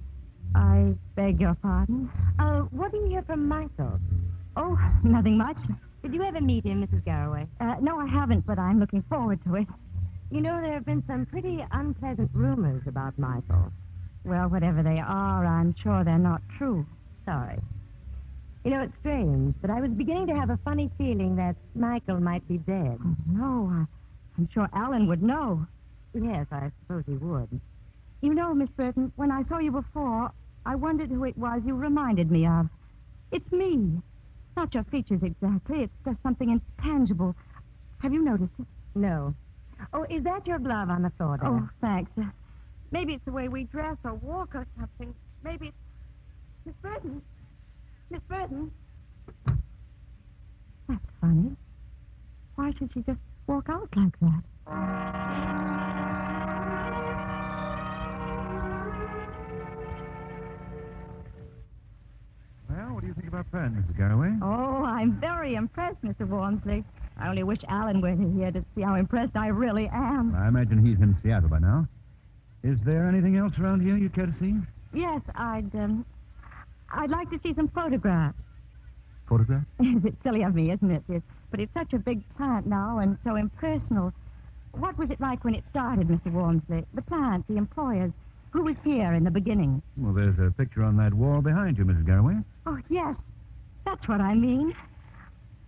I 0.54 0.94
beg 1.14 1.40
your 1.40 1.54
pardon. 1.54 2.10
Uh, 2.38 2.60
what 2.70 2.92
do 2.92 2.98
you 2.98 3.08
hear 3.08 3.22
from 3.22 3.48
Michael? 3.48 3.98
Oh, 4.56 4.78
nothing 5.02 5.38
much. 5.38 5.58
Did 6.02 6.14
you 6.14 6.22
ever 6.22 6.40
meet 6.40 6.64
him, 6.64 6.86
Mrs. 6.86 7.04
Garraway? 7.04 7.46
Uh, 7.60 7.76
no, 7.80 7.98
I 7.98 8.06
haven't, 8.06 8.46
but 8.46 8.58
I'm 8.58 8.78
looking 8.78 9.02
forward 9.08 9.40
to 9.44 9.56
it. 9.56 9.66
You 10.30 10.40
know, 10.40 10.60
there 10.60 10.74
have 10.74 10.84
been 10.84 11.02
some 11.06 11.26
pretty 11.26 11.64
unpleasant 11.72 12.30
rumors 12.32 12.82
about 12.86 13.18
Michael. 13.18 13.72
Well, 14.24 14.48
whatever 14.48 14.82
they 14.82 15.00
are, 15.00 15.46
I'm 15.46 15.74
sure 15.82 16.04
they're 16.04 16.18
not 16.18 16.42
true. 16.58 16.86
Sorry. 17.24 17.58
You 18.64 18.72
know, 18.72 18.82
it's 18.82 18.96
strange, 18.98 19.54
but 19.60 19.70
I 19.70 19.80
was 19.80 19.90
beginning 19.90 20.26
to 20.26 20.34
have 20.34 20.50
a 20.50 20.58
funny 20.64 20.90
feeling 20.98 21.36
that 21.36 21.56
Michael 21.74 22.20
might 22.20 22.46
be 22.46 22.58
dead. 22.58 22.98
Oh, 23.02 23.16
no, 23.26 23.70
I, 23.72 23.86
I'm 24.36 24.48
sure 24.52 24.68
Alan 24.74 25.06
would 25.08 25.22
know. 25.22 25.66
Yes, 26.14 26.46
I 26.50 26.70
suppose 26.80 27.04
he 27.06 27.14
would. 27.14 27.48
You 28.20 28.34
know, 28.34 28.52
Miss 28.54 28.70
Burton, 28.70 29.12
when 29.16 29.30
I 29.30 29.44
saw 29.44 29.58
you 29.58 29.70
before, 29.70 30.30
I 30.66 30.74
wondered 30.74 31.10
who 31.10 31.24
it 31.24 31.38
was 31.38 31.62
you 31.64 31.74
reminded 31.74 32.30
me 32.30 32.46
of. 32.46 32.68
It's 33.30 33.50
me. 33.52 34.02
Not 34.56 34.74
your 34.74 34.84
features 34.84 35.22
exactly. 35.22 35.82
It's 35.82 35.92
just 36.04 36.20
something 36.22 36.50
intangible. 36.50 37.36
Have 37.98 38.12
you 38.12 38.24
noticed 38.24 38.52
it? 38.58 38.66
No. 38.94 39.34
Oh, 39.92 40.04
is 40.10 40.24
that 40.24 40.46
your 40.46 40.58
glove 40.58 40.90
on 40.90 41.02
the 41.02 41.10
floor 41.10 41.38
there? 41.40 41.48
Oh, 41.48 41.68
thanks. 41.80 42.10
Uh, 42.18 42.24
maybe 42.90 43.14
it's 43.14 43.24
the 43.24 43.32
way 43.32 43.48
we 43.48 43.64
dress 43.64 43.96
or 44.04 44.14
walk 44.14 44.54
or 44.54 44.66
something. 44.78 45.14
Maybe 45.44 45.68
it's... 45.68 45.76
Miss 46.66 46.74
Burton? 46.82 47.22
Miss 48.10 48.20
Burton? 48.28 48.72
That's 50.88 51.00
funny. 51.20 51.56
Why 52.56 52.72
should 52.78 52.90
she 52.92 53.00
just 53.02 53.20
walk 53.46 53.68
out 53.68 53.88
like 53.94 54.18
that? 54.20 55.94
Think 63.30 63.46
about 63.46 63.52
that, 63.52 63.72
Mrs. 63.72 63.96
Garraway? 63.96 64.32
Oh, 64.42 64.84
I'm 64.84 65.20
very 65.20 65.54
impressed, 65.54 66.02
Mr. 66.02 66.26
Walmsley. 66.26 66.84
I 67.18 67.28
only 67.28 67.42
wish 67.42 67.58
Alan 67.68 68.00
were 68.00 68.14
here 68.14 68.50
to 68.50 68.64
see 68.74 68.82
how 68.82 68.94
impressed 68.94 69.36
I 69.36 69.48
really 69.48 69.88
am. 69.92 70.34
I 70.34 70.48
imagine 70.48 70.84
he's 70.84 70.98
in 71.00 71.16
Seattle 71.22 71.48
by 71.48 71.58
now. 71.58 71.86
Is 72.62 72.78
there 72.84 73.08
anything 73.08 73.36
else 73.36 73.52
around 73.58 73.80
here 73.80 73.96
you'd 73.96 74.14
care 74.14 74.26
to 74.26 74.34
see? 74.38 74.54
Yes, 74.92 75.20
I'd, 75.34 75.74
um, 75.74 76.04
I'd 76.90 77.10
like 77.10 77.30
to 77.30 77.38
see 77.42 77.54
some 77.54 77.68
photographs. 77.68 78.38
Photograph? 79.28 79.64
it's 79.80 80.22
silly 80.22 80.42
of 80.42 80.54
me, 80.54 80.70
isn't 80.72 80.90
it? 80.90 81.02
It's, 81.08 81.26
but 81.50 81.60
it's 81.60 81.74
such 81.74 81.92
a 81.92 81.98
big 81.98 82.22
plant 82.36 82.66
now 82.66 82.98
and 82.98 83.18
so 83.24 83.36
impersonal. 83.36 84.12
What 84.72 84.96
was 84.96 85.10
it 85.10 85.20
like 85.20 85.44
when 85.44 85.54
it 85.54 85.64
started, 85.70 86.08
Mr. 86.08 86.32
Walmsley? 86.32 86.84
The 86.94 87.02
plant, 87.02 87.46
the 87.48 87.56
employers. 87.56 88.12
Who 88.50 88.62
was 88.62 88.76
here 88.84 89.12
in 89.14 89.24
the 89.24 89.30
beginning? 89.30 89.82
Well, 89.96 90.14
there's 90.14 90.38
a 90.38 90.50
picture 90.52 90.82
on 90.82 90.96
that 90.96 91.12
wall 91.12 91.42
behind 91.42 91.76
you, 91.76 91.84
Mrs. 91.84 92.06
Garraway. 92.06 92.36
Oh, 92.66 92.78
yes. 92.88 93.16
That's 93.84 94.06
what 94.08 94.20
I 94.20 94.34
mean. 94.34 94.74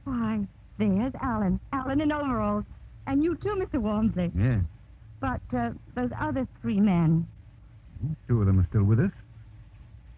Why, 0.04 0.40
there's 0.78 1.12
Alan. 1.20 1.60
Alan 1.72 2.00
in 2.00 2.10
overalls. 2.10 2.64
And 3.06 3.22
you 3.22 3.36
too, 3.36 3.54
Mr. 3.56 3.80
Walmsley. 3.80 4.30
Yes. 4.36 4.60
But 5.20 5.40
uh, 5.54 5.70
those 5.94 6.10
other 6.18 6.46
three 6.62 6.80
men. 6.80 7.26
Two 8.28 8.40
of 8.40 8.46
them 8.46 8.58
are 8.60 8.66
still 8.70 8.84
with 8.84 9.00
us. 9.00 9.10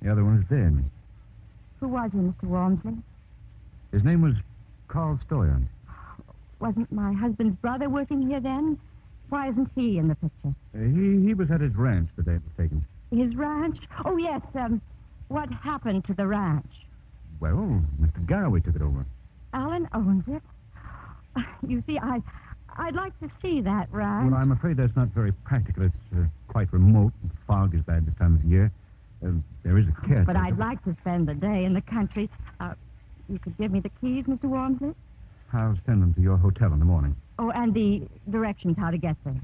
The 0.02 0.10
other 0.12 0.24
one 0.24 0.38
is 0.38 0.48
dead. 0.48 0.84
Who 1.80 1.88
was 1.88 2.12
he, 2.12 2.18
Mr. 2.18 2.44
Walmsley? 2.44 2.94
His 3.92 4.04
name 4.04 4.22
was 4.22 4.34
Carl 4.86 5.18
Stoyan. 5.28 5.66
Wasn't 6.60 6.90
my 6.92 7.12
husband's 7.12 7.56
brother 7.56 7.88
working 7.88 8.28
here 8.28 8.40
then? 8.40 8.78
Why 9.32 9.48
isn't 9.48 9.70
he 9.74 9.96
in 9.96 10.08
the 10.08 10.14
picture? 10.14 10.54
Uh, 10.74 10.78
he, 10.78 11.26
he 11.26 11.32
was 11.32 11.50
at 11.50 11.62
his 11.62 11.74
ranch 11.74 12.10
the 12.16 12.22
day 12.22 12.32
it 12.32 12.42
was 12.44 12.52
taken. 12.58 12.84
His 13.10 13.34
ranch? 13.34 13.78
Oh, 14.04 14.18
yes. 14.18 14.42
Um, 14.54 14.82
what 15.28 15.50
happened 15.50 16.04
to 16.04 16.12
the 16.12 16.26
ranch? 16.26 16.70
Well, 17.40 17.82
Mr. 17.98 18.26
Garraway 18.26 18.60
took 18.60 18.76
it 18.76 18.82
over. 18.82 19.06
Alan 19.54 19.88
owns 19.94 20.24
it. 20.28 20.42
You 21.66 21.82
see, 21.86 21.98
I, 21.98 22.20
I'd 22.76 22.94
like 22.94 23.18
to 23.20 23.30
see 23.40 23.62
that 23.62 23.88
ranch. 23.90 24.30
Well, 24.30 24.38
I'm 24.38 24.52
afraid 24.52 24.76
that's 24.76 24.94
not 24.96 25.08
very 25.08 25.32
practical. 25.32 25.84
It's 25.84 25.96
uh, 26.14 26.24
quite 26.48 26.70
remote. 26.70 27.14
The 27.24 27.30
fog 27.46 27.74
is 27.74 27.80
bad 27.80 28.04
this 28.04 28.14
time 28.18 28.34
of 28.34 28.44
year. 28.44 28.70
Uh, 29.24 29.30
there 29.62 29.78
is 29.78 29.86
a 29.88 29.92
caretaker. 30.06 30.24
But 30.26 30.36
I'd 30.36 30.58
like 30.58 30.84
to 30.84 30.94
spend 31.00 31.26
the 31.26 31.34
day 31.34 31.64
in 31.64 31.72
the 31.72 31.80
country. 31.80 32.28
Uh, 32.60 32.74
you 33.30 33.38
could 33.38 33.56
give 33.56 33.72
me 33.72 33.80
the 33.80 33.90
keys, 33.98 34.26
Mr. 34.26 34.44
Walmsley? 34.44 34.94
I'll 35.54 35.78
send 35.86 36.02
them 36.02 36.12
to 36.14 36.20
your 36.20 36.36
hotel 36.36 36.70
in 36.74 36.78
the 36.78 36.84
morning. 36.84 37.16
Oh, 37.42 37.50
and 37.56 37.74
the 37.74 38.02
directions 38.30 38.76
how 38.78 38.92
to 38.92 38.98
get 38.98 39.16
there. 39.24 39.34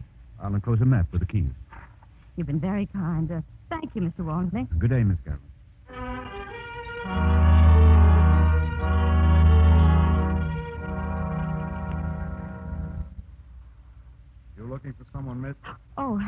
I'll 0.40 0.54
enclose 0.54 0.80
a 0.80 0.84
map 0.84 1.06
with 1.10 1.20
the 1.20 1.26
keys. 1.26 1.50
You've 2.36 2.46
been 2.46 2.60
very 2.60 2.86
kind. 2.86 3.28
Uh, 3.28 3.40
thank 3.70 3.92
you, 3.96 4.02
Mr. 4.02 4.24
Walmsley. 4.24 4.68
Good 4.78 4.90
day, 4.90 5.02
Miss 5.02 5.18
Garraway. 5.24 6.48
You're 14.56 14.68
looking 14.68 14.92
for 14.92 15.04
someone, 15.12 15.40
miss? 15.40 15.56
Oh, 15.96 16.20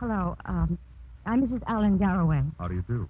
hello. 0.00 0.36
Um, 0.44 0.76
I'm 1.24 1.42
Mrs. 1.46 1.62
Alan 1.66 1.96
Garraway. 1.96 2.42
How 2.58 2.68
do 2.68 2.74
you 2.74 2.84
do? 2.86 3.08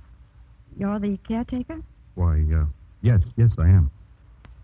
You're 0.79 1.01
the 1.01 1.19
caretaker? 1.27 1.81
Why, 2.15 2.45
uh, 2.55 2.67
yes, 3.03 3.19
yes, 3.37 3.51
I 3.59 3.69
am. 3.69 3.91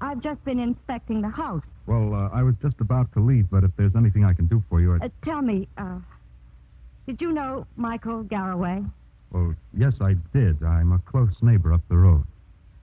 I've 0.01 0.21
just 0.21 0.45
been 0.45 0.61
inspecting 0.61 1.23
the 1.23 1.31
house. 1.31 1.65
Well, 1.87 2.15
uh, 2.15 2.29
I 2.33 2.43
was 2.43 2.55
just 2.61 2.81
about 2.81 3.13
to 3.13 3.21
leave, 3.21 3.49
but 3.51 3.65
if 3.65 3.71
there's 3.77 3.97
anything 3.97 4.25
I 4.25 4.35
can 4.35 4.47
do 4.47 4.63
for 4.69 4.81
you, 4.81 4.95
I'd... 4.95 5.03
Uh, 5.03 5.09
tell 5.23 5.41
me, 5.41 5.69
uh, 5.79 5.99
did 7.07 7.21
you 7.21 7.33
know 7.33 7.67
Michael 7.77 8.23
Garraway? 8.23 8.85
Well, 9.31 9.55
yes, 9.77 9.95
I 10.01 10.15
did. 10.35 10.63
I'm 10.63 10.93
a 10.93 10.99
close 10.99 11.37
neighbor 11.41 11.73
up 11.73 11.81
the 11.89 11.97
road. 11.97 12.25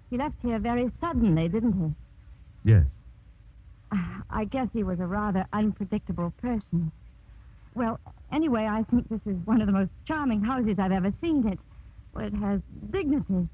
He 0.10 0.18
left 0.18 0.36
here 0.42 0.60
very 0.60 0.92
suddenly, 1.00 1.48
didn't 1.48 1.74
he? 1.74 2.72
Yes. 2.72 2.86
I 4.30 4.46
guess 4.46 4.68
he 4.74 4.84
was 4.84 5.00
a 5.00 5.08
rather 5.08 5.46
unpredictable 5.54 6.34
person. 6.42 6.92
Well, 7.76 8.00
anyway, 8.32 8.68
I 8.70 8.84
think 8.84 9.10
this 9.10 9.22
is 9.26 9.38
one 9.46 9.62
of 9.62 9.68
the 9.68 9.74
most 9.74 9.92
charming 10.08 10.44
houses 10.44 10.78
I've 10.80 10.92
ever 10.92 11.14
seen. 11.22 11.48
It, 11.48 11.60
well, 12.14 12.26
it 12.26 12.34
has 12.36 12.62
dignity. 12.92 13.48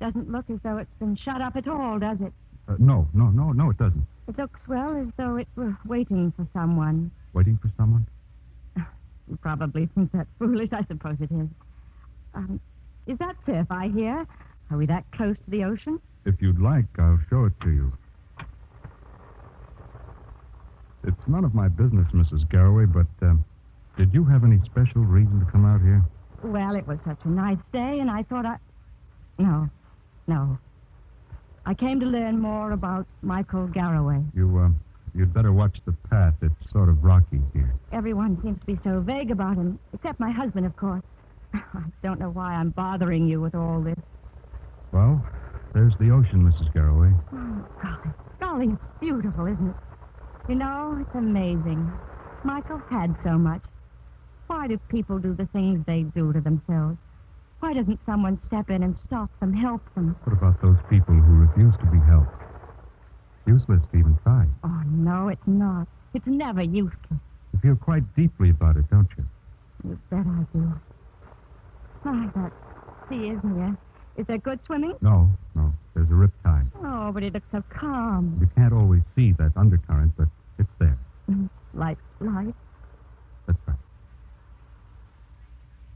Doesn't 0.00 0.30
look 0.30 0.48
as 0.50 0.58
though 0.62 0.78
it's 0.78 0.94
been 0.98 1.16
shut 1.16 1.40
up 1.40 1.56
at 1.56 1.68
all, 1.68 1.98
does 1.98 2.20
it? 2.20 2.32
Uh, 2.70 2.74
no, 2.78 3.08
no, 3.12 3.30
no, 3.30 3.50
no, 3.50 3.70
it 3.70 3.78
doesn't. 3.78 4.06
It 4.28 4.38
looks, 4.38 4.60
well, 4.68 4.96
as 4.96 5.08
though 5.16 5.36
it 5.36 5.48
were 5.56 5.76
waiting 5.84 6.32
for 6.36 6.46
someone. 6.52 7.10
Waiting 7.32 7.58
for 7.60 7.70
someone? 7.76 8.06
You 9.28 9.36
probably 9.36 9.88
think 9.94 10.10
that's 10.12 10.28
foolish. 10.40 10.70
I 10.72 10.84
suppose 10.86 11.14
it 11.20 11.30
is. 11.30 11.46
Um, 12.34 12.58
is 13.06 13.16
that 13.18 13.36
surf 13.46 13.68
I 13.70 13.86
hear? 13.86 14.26
Are 14.72 14.76
we 14.76 14.86
that 14.86 15.04
close 15.12 15.38
to 15.38 15.50
the 15.50 15.62
ocean? 15.62 16.00
If 16.24 16.42
you'd 16.42 16.60
like, 16.60 16.86
I'll 16.98 17.20
show 17.28 17.44
it 17.44 17.52
to 17.60 17.70
you. 17.70 17.92
It's 21.04 21.28
none 21.28 21.44
of 21.44 21.54
my 21.54 21.68
business, 21.68 22.08
Mrs. 22.12 22.48
Garraway, 22.50 22.86
but 22.86 23.06
um, 23.22 23.44
did 23.96 24.12
you 24.12 24.24
have 24.24 24.42
any 24.42 24.58
special 24.64 25.02
reason 25.02 25.38
to 25.38 25.46
come 25.52 25.64
out 25.64 25.80
here? 25.80 26.02
Well, 26.42 26.74
it 26.74 26.86
was 26.88 26.98
such 27.04 27.20
a 27.22 27.28
nice 27.28 27.62
day, 27.72 27.98
and 28.00 28.10
I 28.10 28.24
thought 28.24 28.46
I. 28.46 28.56
No, 29.38 29.70
no. 30.26 30.58
I 31.66 31.74
came 31.74 32.00
to 32.00 32.06
learn 32.06 32.38
more 32.38 32.72
about 32.72 33.06
Michael 33.22 33.66
Garraway. 33.66 34.22
You, 34.34 34.58
uh, 34.58 34.68
you'd 35.14 35.34
better 35.34 35.52
watch 35.52 35.76
the 35.84 35.92
path. 36.10 36.34
It's 36.42 36.70
sort 36.72 36.88
of 36.88 37.04
rocky 37.04 37.40
here. 37.52 37.74
Everyone 37.92 38.40
seems 38.42 38.58
to 38.60 38.66
be 38.66 38.78
so 38.82 39.00
vague 39.00 39.30
about 39.30 39.56
him, 39.56 39.78
except 39.92 40.18
my 40.18 40.30
husband, 40.30 40.66
of 40.66 40.74
course. 40.76 41.02
I 41.54 41.82
don't 42.02 42.18
know 42.18 42.30
why 42.30 42.54
I'm 42.54 42.70
bothering 42.70 43.28
you 43.28 43.40
with 43.40 43.54
all 43.54 43.80
this. 43.80 43.98
Well, 44.92 45.24
there's 45.74 45.94
the 46.00 46.10
ocean, 46.10 46.50
Mrs. 46.50 46.72
Garraway. 46.72 47.10
Oh, 47.32 47.66
golly, 47.82 48.14
golly, 48.40 48.66
it's 48.72 49.00
beautiful, 49.00 49.46
isn't 49.46 49.68
it? 49.68 49.76
You 50.48 50.54
know, 50.56 50.98
it's 51.00 51.14
amazing. 51.14 51.92
Michael 52.42 52.80
had 52.90 53.14
so 53.22 53.38
much. 53.38 53.62
Why 54.46 54.66
do 54.66 54.78
people 54.88 55.18
do 55.18 55.34
the 55.34 55.46
things 55.46 55.84
they 55.86 56.02
do 56.02 56.32
to 56.32 56.40
themselves? 56.40 56.98
Why 57.60 57.74
doesn't 57.74 58.00
someone 58.06 58.40
step 58.42 58.70
in 58.70 58.82
and 58.82 58.98
stop 58.98 59.30
them, 59.38 59.52
help 59.52 59.82
them? 59.94 60.16
What 60.24 60.32
about 60.32 60.60
those 60.62 60.78
people 60.88 61.14
who 61.14 61.46
refuse 61.46 61.74
to 61.80 61.86
be 61.86 61.98
helped? 62.08 62.32
Useless 63.46 63.82
to 63.92 63.98
even 63.98 64.18
try. 64.22 64.46
Oh, 64.64 64.82
no, 64.86 65.28
it's 65.28 65.46
not. 65.46 65.86
It's 66.14 66.26
never 66.26 66.62
useless. 66.62 67.20
You 67.52 67.60
feel 67.62 67.76
quite 67.76 68.02
deeply 68.16 68.50
about 68.50 68.76
it, 68.76 68.88
don't 68.90 69.08
you? 69.16 69.24
You 69.84 69.98
bet 70.10 70.26
I 70.26 70.46
do. 70.52 70.72
My, 72.04 72.28
that 72.34 72.52
sea 73.08 73.28
is 73.28 73.40
near. 73.44 73.76
Is 74.16 74.26
there 74.26 74.38
good 74.38 74.64
swimming? 74.64 74.94
No, 75.02 75.28
no. 75.54 75.72
There's 75.94 76.10
a 76.10 76.14
rip 76.14 76.30
tide. 76.42 76.66
Oh, 76.82 77.10
but 77.12 77.22
it 77.22 77.34
looks 77.34 77.46
so 77.52 77.62
calm. 77.68 78.38
You 78.40 78.48
can't 78.56 78.72
always 78.72 79.02
see 79.14 79.32
that 79.32 79.52
undercurrent, 79.56 80.12
but 80.16 80.28
it's 80.58 80.68
there. 80.78 80.98
Mm, 81.30 81.50
like 81.74 81.98
life. 82.20 82.54
That's 83.46 83.58
right. 83.66 83.76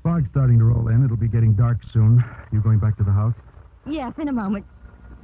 Fog's 0.05 0.29
starting 0.31 0.59
to 0.59 0.65
roll 0.67 0.89
in. 0.89 1.03
It'll 1.03 1.17
be 1.17 1.29
getting 1.29 1.55
dark 1.55 1.79
soon. 1.91 2.23
You 2.53 2.61
going 2.61 2.79
back 2.79 2.97
to 2.99 3.05
the 3.05 3.11
house? 3.11 3.35
Yes, 3.89 4.13
in 4.21 4.29
a 4.29 4.33
moment. 4.33 4.67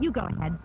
You 0.00 0.10
go 0.10 0.22
ahead. 0.22 0.58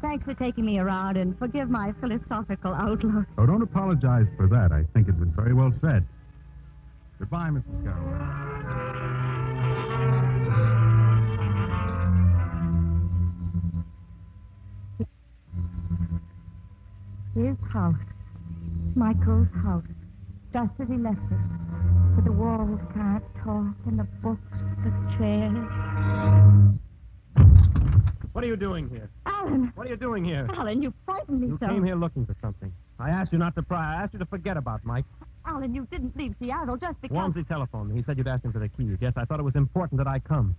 Thanks 0.00 0.24
for 0.24 0.32
taking 0.32 0.64
me 0.64 0.78
around 0.78 1.18
and 1.18 1.38
forgive 1.38 1.68
my 1.68 1.92
philosophical 2.00 2.72
outlook. 2.72 3.26
Oh, 3.36 3.44
don't 3.44 3.60
apologize 3.60 4.26
for 4.38 4.48
that. 4.48 4.72
I 4.72 4.84
think 4.94 5.08
it 5.08 5.18
was 5.18 5.28
very 5.36 5.52
well 5.52 5.72
said. 5.82 6.06
Goodbye, 7.18 7.50
Mrs. 7.50 7.84
Garraway. 7.84 8.40
His 17.34 17.56
house. 17.70 17.94
Michael's 18.94 19.48
house. 19.62 19.84
Just 20.54 20.72
as 20.80 20.88
he 20.88 20.96
left 20.96 21.20
it. 21.30 21.99
But 22.14 22.24
the 22.24 22.32
walls 22.32 22.80
can't 22.94 23.24
talk, 23.42 23.74
and 23.86 23.98
the 23.98 24.04
books, 24.22 24.58
the 24.84 24.90
chairs. 25.16 25.56
What 28.32 28.44
are 28.44 28.46
you 28.46 28.56
doing 28.56 28.88
here? 28.88 29.10
Alan! 29.26 29.72
What 29.74 29.86
are 29.86 29.90
you 29.90 29.96
doing 29.96 30.24
here? 30.24 30.46
Alan, 30.54 30.82
you 30.82 30.92
frightened 31.04 31.40
me 31.40 31.48
You 31.48 31.58
so. 31.60 31.66
You 31.66 31.72
came 31.72 31.84
here 31.84 31.96
looking 31.96 32.26
for 32.26 32.36
something. 32.40 32.72
I 32.98 33.10
asked 33.10 33.32
you 33.32 33.38
not 33.38 33.54
to 33.56 33.62
pry. 33.62 33.96
I 33.96 34.02
asked 34.02 34.12
you 34.12 34.18
to 34.18 34.26
forget 34.26 34.56
about 34.56 34.84
Mike. 34.84 35.04
Alan, 35.46 35.74
you 35.74 35.86
didn't 35.90 36.16
leave 36.16 36.34
Seattle 36.38 36.76
just 36.76 37.00
because. 37.00 37.14
Walmsley 37.14 37.44
telephoned 37.44 37.90
me. 37.90 37.96
He 37.96 38.02
said 38.04 38.18
you'd 38.18 38.28
asked 38.28 38.44
him 38.44 38.52
for 38.52 38.58
the 38.60 38.68
keys. 38.68 38.98
Yes, 39.00 39.14
I 39.16 39.24
thought 39.24 39.40
it 39.40 39.44
was 39.44 39.56
important 39.56 39.98
that 39.98 40.06
I 40.06 40.18
come. 40.18 40.54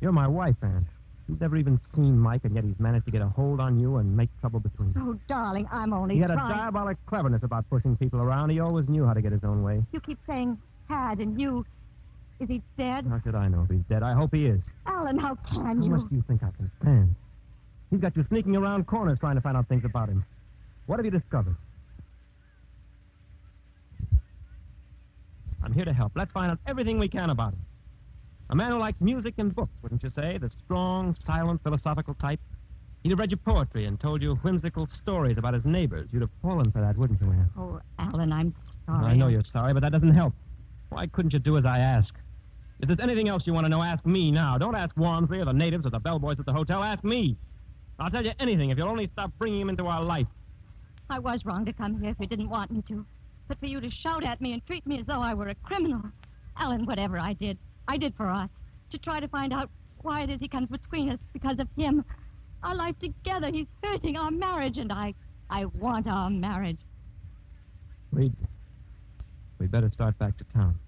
You're 0.00 0.12
my 0.12 0.26
wife, 0.26 0.56
Aunt. 0.62 0.86
You've 1.30 1.40
never 1.40 1.56
even 1.58 1.80
seen 1.94 2.18
Mike, 2.18 2.40
and 2.42 2.56
yet 2.56 2.64
he's 2.64 2.78
managed 2.80 3.04
to 3.04 3.12
get 3.12 3.22
a 3.22 3.28
hold 3.28 3.60
on 3.60 3.78
you 3.78 3.98
and 3.98 4.16
make 4.16 4.28
trouble 4.40 4.58
between 4.58 4.92
you. 4.96 5.10
Oh, 5.10 5.18
darling, 5.28 5.68
I'm 5.70 5.92
only 5.92 6.16
He 6.16 6.20
had 6.20 6.30
a 6.30 6.34
trying. 6.34 6.56
diabolic 6.56 6.96
cleverness 7.06 7.44
about 7.44 7.70
pushing 7.70 7.96
people 7.96 8.20
around. 8.20 8.50
He 8.50 8.58
always 8.58 8.88
knew 8.88 9.06
how 9.06 9.12
to 9.12 9.22
get 9.22 9.30
his 9.30 9.44
own 9.44 9.62
way. 9.62 9.80
You 9.92 10.00
keep 10.00 10.18
saying 10.26 10.58
had 10.88 11.20
and 11.20 11.40
you. 11.40 11.64
Is 12.40 12.48
he 12.48 12.62
dead? 12.76 13.06
How 13.06 13.20
should 13.20 13.36
I 13.36 13.46
know 13.46 13.62
if 13.62 13.70
he's 13.70 13.84
dead? 13.88 14.02
I 14.02 14.12
hope 14.12 14.34
he 14.34 14.46
is. 14.46 14.60
Alan, 14.86 15.18
how 15.18 15.36
can 15.36 15.80
you? 15.82 15.90
How 15.92 15.98
much 15.98 16.08
do 16.10 16.16
you 16.16 16.24
think 16.26 16.42
I 16.42 16.50
can 16.50 16.68
stand? 16.80 17.14
He's 17.90 18.00
got 18.00 18.16
you 18.16 18.24
sneaking 18.28 18.56
around 18.56 18.88
corners 18.88 19.20
trying 19.20 19.36
to 19.36 19.40
find 19.40 19.56
out 19.56 19.68
things 19.68 19.84
about 19.84 20.08
him. 20.08 20.24
What 20.86 20.98
have 20.98 21.04
you 21.04 21.12
discovered? 21.12 21.54
I'm 25.62 25.72
here 25.72 25.84
to 25.84 25.92
help. 25.92 26.10
Let's 26.16 26.32
find 26.32 26.50
out 26.50 26.58
everything 26.66 26.98
we 26.98 27.08
can 27.08 27.30
about 27.30 27.52
him. 27.52 27.60
A 28.50 28.54
man 28.54 28.72
who 28.72 28.78
likes 28.78 29.00
music 29.00 29.34
and 29.38 29.54
books, 29.54 29.72
wouldn't 29.80 30.02
you 30.02 30.10
say? 30.16 30.36
The 30.36 30.50
strong, 30.64 31.16
silent, 31.24 31.62
philosophical 31.62 32.14
type. 32.14 32.40
He'd 33.02 33.10
have 33.10 33.18
read 33.20 33.30
you 33.30 33.36
poetry 33.36 33.86
and 33.86 33.98
told 33.98 34.20
you 34.22 34.34
whimsical 34.42 34.88
stories 35.02 35.38
about 35.38 35.54
his 35.54 35.64
neighbors. 35.64 36.08
You'd 36.12 36.22
have 36.22 36.30
fallen 36.42 36.72
for 36.72 36.80
that, 36.80 36.96
wouldn't 36.98 37.20
you, 37.20 37.28
Anne? 37.28 37.48
Oh, 37.56 37.80
Alan, 38.00 38.32
I'm 38.32 38.52
sorry. 38.86 39.06
I 39.06 39.14
know 39.14 39.28
you're 39.28 39.44
sorry, 39.52 39.72
but 39.72 39.80
that 39.82 39.92
doesn't 39.92 40.14
help. 40.14 40.34
Why 40.88 41.06
couldn't 41.06 41.32
you 41.32 41.38
do 41.38 41.56
as 41.58 41.64
I 41.64 41.78
ask? 41.78 42.12
If 42.80 42.88
there's 42.88 42.98
anything 42.98 43.28
else 43.28 43.46
you 43.46 43.52
want 43.52 43.66
to 43.66 43.68
know, 43.68 43.82
ask 43.82 44.04
me 44.04 44.32
now. 44.32 44.58
Don't 44.58 44.74
ask 44.74 44.96
Walmsley 44.96 45.38
or 45.38 45.44
the 45.44 45.52
natives 45.52 45.86
or 45.86 45.90
the 45.90 46.00
bellboys 46.00 46.40
at 46.40 46.46
the 46.46 46.52
hotel. 46.52 46.82
Ask 46.82 47.04
me. 47.04 47.36
I'll 48.00 48.10
tell 48.10 48.24
you 48.24 48.32
anything 48.40 48.70
if 48.70 48.78
you'll 48.78 48.88
only 48.88 49.08
stop 49.12 49.30
bringing 49.38 49.60
him 49.60 49.68
into 49.68 49.86
our 49.86 50.02
life. 50.02 50.26
I 51.08 51.20
was 51.20 51.44
wrong 51.44 51.64
to 51.66 51.72
come 51.72 52.00
here 52.00 52.10
if 52.10 52.16
you 52.18 52.26
didn't 52.26 52.50
want 52.50 52.72
me 52.72 52.82
to. 52.88 53.06
But 53.46 53.60
for 53.60 53.66
you 53.66 53.80
to 53.80 53.90
shout 53.90 54.24
at 54.24 54.40
me 54.40 54.54
and 54.54 54.66
treat 54.66 54.86
me 54.86 54.98
as 54.98 55.06
though 55.06 55.20
I 55.20 55.34
were 55.34 55.48
a 55.48 55.54
criminal. 55.54 56.02
Alan, 56.56 56.84
whatever 56.84 57.18
I 57.18 57.34
did, 57.34 57.58
I 57.90 57.96
did 57.96 58.14
for 58.16 58.30
us 58.30 58.48
to 58.92 58.98
try 58.98 59.18
to 59.18 59.26
find 59.26 59.52
out 59.52 59.68
why 60.02 60.22
it 60.22 60.30
is 60.30 60.38
he 60.38 60.46
comes 60.46 60.68
between 60.68 61.10
us 61.10 61.18
because 61.32 61.58
of 61.58 61.66
him. 61.76 62.04
Our 62.62 62.76
life 62.76 62.94
together, 63.00 63.50
he's 63.50 63.66
hurting 63.82 64.16
our 64.16 64.30
marriage, 64.30 64.78
and 64.78 64.92
I, 64.92 65.12
I 65.50 65.64
want 65.64 66.06
our 66.06 66.30
marriage. 66.30 66.78
We'd, 68.12 68.32
we'd 69.58 69.72
better 69.72 69.90
start 69.92 70.16
back 70.20 70.38
to 70.38 70.44
town. 70.54 70.78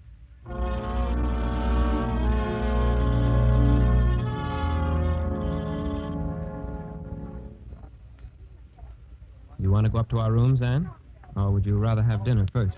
You 9.59 9.69
want 9.69 9.85
to 9.87 9.89
go 9.91 9.97
up 9.97 10.09
to 10.11 10.19
our 10.19 10.31
rooms, 10.31 10.61
Anne? 10.61 10.89
Or 11.35 11.51
would 11.51 11.65
you 11.65 11.77
rather 11.77 12.01
have 12.01 12.23
dinner 12.23 12.47
first? 12.53 12.77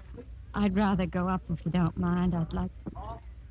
I'd 0.56 0.76
rather 0.76 1.06
go 1.06 1.28
up 1.28 1.44
if 1.52 1.60
you 1.64 1.70
don't 1.70 1.96
mind. 1.96 2.34
I'd 2.34 2.52
like. 2.54 2.72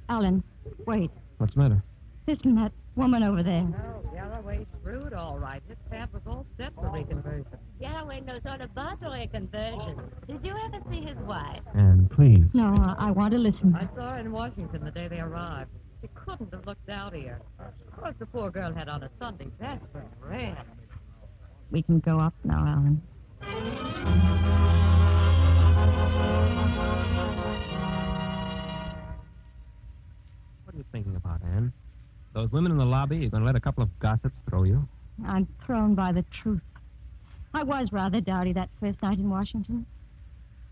Alan, 0.08 0.42
wait. 0.86 1.10
What's 1.38 1.54
the 1.54 1.60
matter? 1.60 1.82
Listen, 2.26 2.54
that 2.56 2.72
woman 2.96 3.22
over 3.22 3.42
there. 3.42 3.66
Oh, 3.66 4.02
Garraway's 4.14 4.66
shrewd, 4.82 5.12
all 5.12 5.38
right. 5.38 5.62
This 5.68 5.78
camp 5.90 6.12
was 6.14 6.22
all 6.26 6.46
set 6.56 6.74
for 6.74 6.84
reconversion. 6.84 7.58
Garraway 7.80 8.20
knows 8.20 8.40
all 8.46 8.60
about 8.60 9.00
the 9.00 9.28
conversion. 9.32 10.00
Did 10.26 10.44
you 10.44 10.54
ever 10.66 10.78
see 10.90 11.00
his 11.00 11.16
wife? 11.18 11.60
And 11.74 12.10
please. 12.10 12.44
No, 12.54 12.74
I, 12.98 13.08
I 13.08 13.10
want 13.10 13.32
to 13.32 13.38
listen. 13.38 13.74
I 13.74 13.88
saw 13.94 14.12
her 14.12 14.18
in 14.18 14.32
Washington 14.32 14.84
the 14.84 14.90
day 14.90 15.08
they 15.08 15.20
arrived. 15.20 15.70
She 16.00 16.08
couldn't 16.14 16.52
have 16.52 16.66
looked 16.66 16.86
dowdier. 16.86 17.40
Of 17.58 17.96
course, 17.98 18.14
the 18.18 18.26
poor 18.26 18.50
girl 18.50 18.72
had 18.72 18.88
on 18.88 19.02
a 19.02 19.10
Sunday 19.18 19.48
dress, 19.58 19.80
but 19.92 20.06
red. 20.20 20.56
We 21.70 21.82
can 21.82 22.00
go 22.00 22.20
up 22.20 22.34
now, 22.44 22.64
Alan. 23.42 24.83
What 30.74 30.78
are 30.78 30.82
you 30.82 30.86
thinking 30.90 31.14
about, 31.14 31.40
Anne? 31.54 31.72
Those 32.32 32.50
women 32.50 32.72
in 32.72 32.78
the 32.78 32.84
lobby, 32.84 33.18
you're 33.18 33.30
going 33.30 33.42
to 33.42 33.46
let 33.46 33.54
a 33.54 33.60
couple 33.60 33.84
of 33.84 33.96
gossips 34.00 34.34
throw 34.50 34.64
you? 34.64 34.88
I'm 35.24 35.46
thrown 35.64 35.94
by 35.94 36.10
the 36.10 36.24
truth. 36.42 36.62
I 37.54 37.62
was 37.62 37.92
rather 37.92 38.20
dowdy 38.20 38.52
that 38.54 38.70
first 38.80 39.00
night 39.00 39.18
in 39.18 39.30
Washington. 39.30 39.86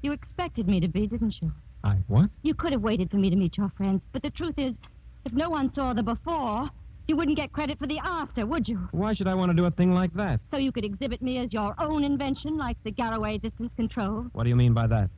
You 0.03 0.11
expected 0.11 0.67
me 0.67 0.81
to 0.81 0.89
be, 0.89 1.07
didn't 1.07 1.37
you? 1.41 1.53
I 1.85 1.99
what? 2.09 2.31
You 2.43 2.53
could 2.53 2.73
have 2.73 2.83
waited 2.83 3.13
for 3.13 3.17
me 3.17 3.31
to 3.31 3.37
meet 3.37 3.57
your 3.57 3.71
friends, 3.77 4.03
but 4.13 4.23
the 4.23 4.31
truth 4.31 4.57
is, 4.59 4.75
if 5.25 5.33
no 5.35 5.51
one 5.51 5.73
saw 5.73 5.93
the 5.93 6.03
before, 6.03 6.69
you 7.07 7.15
wouldn't 7.15 7.37
get 7.37 7.53
credit 7.53 7.79
for 7.79 7.87
the 7.87 8.01
after, 8.03 8.45
would 8.45 8.67
you? 8.67 8.89
Why 8.91 9.15
should 9.15 9.29
I 9.29 9.35
want 9.35 9.51
to 9.51 9.57
do 9.57 9.67
a 9.67 9.71
thing 9.71 9.95
like 9.95 10.13
that? 10.15 10.41
So 10.51 10.57
you 10.57 10.73
could 10.73 10.85
exhibit 10.85 11.23
me 11.23 11.39
as 11.39 11.53
your 11.53 11.77
own 11.79 12.03
invention, 12.03 12.59
like 12.59 12.77
the 12.83 12.91
Garraway 12.91 13.39
distance 13.39 13.71
control. 13.77 14.27
What 14.33 14.43
do 14.43 14.49
you 14.49 14.57
mean 14.57 14.75
by 14.75 14.89
that? 14.89 15.11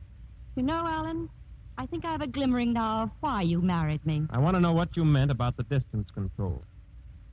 You 0.55 0.61
know, 0.61 0.85
Alan, 0.87 1.27
I 1.77 1.85
think 1.85 2.05
I 2.05 2.11
have 2.11 2.21
a 2.21 2.27
glimmering 2.27 2.73
now 2.73 3.03
of 3.03 3.09
why 3.19 3.41
you 3.41 3.61
married 3.61 4.05
me. 4.05 4.23
I 4.29 4.37
want 4.37 4.55
to 4.55 4.61
know 4.61 4.71
what 4.71 4.95
you 4.95 5.03
meant 5.03 5.29
about 5.31 5.57
the 5.57 5.63
distance 5.63 6.09
control. 6.13 6.63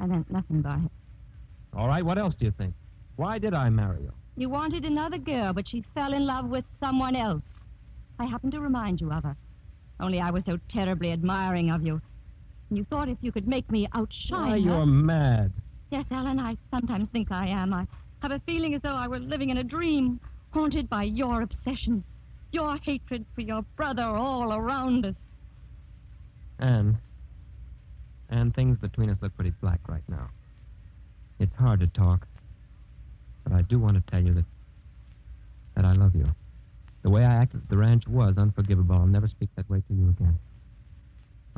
I 0.00 0.06
meant 0.06 0.30
nothing 0.30 0.62
by 0.62 0.76
it. 0.76 0.90
All 1.76 1.86
right, 1.86 2.04
what 2.04 2.18
else 2.18 2.34
do 2.38 2.44
you 2.44 2.52
think? 2.58 2.74
Why 3.16 3.38
did 3.38 3.54
I 3.54 3.70
marry 3.70 4.02
you? 4.02 4.12
You 4.36 4.48
wanted 4.48 4.84
another 4.84 5.18
girl, 5.18 5.52
but 5.52 5.68
she 5.68 5.84
fell 5.94 6.12
in 6.12 6.26
love 6.26 6.48
with 6.48 6.64
someone 6.80 7.14
else. 7.14 7.42
I 8.18 8.24
happened 8.26 8.52
to 8.52 8.60
remind 8.60 9.00
you 9.00 9.12
of 9.12 9.22
her. 9.22 9.36
Only 10.00 10.20
I 10.20 10.30
was 10.30 10.42
so 10.44 10.58
terribly 10.68 11.12
admiring 11.12 11.70
of 11.70 11.84
you. 11.84 12.00
And 12.68 12.78
you 12.78 12.84
thought 12.84 13.08
if 13.08 13.18
you 13.20 13.30
could 13.30 13.46
make 13.46 13.70
me 13.70 13.88
outshine 13.94 14.46
Why, 14.46 14.50
her. 14.50 14.56
you're 14.56 14.86
mad. 14.86 15.52
Yes, 15.90 16.06
Alan, 16.10 16.40
I 16.40 16.56
sometimes 16.70 17.08
think 17.12 17.30
I 17.30 17.46
am. 17.46 17.72
I 17.72 17.86
have 18.20 18.32
a 18.32 18.40
feeling 18.40 18.74
as 18.74 18.82
though 18.82 18.94
I 18.94 19.06
were 19.06 19.20
living 19.20 19.50
in 19.50 19.58
a 19.58 19.64
dream, 19.64 20.18
haunted 20.50 20.88
by 20.88 21.04
your 21.04 21.42
obsession, 21.42 22.02
your 22.52 22.76
hatred 22.76 23.24
for 23.34 23.40
your 23.40 23.62
brother 23.76 24.02
all 24.02 24.52
around 24.52 25.06
us. 25.06 25.14
Anne. 26.58 26.98
Anne, 28.30 28.52
things 28.52 28.78
between 28.78 29.10
us 29.10 29.18
look 29.20 29.34
pretty 29.34 29.52
black 29.60 29.80
right 29.88 30.02
now. 30.08 30.28
It's 31.38 31.54
hard 31.56 31.80
to 31.80 31.86
talk. 31.88 32.26
But 33.44 33.52
I 33.52 33.62
do 33.62 33.78
want 33.78 33.96
to 33.96 34.10
tell 34.10 34.22
you 34.22 34.34
that 34.34 34.44
that 35.74 35.84
I 35.84 35.92
love 35.92 36.14
you. 36.14 36.26
The 37.02 37.10
way 37.10 37.24
I 37.24 37.34
acted 37.34 37.62
at 37.62 37.68
the 37.68 37.76
ranch 37.76 38.06
was 38.06 38.34
unforgivable. 38.36 38.94
I'll 38.94 39.06
never 39.06 39.26
speak 39.26 39.48
that 39.56 39.68
way 39.68 39.82
to 39.88 39.94
you 39.94 40.10
again. 40.10 40.38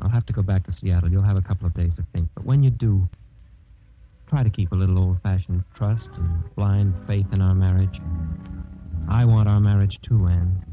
I'll 0.00 0.08
have 0.08 0.26
to 0.26 0.32
go 0.32 0.42
back 0.42 0.64
to 0.66 0.72
Seattle. 0.72 1.10
You'll 1.10 1.22
have 1.22 1.36
a 1.36 1.42
couple 1.42 1.66
of 1.66 1.74
days 1.74 1.92
to 1.96 2.04
think. 2.12 2.28
But 2.34 2.44
when 2.44 2.62
you 2.62 2.70
do, 2.70 3.06
try 4.28 4.42
to 4.42 4.50
keep 4.50 4.72
a 4.72 4.74
little 4.74 4.98
old 4.98 5.20
fashioned 5.22 5.64
trust 5.74 6.08
and 6.16 6.54
blind 6.54 6.94
faith 7.06 7.26
in 7.32 7.42
our 7.42 7.54
marriage. 7.54 8.00
I 9.08 9.24
want 9.24 9.48
our 9.48 9.60
marriage 9.60 9.98
too, 10.02 10.26
Anne. 10.26 10.64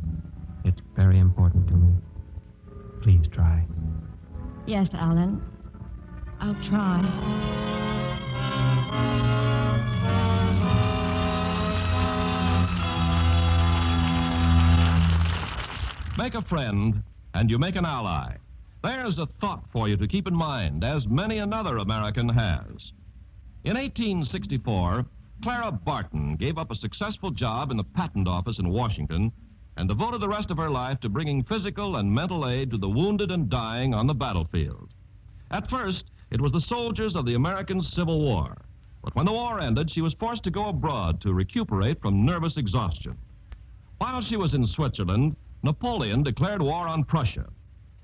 It's 0.64 0.82
very 0.96 1.20
important 1.20 1.68
to 1.68 1.74
me. 1.76 1.94
Please 3.02 3.28
try. 3.32 3.66
Yes, 4.66 4.90
Alan. 4.94 5.42
I'll 6.40 6.56
try. 6.70 7.02
Make 16.18 16.36
a 16.36 16.42
friend, 16.44 17.04
and 17.34 17.50
you 17.50 17.58
make 17.58 17.76
an 17.76 17.86
ally. 17.86 18.36
There's 18.84 19.18
a 19.20 19.28
thought 19.40 19.64
for 19.72 19.88
you 19.88 19.98
to 19.98 20.08
keep 20.08 20.28
in 20.28 20.36
mind, 20.36 20.84
as 20.84 21.08
many 21.08 21.40
another 21.40 21.78
American 21.78 22.30
has. 22.30 22.92
In 23.64 23.76
1864, 23.76 25.06
Clara 25.42 25.72
Barton 25.72 26.36
gave 26.36 26.60
up 26.60 26.70
a 26.70 26.76
successful 26.76 27.32
job 27.32 27.72
in 27.72 27.78
the 27.78 27.84
patent 27.84 28.28
office 28.28 28.60
in 28.60 28.70
Washington 28.70 29.32
and 29.76 29.90
devoted 29.90 30.22
the 30.22 30.30
rest 30.30 30.52
of 30.52 30.58
her 30.58 30.70
life 30.70 31.00
to 31.00 31.10
bringing 31.10 31.44
physical 31.44 31.96
and 31.96 32.14
mental 32.14 32.48
aid 32.48 32.70
to 32.70 32.78
the 32.78 32.90
wounded 32.90 33.32
and 33.32 33.50
dying 33.50 33.92
on 33.92 34.06
the 34.06 34.14
battlefield. 34.14 34.90
At 35.50 35.68
first, 35.68 36.06
it 36.30 36.40
was 36.40 36.52
the 36.52 36.62
soldiers 36.62 37.16
of 37.16 37.26
the 37.26 37.34
American 37.34 37.82
Civil 37.82 38.22
War. 38.22 38.56
But 39.04 39.16
when 39.16 39.26
the 39.26 39.32
war 39.32 39.60
ended, 39.60 39.90
she 39.90 40.02
was 40.02 40.14
forced 40.14 40.44
to 40.44 40.52
go 40.52 40.70
abroad 40.70 41.20
to 41.22 41.34
recuperate 41.34 42.00
from 42.02 42.24
nervous 42.24 42.58
exhaustion. 42.58 43.18
While 43.98 44.22
she 44.22 44.38
was 44.38 44.54
in 44.54 44.68
Switzerland, 44.68 45.36
Napoleon 45.64 46.22
declared 46.22 46.62
war 46.62 46.88
on 46.88 47.04
Prussia. 47.04 47.48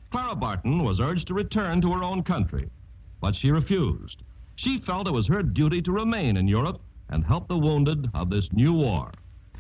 Clara 0.10 0.36
Barton 0.36 0.84
was 0.84 1.00
urged 1.00 1.28
to 1.28 1.36
return 1.36 1.82
to 1.82 1.94
her 1.94 2.04
own 2.04 2.24
country, 2.24 2.72
but 3.22 3.36
she 3.36 3.52
refused. 3.52 4.24
She 4.56 4.80
felt 4.80 5.08
it 5.08 5.14
was 5.14 5.28
her 5.28 5.44
duty 5.44 5.84
to 5.84 5.92
remain 5.92 6.38
in 6.38 6.48
Europe 6.48 6.82
and 7.10 7.24
help 7.24 7.48
the 7.48 7.58
wounded 7.58 8.10
of 8.14 8.30
this 8.30 8.50
new 8.52 8.74
war. 8.74 9.12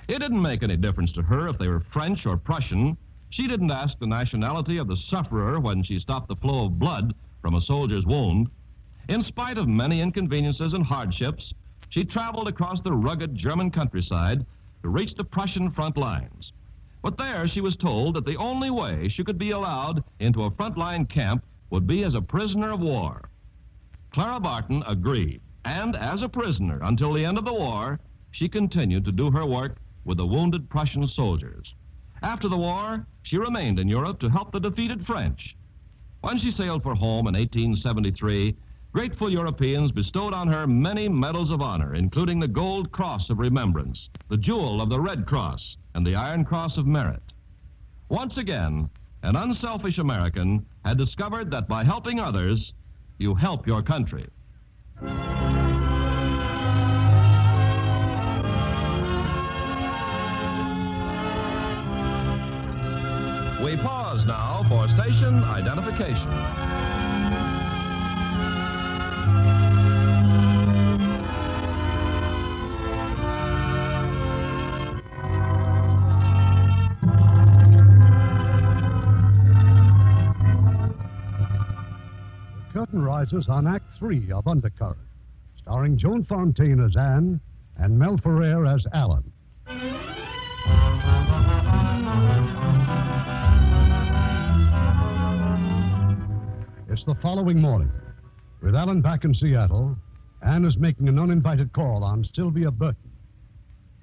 It 0.07 0.19
didn't 0.19 0.41
make 0.41 0.63
any 0.63 0.77
difference 0.77 1.11
to 1.13 1.21
her 1.21 1.47
if 1.47 1.57
they 1.57 1.67
were 1.67 1.79
French 1.91 2.25
or 2.25 2.37
Prussian. 2.37 2.97
She 3.29 3.47
didn't 3.47 3.71
ask 3.71 3.99
the 3.99 4.07
nationality 4.07 4.77
of 4.77 4.87
the 4.87 4.97
sufferer 4.97 5.59
when 5.59 5.83
she 5.83 5.99
stopped 5.99 6.27
the 6.27 6.35
flow 6.35 6.65
of 6.65 6.79
blood 6.79 7.13
from 7.41 7.55
a 7.55 7.61
soldier's 7.61 8.05
wound. 8.05 8.49
In 9.09 9.21
spite 9.21 9.57
of 9.57 9.67
many 9.67 10.01
inconveniences 10.01 10.73
and 10.73 10.85
hardships, 10.85 11.53
she 11.89 12.03
traveled 12.03 12.47
across 12.47 12.81
the 12.81 12.93
rugged 12.93 13.35
German 13.35 13.71
countryside 13.71 14.45
to 14.81 14.89
reach 14.89 15.15
the 15.15 15.23
Prussian 15.23 15.71
front 15.71 15.97
lines. 15.97 16.51
But 17.01 17.17
there 17.17 17.47
she 17.47 17.61
was 17.61 17.75
told 17.75 18.15
that 18.15 18.25
the 18.25 18.37
only 18.37 18.69
way 18.69 19.07
she 19.07 19.23
could 19.23 19.37
be 19.37 19.51
allowed 19.51 20.03
into 20.19 20.43
a 20.43 20.51
frontline 20.51 21.07
camp 21.07 21.45
would 21.69 21.87
be 21.87 22.03
as 22.03 22.15
a 22.15 22.21
prisoner 22.21 22.71
of 22.71 22.79
war. 22.79 23.29
Clara 24.11 24.39
Barton 24.39 24.83
agreed, 24.87 25.41
and 25.67 25.97
as 25.97 26.21
a 26.21 26.29
prisoner 26.29 26.79
until 26.83 27.11
the 27.11 27.25
end 27.25 27.37
of 27.37 27.43
the 27.43 27.53
war, 27.53 27.99
she 28.31 28.47
continued 28.47 29.03
to 29.03 29.11
do 29.11 29.29
her 29.29 29.45
work 29.45 29.75
with 30.05 30.17
the 30.17 30.25
wounded 30.25 30.69
Prussian 30.69 31.05
soldiers. 31.09 31.73
After 32.21 32.47
the 32.47 32.57
war, 32.57 33.05
she 33.23 33.37
remained 33.37 33.77
in 33.77 33.89
Europe 33.89 34.21
to 34.21 34.29
help 34.29 34.53
the 34.53 34.61
defeated 34.61 35.05
French. 35.05 35.57
When 36.21 36.37
she 36.37 36.51
sailed 36.51 36.83
for 36.83 36.95
home 36.95 37.27
in 37.27 37.35
1873, 37.35 38.55
grateful 38.93 39.29
Europeans 39.29 39.91
bestowed 39.91 40.33
on 40.33 40.47
her 40.47 40.65
many 40.65 41.09
medals 41.09 41.51
of 41.51 41.61
honor, 41.61 41.95
including 41.95 42.39
the 42.39 42.47
Gold 42.47 42.93
Cross 42.93 43.29
of 43.29 43.37
Remembrance, 43.37 44.07
the 44.29 44.37
Jewel 44.37 44.81
of 44.81 44.87
the 44.87 45.01
Red 45.01 45.25
Cross, 45.25 45.75
and 45.95 46.07
the 46.07 46.15
Iron 46.15 46.45
Cross 46.45 46.77
of 46.77 46.87
Merit. 46.87 47.33
Once 48.07 48.37
again, 48.37 48.89
an 49.23 49.35
unselfish 49.35 49.97
American 49.97 50.65
had 50.85 50.97
discovered 50.97 51.51
that 51.51 51.67
by 51.67 51.83
helping 51.83 52.21
others, 52.21 52.71
you 53.17 53.35
help 53.35 53.67
your 53.67 53.83
country. 53.83 54.27
We 63.67 63.75
pause 63.75 64.25
now 64.25 64.63
for 64.69 64.87
station 64.87 65.43
identification. 65.43 66.29
The 82.55 82.79
curtain 82.79 83.03
rises 83.03 83.49
on 83.49 83.67
Act 83.67 83.83
Three 83.99 84.31
of 84.31 84.47
Undercurrent, 84.47 84.95
starring 85.61 85.97
Joan 85.97 86.23
Fontaine 86.23 86.79
as 86.85 86.95
Anne 86.95 87.41
and 87.75 87.99
Mel 87.99 88.15
Ferrer 88.23 88.65
as 88.65 88.85
Alan. 88.93 89.29
It's 96.97 97.05
the 97.05 97.13
following 97.13 97.61
morning. 97.61 97.91
With 98.59 98.73
Alan 98.73 99.01
back 99.01 99.23
in 99.23 99.35
Seattle, 99.35 99.95
Anne 100.41 100.65
is 100.65 100.77
making 100.77 101.07
an 101.07 101.19
uninvited 101.19 101.71
call 101.71 102.03
on 102.03 102.27
Sylvia 102.33 102.71
Burton. 102.71 103.11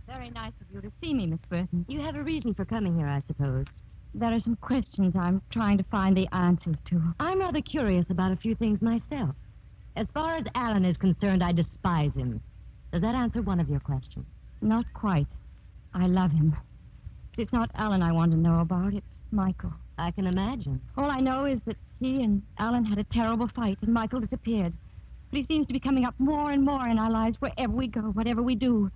Very 0.06 0.30
nice 0.30 0.52
of 0.60 0.72
you 0.72 0.80
to 0.80 0.92
see 1.02 1.12
me, 1.12 1.26
Miss 1.26 1.40
Burton. 1.50 1.84
You 1.88 2.00
have 2.02 2.14
a 2.14 2.22
reason 2.22 2.54
for 2.54 2.64
coming 2.64 2.96
here, 2.96 3.08
I 3.08 3.20
suppose. 3.26 3.66
There 4.14 4.32
are 4.32 4.38
some 4.38 4.54
questions 4.54 5.16
I'm 5.16 5.42
trying 5.50 5.76
to 5.78 5.84
find 5.90 6.16
the 6.16 6.28
answers 6.32 6.76
to. 6.90 7.02
I'm 7.18 7.40
rather 7.40 7.60
curious 7.60 8.06
about 8.10 8.30
a 8.30 8.36
few 8.36 8.54
things 8.54 8.80
myself. 8.80 9.34
As 9.96 10.06
far 10.14 10.36
as 10.36 10.44
Alan 10.54 10.84
is 10.84 10.96
concerned, 10.96 11.42
I 11.42 11.50
despise 11.50 12.14
him. 12.14 12.40
Does 12.92 13.02
that 13.02 13.16
answer 13.16 13.42
one 13.42 13.58
of 13.58 13.68
your 13.68 13.80
questions? 13.80 14.26
Not 14.62 14.84
quite. 14.94 15.26
I 15.94 16.06
love 16.06 16.30
him. 16.30 16.56
But 17.34 17.42
it's 17.42 17.52
not 17.52 17.72
Alan 17.74 18.02
I 18.02 18.12
want 18.12 18.30
to 18.30 18.38
know 18.38 18.60
about. 18.60 18.94
It's 18.94 19.04
Michael. 19.32 19.72
I 19.96 20.10
can 20.10 20.26
imagine. 20.26 20.80
All 20.96 21.10
I 21.10 21.20
know 21.20 21.44
is 21.44 21.60
that 21.66 21.76
he 22.00 22.22
and 22.24 22.42
Alan 22.58 22.84
had 22.84 22.98
a 22.98 23.04
terrible 23.04 23.46
fight, 23.46 23.78
and 23.80 23.94
Michael 23.94 24.18
disappeared. 24.18 24.72
But 25.30 25.38
he 25.38 25.46
seems 25.46 25.66
to 25.66 25.72
be 25.72 25.78
coming 25.78 26.04
up 26.04 26.18
more 26.18 26.50
and 26.50 26.64
more 26.64 26.88
in 26.88 26.98
our 26.98 27.10
lives 27.10 27.40
wherever 27.40 27.72
we 27.72 27.86
go, 27.86 28.00
whatever 28.00 28.42
we 28.42 28.56
do. 28.56 28.90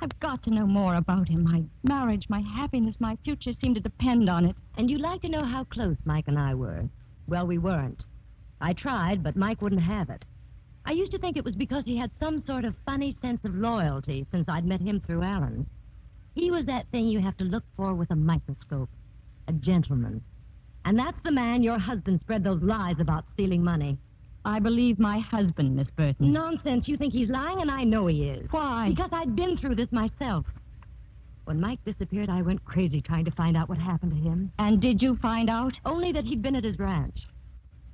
I've 0.00 0.18
got 0.18 0.42
to 0.44 0.50
know 0.50 0.66
more 0.66 0.96
about 0.96 1.28
him. 1.28 1.44
My 1.44 1.62
marriage, 1.84 2.28
my 2.28 2.40
happiness, 2.40 2.96
my 2.98 3.16
future 3.24 3.52
seem 3.52 3.74
to 3.74 3.80
depend 3.80 4.28
on 4.28 4.44
it. 4.44 4.56
And 4.76 4.90
you'd 4.90 5.00
like 5.00 5.22
to 5.22 5.28
know 5.28 5.44
how 5.44 5.64
close 5.64 5.96
Mike 6.04 6.26
and 6.26 6.38
I 6.38 6.54
were. 6.54 6.88
Well, 7.28 7.46
we 7.46 7.58
weren't. 7.58 8.02
I 8.60 8.72
tried, 8.72 9.22
but 9.22 9.36
Mike 9.36 9.62
wouldn't 9.62 9.82
have 9.82 10.10
it. 10.10 10.24
I 10.84 10.92
used 10.92 11.12
to 11.12 11.18
think 11.18 11.36
it 11.36 11.44
was 11.44 11.54
because 11.54 11.84
he 11.84 11.96
had 11.96 12.10
some 12.18 12.44
sort 12.44 12.64
of 12.64 12.74
funny 12.84 13.16
sense 13.22 13.44
of 13.44 13.54
loyalty 13.54 14.26
since 14.32 14.48
I'd 14.48 14.64
met 14.64 14.80
him 14.80 15.00
through 15.00 15.22
Alan. 15.22 15.66
He 16.34 16.50
was 16.50 16.64
that 16.66 16.88
thing 16.90 17.06
you 17.06 17.20
have 17.20 17.36
to 17.36 17.44
look 17.44 17.64
for 17.76 17.94
with 17.94 18.10
a 18.10 18.16
microscope 18.16 18.88
a 19.50 19.52
gentleman. 19.52 20.22
And 20.84 20.98
that's 20.98 21.18
the 21.24 21.30
man 21.30 21.62
your 21.62 21.78
husband 21.78 22.20
spread 22.20 22.42
those 22.44 22.62
lies 22.62 22.96
about 22.98 23.24
stealing 23.34 23.62
money. 23.62 23.98
I 24.44 24.58
believe 24.58 24.98
my 24.98 25.18
husband, 25.18 25.76
Miss 25.76 25.90
Burton. 25.90 26.32
Nonsense. 26.32 26.88
You 26.88 26.96
think 26.96 27.12
he's 27.12 27.28
lying, 27.28 27.60
and 27.60 27.70
I 27.70 27.84
know 27.84 28.06
he 28.06 28.24
is. 28.24 28.50
Why? 28.50 28.88
Because 28.88 29.10
I'd 29.12 29.36
been 29.36 29.58
through 29.58 29.74
this 29.74 29.92
myself. 29.92 30.46
When 31.44 31.60
Mike 31.60 31.84
disappeared, 31.84 32.30
I 32.30 32.42
went 32.42 32.64
crazy 32.64 33.00
trying 33.00 33.24
to 33.26 33.30
find 33.32 33.56
out 33.56 33.68
what 33.68 33.78
happened 33.78 34.12
to 34.12 34.16
him. 34.18 34.52
And 34.58 34.80
did 34.80 35.02
you 35.02 35.16
find 35.16 35.50
out? 35.50 35.74
Only 35.84 36.12
that 36.12 36.24
he'd 36.24 36.42
been 36.42 36.56
at 36.56 36.64
his 36.64 36.78
ranch. 36.78 37.18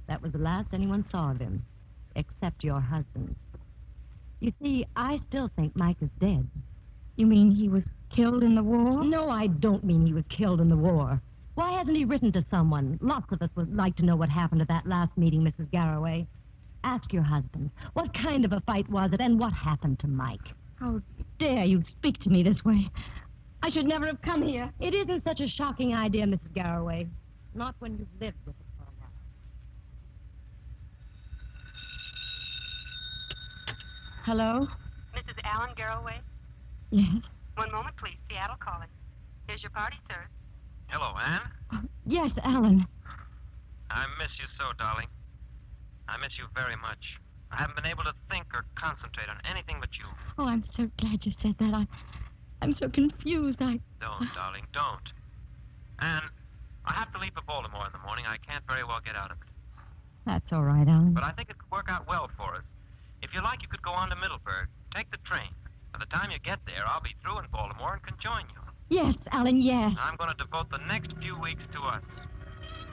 That 0.08 0.22
was 0.22 0.32
the 0.32 0.38
last 0.38 0.68
anyone 0.72 1.04
saw 1.10 1.32
of 1.32 1.40
him, 1.40 1.64
except 2.14 2.62
your 2.62 2.80
husband. 2.80 3.34
You 4.40 4.52
see, 4.62 4.86
I 4.94 5.20
still 5.28 5.50
think 5.56 5.74
Mike 5.74 5.96
is 6.00 6.10
dead. 6.20 6.46
You 7.16 7.26
mean 7.26 7.50
he 7.50 7.68
was 7.68 7.82
killed 8.14 8.42
in 8.44 8.54
the 8.54 8.62
war? 8.62 9.02
No, 9.02 9.30
I 9.30 9.48
don't 9.48 9.82
mean 9.84 10.06
he 10.06 10.12
was 10.12 10.24
killed 10.28 10.60
in 10.60 10.68
the 10.68 10.76
war. 10.76 11.20
Why 11.56 11.78
hasn't 11.78 11.96
he 11.96 12.04
written 12.04 12.32
to 12.32 12.44
someone? 12.50 12.98
Lots 13.00 13.32
of 13.32 13.40
us 13.40 13.48
would 13.56 13.74
like 13.74 13.96
to 13.96 14.04
know 14.04 14.14
what 14.14 14.28
happened 14.28 14.60
at 14.60 14.68
that 14.68 14.86
last 14.86 15.16
meeting, 15.16 15.40
Mrs. 15.40 15.70
Garraway. 15.70 16.26
Ask 16.84 17.14
your 17.14 17.22
husband, 17.22 17.70
what 17.94 18.12
kind 18.12 18.44
of 18.44 18.52
a 18.52 18.60
fight 18.60 18.88
was 18.90 19.10
it, 19.14 19.20
and 19.22 19.40
what 19.40 19.54
happened 19.54 19.98
to 20.00 20.06
Mike? 20.06 20.46
How 20.78 21.00
dare 21.38 21.64
you 21.64 21.82
speak 21.88 22.20
to 22.20 22.30
me 22.30 22.42
this 22.42 22.62
way? 22.62 22.90
I 23.62 23.70
should 23.70 23.86
never 23.86 24.06
have 24.06 24.20
come 24.20 24.42
here. 24.42 24.70
It 24.80 24.92
isn't 24.92 25.24
such 25.24 25.40
a 25.40 25.48
shocking 25.48 25.94
idea, 25.94 26.26
Mrs. 26.26 26.52
Garraway. 26.54 27.08
Not 27.54 27.74
when 27.78 27.92
you've 27.92 28.20
lived 28.20 28.36
with 28.44 28.54
it 28.60 28.66
for 28.76 28.82
a 28.82 28.92
while. 29.00 29.10
Hello? 34.26 34.66
Mrs. 35.16 35.40
Alan 35.42 35.70
Garraway? 35.74 36.20
Yes. 36.90 37.22
One 37.54 37.72
moment, 37.72 37.96
please. 37.96 38.18
Seattle 38.30 38.56
calling. 38.60 38.88
Here's 39.48 39.62
your 39.62 39.70
party, 39.70 39.96
sir. 40.10 40.28
Hello, 40.88 41.12
Anne. 41.18 41.88
Yes, 42.06 42.30
Alan. 42.42 42.86
I 43.90 44.06
miss 44.18 44.30
you 44.38 44.46
so, 44.58 44.72
darling. 44.78 45.08
I 46.08 46.16
miss 46.18 46.38
you 46.38 46.46
very 46.54 46.76
much. 46.76 47.18
I 47.50 47.56
haven't 47.56 47.76
been 47.76 47.86
able 47.86 48.04
to 48.04 48.12
think 48.30 48.46
or 48.54 48.64
concentrate 48.74 49.28
on 49.28 49.38
anything 49.48 49.76
but 49.80 49.90
you. 49.98 50.06
Oh, 50.38 50.46
I'm 50.46 50.64
so 50.74 50.90
glad 50.98 51.24
you 51.26 51.32
said 51.42 51.54
that. 51.58 51.74
I, 51.74 51.86
I'm 52.62 52.74
so 52.76 52.88
confused. 52.88 53.58
I. 53.60 53.78
Don't, 54.00 54.28
darling, 54.34 54.66
don't. 54.72 55.06
Anne, 56.00 56.30
I 56.84 56.92
have 56.92 57.12
to 57.12 57.18
leave 57.18 57.34
for 57.34 57.42
Baltimore 57.42 57.86
in 57.86 57.92
the 57.92 58.04
morning. 58.06 58.24
I 58.26 58.36
can't 58.38 58.64
very 58.66 58.84
well 58.84 59.00
get 59.04 59.16
out 59.16 59.30
of 59.30 59.38
it. 59.38 59.48
That's 60.26 60.52
all 60.52 60.62
right, 60.62 60.86
Alan. 60.86 61.14
But 61.14 61.24
I 61.24 61.30
think 61.32 61.50
it 61.50 61.58
could 61.58 61.70
work 61.70 61.86
out 61.88 62.06
well 62.06 62.30
for 62.36 62.54
us. 62.54 62.66
If 63.22 63.34
you 63.34 63.42
like, 63.42 63.62
you 63.62 63.68
could 63.68 63.82
go 63.82 63.92
on 63.92 64.10
to 64.10 64.16
Middleburg. 64.16 64.68
Take 64.94 65.10
the 65.10 65.18
train. 65.26 65.50
By 65.92 65.98
the 66.00 66.10
time 66.10 66.30
you 66.30 66.38
get 66.38 66.58
there, 66.66 66.84
I'll 66.86 67.00
be 67.02 67.14
through 67.22 67.38
in 67.38 67.46
Baltimore 67.50 67.94
and 67.94 68.02
can 68.02 68.14
join 68.22 68.44
you. 68.52 68.60
Yes, 68.88 69.14
Alan, 69.32 69.60
yes. 69.60 69.92
I'm 69.98 70.16
going 70.16 70.30
to 70.30 70.36
devote 70.36 70.70
the 70.70 70.78
next 70.86 71.12
few 71.20 71.38
weeks 71.40 71.62
to 71.72 71.80
us. 71.82 72.02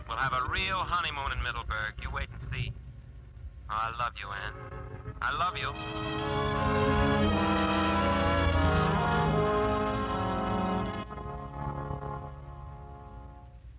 We'll 0.07 0.17
have 0.17 0.33
a 0.33 0.49
real 0.51 0.77
honeymoon 0.77 1.31
in 1.37 1.43
Middleburg. 1.43 1.93
You 2.01 2.09
wait 2.13 2.29
and 2.29 2.51
see. 2.51 2.73
Oh, 3.69 3.73
I 3.73 3.91
love 3.97 4.13
you, 4.19 4.27
Anne. 4.29 4.53
I 5.21 5.31
love 5.37 5.55
you. 5.55 6.73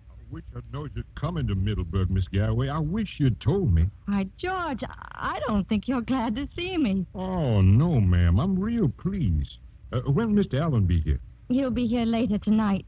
I 0.09 0.13
wish 0.31 0.43
I'd 0.55 0.71
known 0.73 0.89
you'd 0.95 1.05
come 1.15 1.37
into 1.37 1.55
Middleburg, 1.55 2.09
Miss 2.09 2.27
Garraway. 2.27 2.69
I 2.69 2.79
wish 2.79 3.19
you'd 3.19 3.39
told 3.41 3.73
me. 3.73 3.89
Why, 4.05 4.27
George, 4.37 4.83
I 4.87 5.39
don't 5.47 5.67
think 5.67 5.87
you're 5.87 6.01
glad 6.01 6.35
to 6.35 6.47
see 6.55 6.77
me. 6.77 7.05
Oh, 7.13 7.61
no, 7.61 7.99
ma'am. 7.99 8.39
I'm 8.39 8.57
real 8.59 8.89
pleased. 8.89 9.57
Uh, 9.91 9.99
when'll 10.01 10.31
Mr. 10.31 10.59
Alan 10.59 10.85
be 10.85 10.99
here? 11.01 11.19
He'll 11.47 11.71
be 11.71 11.87
here 11.87 12.05
later 12.05 12.37
tonight. 12.37 12.85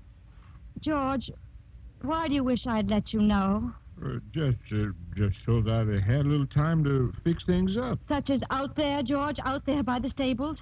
George, 0.81 1.29
why 2.01 2.27
do 2.27 2.33
you 2.33 2.43
wish 2.43 2.65
I'd 2.67 2.89
let 2.89 3.13
you 3.13 3.21
know? 3.21 3.71
Uh, 4.03 4.19
just, 4.31 4.57
uh, 4.71 4.91
just 5.15 5.37
so 5.45 5.61
that 5.61 5.87
I 5.89 6.05
had 6.05 6.25
a 6.25 6.29
little 6.29 6.45
time 6.47 6.83
to 6.83 7.11
fix 7.23 7.43
things 7.45 7.77
up. 7.77 7.99
Such 8.07 8.29
as 8.29 8.41
out 8.51 8.75
there, 8.75 9.01
George, 9.01 9.37
out 9.43 9.65
there 9.65 9.81
by 9.83 9.99
the 9.99 10.09
stables? 10.09 10.57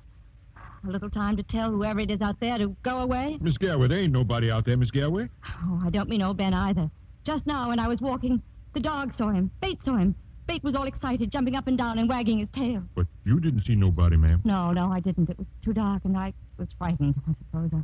A 0.88 0.90
little 0.90 1.10
time 1.10 1.36
to 1.38 1.44
tell 1.44 1.72
whoever 1.72 2.00
it 2.00 2.12
is 2.12 2.22
out 2.22 2.40
there 2.40 2.58
to 2.58 2.76
go 2.84 3.00
away? 3.00 3.38
Miss 3.42 3.58
Garraway, 3.58 3.88
there 3.88 4.00
ain't 4.00 4.14
nobody 4.14 4.52
out 4.52 4.66
there, 4.66 4.78
Miss 4.78 4.92
Garraway. 4.92 5.30
Oh, 5.64 5.82
I 5.86 5.90
don't 5.90 6.08
mean 6.08 6.22
old 6.22 6.38
Ben 6.38 6.54
either. 6.54 6.90
Just 7.26 7.48
now, 7.48 7.70
when 7.70 7.80
I 7.80 7.88
was 7.88 8.00
walking, 8.00 8.42
the 8.74 8.80
dog 8.80 9.14
saw 9.18 9.32
him. 9.32 9.52
Bates 9.62 9.84
saw 9.84 9.98
him. 9.98 10.16
Bate 10.48 10.64
was 10.64 10.76
all 10.76 10.86
excited, 10.86 11.32
jumping 11.32 11.56
up 11.56 11.68
and 11.68 11.78
down 11.78 11.98
and 11.98 12.08
wagging 12.08 12.40
his 12.40 12.50
tail. 12.56 12.84
But 12.96 13.08
you 13.24 13.40
didn't 13.40 13.64
see 13.64 13.76
nobody, 13.76 14.16
ma'am. 14.16 14.42
No, 14.46 14.72
no, 14.72 14.92
I 14.92 15.00
didn't. 15.00 15.30
It 15.30 15.38
was 15.38 15.48
too 15.64 15.74
dark, 15.74 16.06
and 16.06 16.16
I 16.16 16.34
was 16.58 16.68
frightened, 16.78 17.16
I 17.28 17.34
suppose. 17.40 17.72
I, 17.74 17.84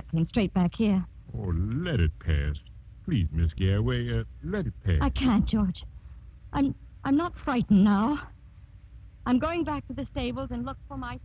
I 0.00 0.02
came 0.10 0.28
straight 0.28 0.52
back 0.54 0.74
here. 0.76 1.04
Oh, 1.36 1.52
let 1.54 2.00
it 2.00 2.10
pass. 2.18 2.56
Please, 3.04 3.28
Miss 3.32 3.52
Garraway, 3.54 4.20
uh, 4.20 4.24
let 4.42 4.66
it 4.66 4.74
pass. 4.84 4.98
I 5.00 5.10
can't, 5.10 5.46
George. 5.46 5.84
I'm 6.52 6.74
I'm 7.04 7.16
not 7.16 7.32
frightened 7.44 7.84
now. 7.84 8.20
I'm 9.24 9.38
going 9.38 9.62
back 9.64 9.86
to 9.88 9.94
the 9.94 10.06
stables 10.10 10.48
and 10.50 10.64
look 10.64 10.78
for 10.88 10.96
my 10.96 11.18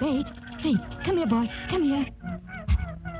Bate, 0.00 0.26
Bate, 0.62 0.78
come 1.04 1.16
here, 1.16 1.26
boy. 1.26 1.50
Come 1.70 1.82
here. 1.82 2.06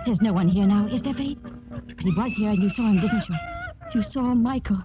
There's 0.07 0.21
no 0.21 0.33
one 0.33 0.49
here 0.49 0.67
now, 0.67 0.87
is 0.87 1.03
there, 1.03 1.15
Bate? 1.15 1.43
But 1.43 2.05
he 2.05 2.11
was 2.17 2.33
here 2.37 2.51
and 2.51 2.63
you 2.63 2.71
saw 2.71 2.83
him, 2.83 3.01
didn't 3.01 3.25
you? 3.29 3.35
You 3.95 4.03
saw 4.11 4.35
Michael. 4.35 4.83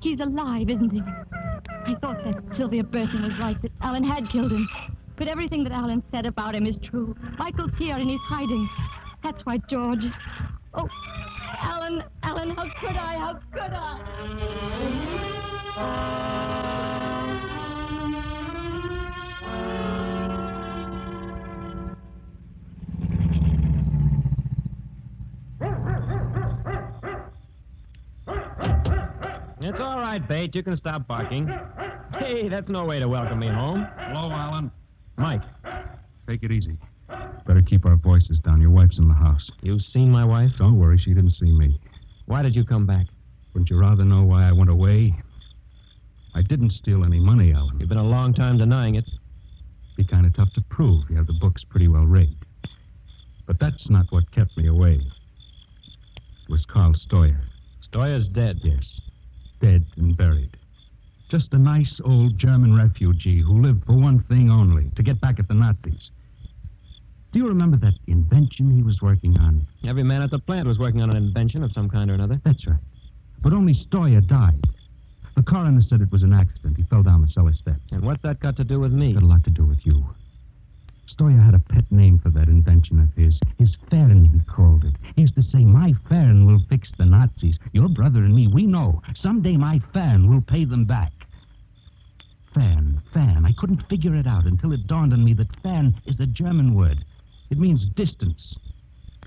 He's 0.00 0.18
alive, 0.20 0.68
isn't 0.68 0.90
he? 0.90 1.00
I 1.00 1.94
thought 2.00 2.22
that 2.24 2.56
Sylvia 2.56 2.82
Burton 2.82 3.22
was 3.22 3.32
right, 3.38 3.60
that 3.62 3.70
Alan 3.80 4.04
had 4.04 4.28
killed 4.30 4.52
him. 4.52 4.68
But 5.16 5.28
everything 5.28 5.62
that 5.64 5.72
Alan 5.72 6.02
said 6.10 6.26
about 6.26 6.54
him 6.54 6.66
is 6.66 6.76
true. 6.82 7.14
Michael's 7.38 7.70
here 7.78 7.96
and 7.96 8.10
he's 8.10 8.20
hiding. 8.26 8.68
That's 9.22 9.46
why 9.46 9.58
George. 9.70 10.04
Oh, 10.74 10.88
Alan, 11.60 12.02
Alan, 12.22 12.50
how 12.50 12.64
could 12.80 12.96
I? 12.96 13.16
How 13.18 13.34
could 13.52 13.72
It's 15.76 16.53
all 29.84 30.00
right, 30.00 30.26
Bate. 30.26 30.54
You 30.54 30.62
can 30.62 30.76
stop 30.76 31.06
barking. 31.06 31.48
Hey, 32.18 32.48
that's 32.48 32.68
no 32.68 32.84
way 32.84 32.98
to 32.98 33.08
welcome 33.08 33.38
me 33.38 33.48
home. 33.48 33.86
Hello, 33.98 34.30
Alan. 34.30 34.70
Mike, 35.16 35.42
Take 36.26 36.42
it 36.42 36.50
easy. 36.50 36.78
Better 37.46 37.62
keep 37.62 37.84
our 37.84 37.96
voices 37.96 38.38
down. 38.40 38.60
Your 38.60 38.70
wife's 38.70 38.98
in 38.98 39.08
the 39.08 39.14
house. 39.14 39.50
You've 39.60 39.82
seen 39.82 40.10
my 40.10 40.24
wife? 40.24 40.50
Don't 40.58 40.78
worry, 40.78 40.98
she 40.98 41.12
didn't 41.12 41.34
see 41.34 41.52
me. 41.52 41.78
Why 42.26 42.42
did 42.42 42.56
you 42.56 42.64
come 42.64 42.86
back? 42.86 43.06
Wouldn't 43.52 43.68
you 43.68 43.78
rather 43.78 44.04
know 44.04 44.22
why 44.22 44.48
I 44.48 44.52
went 44.52 44.70
away? 44.70 45.14
I 46.34 46.40
didn't 46.42 46.70
steal 46.70 47.04
any 47.04 47.20
money, 47.20 47.52
Alan. 47.52 47.78
You've 47.78 47.90
been 47.90 47.98
a 47.98 48.02
long 48.02 48.32
time 48.32 48.56
denying 48.58 48.94
it. 48.94 49.04
Be 49.96 50.04
kind 50.04 50.26
of 50.26 50.34
tough 50.34 50.52
to 50.54 50.62
prove. 50.70 51.04
You 51.10 51.16
have 51.16 51.26
the 51.26 51.34
books 51.34 51.62
pretty 51.62 51.88
well 51.88 52.04
rigged. 52.06 52.44
But 53.46 53.60
that's 53.60 53.90
not 53.90 54.06
what 54.10 54.32
kept 54.32 54.56
me 54.56 54.66
away. 54.66 54.94
It 54.94 56.50
was 56.50 56.64
Carl 56.64 56.94
Stoyer. 56.94 57.40
Stoyer's 57.82 58.28
dead. 58.28 58.60
Yes. 58.64 59.00
Dead 59.64 59.86
and 59.96 60.14
buried. 60.14 60.58
Just 61.30 61.54
a 61.54 61.58
nice 61.58 61.98
old 62.04 62.36
German 62.36 62.76
refugee 62.76 63.40
who 63.40 63.62
lived 63.62 63.86
for 63.86 63.94
one 63.94 64.22
thing 64.24 64.50
only 64.50 64.90
to 64.94 65.02
get 65.02 65.22
back 65.22 65.38
at 65.38 65.48
the 65.48 65.54
Nazis. 65.54 66.10
Do 67.32 67.38
you 67.38 67.48
remember 67.48 67.78
that 67.78 67.94
invention 68.06 68.76
he 68.76 68.82
was 68.82 69.00
working 69.00 69.38
on? 69.38 69.66
Every 69.88 70.02
man 70.02 70.20
at 70.20 70.30
the 70.30 70.38
plant 70.38 70.68
was 70.68 70.78
working 70.78 71.00
on 71.00 71.08
an 71.08 71.16
invention 71.16 71.62
of 71.62 71.72
some 71.72 71.88
kind 71.88 72.10
or 72.10 72.14
another. 72.14 72.42
That's 72.44 72.66
right. 72.66 72.76
But 73.42 73.54
only 73.54 73.72
Stoyer 73.72 74.20
died. 74.20 74.62
The 75.34 75.42
coroner 75.42 75.80
said 75.80 76.02
it 76.02 76.12
was 76.12 76.22
an 76.22 76.34
accident. 76.34 76.76
He 76.76 76.82
fell 76.82 77.02
down 77.02 77.22
the 77.22 77.28
cellar 77.28 77.54
steps. 77.54 77.90
And 77.90 78.02
what's 78.02 78.22
that 78.22 78.40
got 78.40 78.58
to 78.58 78.64
do 78.64 78.80
with 78.80 78.92
me? 78.92 79.12
It's 79.12 79.14
got 79.14 79.22
a 79.22 79.26
lot 79.26 79.44
to 79.44 79.50
do 79.50 79.64
with 79.64 79.78
you. 79.84 80.04
Stoyer 81.06 81.40
had 81.40 81.54
a 81.54 81.58
pet 81.58 81.90
name 81.92 82.18
for 82.18 82.30
that 82.30 82.48
invention 82.48 82.98
of 82.98 83.12
his. 83.14 83.38
His 83.58 83.76
Fern, 83.90 84.24
he 84.24 84.40
called 84.50 84.84
it. 84.84 84.94
He 85.14 85.22
used 85.22 85.34
to 85.34 85.42
say, 85.42 85.64
My 85.64 85.92
Fern 86.08 86.46
will 86.46 86.60
fix 86.68 86.90
the 86.96 87.04
Nazis. 87.04 87.58
Your 87.72 87.88
brother 87.88 88.24
and 88.24 88.34
me, 88.34 88.46
we 88.48 88.66
know. 88.66 89.02
Someday 89.14 89.56
my 89.56 89.80
fern 89.92 90.30
will 90.30 90.40
pay 90.40 90.64
them 90.64 90.84
back. 90.84 91.12
Fern, 92.54 93.02
fern. 93.12 93.44
I 93.44 93.52
couldn't 93.58 93.88
figure 93.88 94.14
it 94.14 94.26
out 94.26 94.46
until 94.46 94.72
it 94.72 94.86
dawned 94.86 95.12
on 95.12 95.24
me 95.24 95.34
that 95.34 95.60
fern 95.62 95.94
is 96.06 96.18
a 96.20 96.26
German 96.26 96.74
word. 96.74 97.04
It 97.50 97.58
means 97.58 97.84
distance. 97.84 98.56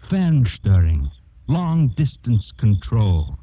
Fernsteuerung. 0.10 1.12
Long 1.48 1.90
distance 1.90 2.52
control. 2.58 3.38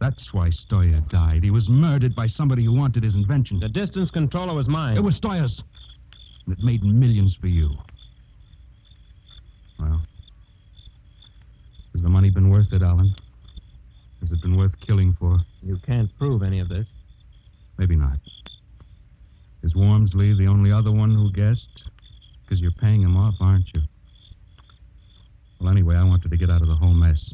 That's 0.00 0.32
why 0.32 0.50
Stoyer 0.50 1.00
died. 1.08 1.42
He 1.42 1.50
was 1.50 1.68
murdered 1.68 2.14
by 2.14 2.26
somebody 2.26 2.64
who 2.64 2.72
wanted 2.72 3.02
his 3.02 3.14
invention. 3.14 3.60
The 3.60 3.68
distance 3.68 4.10
controller 4.10 4.54
was 4.54 4.68
mine. 4.68 4.96
It 4.96 5.02
was 5.02 5.16
Stoyer's. 5.16 5.62
And 6.46 6.58
it 6.58 6.64
made 6.64 6.82
millions 6.82 7.36
for 7.40 7.46
you. 7.46 7.70
Well, 9.78 10.02
has 11.94 12.02
the 12.02 12.08
money 12.08 12.30
been 12.30 12.50
worth 12.50 12.72
it, 12.72 12.82
Alan? 12.82 13.14
Has 14.20 14.30
it 14.30 14.42
been 14.42 14.56
worth 14.56 14.72
killing 14.86 15.16
for? 15.18 15.38
You 15.62 15.78
can't 15.86 16.10
prove 16.18 16.42
any 16.42 16.60
of 16.60 16.68
this. 16.68 16.86
Maybe 17.78 17.96
not. 17.96 18.18
Is 19.62 19.74
Wormsley 19.74 20.36
the 20.36 20.46
only 20.46 20.72
other 20.72 20.92
one 20.92 21.14
who 21.14 21.32
guessed? 21.32 21.84
Because 22.42 22.60
you're 22.60 22.72
paying 22.72 23.02
him 23.02 23.16
off, 23.16 23.34
aren't 23.40 23.66
you? 23.74 23.82
Well, 25.60 25.70
anyway, 25.70 25.96
I 25.96 26.04
wanted 26.04 26.30
to 26.30 26.36
get 26.36 26.50
out 26.50 26.62
of 26.62 26.68
the 26.68 26.74
whole 26.74 26.94
mess. 26.94 27.32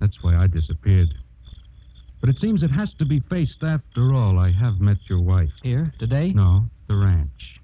That's 0.00 0.22
why 0.22 0.36
I 0.36 0.46
disappeared. 0.46 1.08
But 2.20 2.30
it 2.30 2.40
seems 2.40 2.62
it 2.62 2.70
has 2.70 2.92
to 2.94 3.04
be 3.04 3.20
faced 3.20 3.62
after 3.62 4.14
all. 4.14 4.38
I 4.38 4.52
have 4.52 4.80
met 4.80 4.98
your 5.08 5.20
wife. 5.20 5.50
Here, 5.62 5.92
today? 5.98 6.32
No, 6.32 6.64
the 6.88 6.96
ranch. 6.96 7.57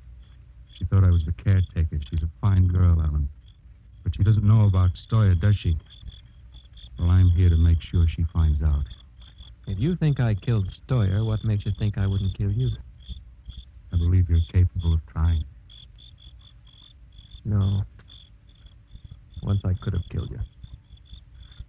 She 0.79 0.85
thought 0.85 1.05
I 1.05 1.11
was 1.11 1.25
the 1.25 1.33
caretaker. 1.33 1.99
She's 2.11 2.23
a 2.23 2.31
fine 2.41 2.69
girl, 2.69 3.01
Alan. 3.01 3.29
But 4.03 4.15
she 4.17 4.23
doesn't 4.23 4.45
know 4.45 4.67
about 4.67 4.91
Stoyer, 5.09 5.35
does 5.35 5.57
she? 5.57 5.77
Well, 6.99 7.11
I'm 7.11 7.31
here 7.31 7.49
to 7.49 7.57
make 7.57 7.79
sure 7.81 8.07
she 8.09 8.25
finds 8.33 8.63
out. 8.63 8.85
If 9.67 9.79
you 9.79 9.97
think 9.97 10.21
I 10.21 10.35
killed 10.35 10.69
Stoyer, 10.87 11.25
what 11.25 11.45
makes 11.45 11.65
you 11.65 11.73
think 11.79 11.97
I 11.97 12.07
wouldn't 12.07 12.37
kill 12.37 12.51
you? 12.51 12.71
I 13.93 13.97
believe 13.97 14.29
you're 14.29 14.41
capable 14.53 14.95
of 14.95 15.01
trying. 15.07 15.45
No. 17.45 17.83
Once 19.43 19.61
I 19.65 19.75
could 19.83 19.93
have 19.93 20.03
killed 20.11 20.31
you. 20.31 20.41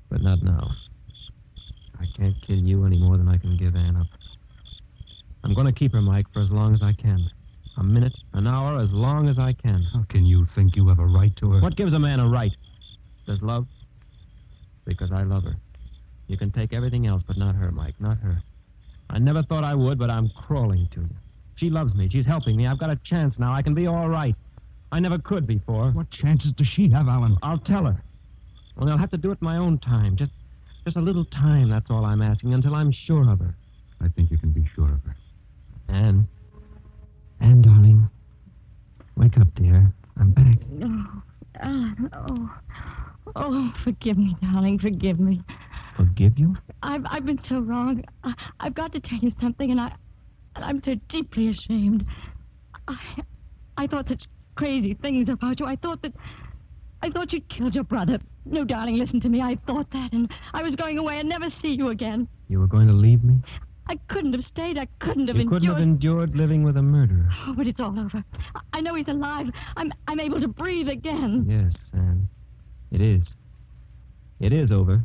But 0.09 0.21
not 0.21 0.41
now. 0.43 0.71
I 1.99 2.05
can't 2.17 2.35
kill 2.45 2.57
you 2.57 2.85
any 2.85 2.97
more 2.97 3.17
than 3.17 3.27
I 3.27 3.37
can 3.37 3.57
give 3.57 3.75
Anne 3.75 3.95
up. 3.95 4.07
I'm 5.43 5.53
going 5.53 5.67
to 5.67 5.73
keep 5.73 5.93
her, 5.93 6.01
Mike, 6.01 6.25
for 6.33 6.41
as 6.41 6.49
long 6.49 6.73
as 6.73 6.81
I 6.81 6.93
can. 6.93 7.29
A 7.77 7.83
minute, 7.83 8.15
an 8.33 8.47
hour, 8.47 8.79
as 8.79 8.89
long 8.91 9.27
as 9.27 9.37
I 9.37 9.53
can. 9.53 9.85
How 9.93 10.05
can 10.09 10.25
you 10.25 10.47
think 10.55 10.75
you 10.75 10.87
have 10.87 10.99
a 10.99 11.05
right 11.05 11.35
to 11.37 11.51
her? 11.51 11.61
What 11.61 11.75
gives 11.75 11.93
a 11.93 11.99
man 11.99 12.19
a 12.19 12.27
right? 12.27 12.51
Does 13.27 13.41
love? 13.41 13.67
Because 14.85 15.11
I 15.11 15.23
love 15.23 15.43
her. 15.43 15.55
You 16.27 16.37
can 16.37 16.51
take 16.51 16.73
everything 16.73 17.05
else, 17.05 17.21
but 17.27 17.37
not 17.37 17.55
her, 17.55 17.71
Mike, 17.71 17.95
not 17.99 18.17
her. 18.19 18.41
I 19.09 19.19
never 19.19 19.43
thought 19.43 19.63
I 19.63 19.75
would, 19.75 19.99
but 19.99 20.09
I'm 20.09 20.29
crawling 20.29 20.87
to 20.93 21.01
you. 21.01 21.09
She 21.57 21.69
loves 21.69 21.93
me. 21.93 22.09
She's 22.09 22.25
helping 22.25 22.55
me. 22.55 22.65
I've 22.65 22.79
got 22.79 22.89
a 22.89 22.99
chance 23.03 23.35
now. 23.37 23.53
I 23.53 23.61
can 23.61 23.73
be 23.73 23.87
all 23.87 24.09
right. 24.09 24.35
I 24.91 24.99
never 24.99 25.17
could 25.17 25.45
before. 25.45 25.91
What 25.91 26.09
chances 26.11 26.53
does 26.53 26.67
she 26.67 26.89
have, 26.89 27.07
Alan? 27.07 27.37
I'll 27.43 27.59
tell 27.59 27.85
her. 27.85 28.01
Only 28.77 28.91
I'll 28.91 28.97
have 28.97 29.11
to 29.11 29.17
do 29.17 29.31
it 29.31 29.41
my 29.41 29.57
own 29.57 29.79
time. 29.79 30.15
Just 30.15 30.31
just 30.85 30.97
a 30.97 31.01
little 31.01 31.25
time, 31.25 31.69
that's 31.69 31.89
all 31.89 32.05
I'm 32.05 32.21
asking, 32.21 32.53
until 32.53 32.75
I'm 32.75 32.91
sure 32.91 33.27
of 33.29 33.39
her. 33.39 33.55
I 34.01 34.07
think 34.09 34.29
you 34.29 34.37
can 34.37 34.51
be 34.51 34.65
sure 34.75 34.91
of 34.91 35.03
her. 35.03 35.15
Anne. 35.89 36.27
Anne, 37.41 37.61
darling. 37.61 38.09
Wake 39.17 39.37
up, 39.37 39.53
dear. 39.55 39.93
I'm 40.19 40.31
back. 40.31 40.57
Oh, 40.81 41.21
Alan, 41.61 42.09
oh. 42.13 42.51
Oh, 43.35 43.73
forgive 43.83 44.17
me, 44.17 44.35
darling. 44.41 44.79
Forgive 44.79 45.19
me. 45.19 45.41
Forgive 45.97 46.37
you? 46.37 46.55
I've 46.83 47.05
I've 47.09 47.25
been 47.25 47.39
so 47.47 47.59
wrong. 47.59 48.03
I, 48.23 48.33
I've 48.59 48.75
got 48.75 48.93
to 48.93 48.99
tell 48.99 49.19
you 49.19 49.31
something, 49.41 49.71
and 49.71 49.79
I 49.79 49.93
and 50.55 50.65
I'm 50.65 50.81
so 50.83 50.95
deeply 51.09 51.49
ashamed. 51.49 52.05
I 52.87 52.97
I 53.77 53.87
thought 53.87 54.07
such 54.07 54.25
crazy 54.55 54.93
things 54.93 55.29
about 55.29 55.59
you. 55.59 55.65
I 55.65 55.75
thought 55.75 56.01
that 56.03 56.13
I 57.01 57.09
thought 57.09 57.33
you'd 57.33 57.47
killed 57.49 57.75
your 57.75 57.83
brother. 57.83 58.19
No, 58.45 58.63
darling, 58.63 58.97
listen 58.97 59.19
to 59.21 59.29
me. 59.29 59.41
I 59.41 59.57
thought 59.65 59.89
that, 59.91 60.13
and 60.13 60.31
I 60.53 60.61
was 60.61 60.75
going 60.75 60.97
away 60.97 61.19
and 61.19 61.27
never 61.27 61.49
see 61.61 61.69
you 61.69 61.89
again. 61.89 62.27
You 62.47 62.59
were 62.59 62.67
going 62.67 62.87
to 62.87 62.93
leave 62.93 63.23
me? 63.23 63.37
I 63.87 63.97
couldn't 64.07 64.33
have 64.33 64.43
stayed. 64.43 64.77
I 64.77 64.87
couldn't 64.99 65.27
have 65.27 65.35
you 65.35 65.43
endured. 65.43 65.61
couldn't 65.61 65.75
have 65.75 65.83
endured 65.83 66.35
living 66.35 66.63
with 66.63 66.77
a 66.77 66.81
murderer. 66.81 67.29
Oh, 67.45 67.53
but 67.55 67.67
it's 67.67 67.79
all 67.79 67.99
over. 67.99 68.23
I 68.73 68.81
know 68.81 68.95
he's 68.95 69.07
alive. 69.07 69.47
I'm 69.77 69.91
I'm 70.07 70.19
able 70.19 70.41
to 70.41 70.47
breathe 70.47 70.89
again. 70.89 71.45
Yes, 71.47 71.73
Anne. 71.93 72.27
It 72.91 73.01
is. 73.01 73.23
It 74.39 74.53
is 74.53 74.71
over. 74.71 75.03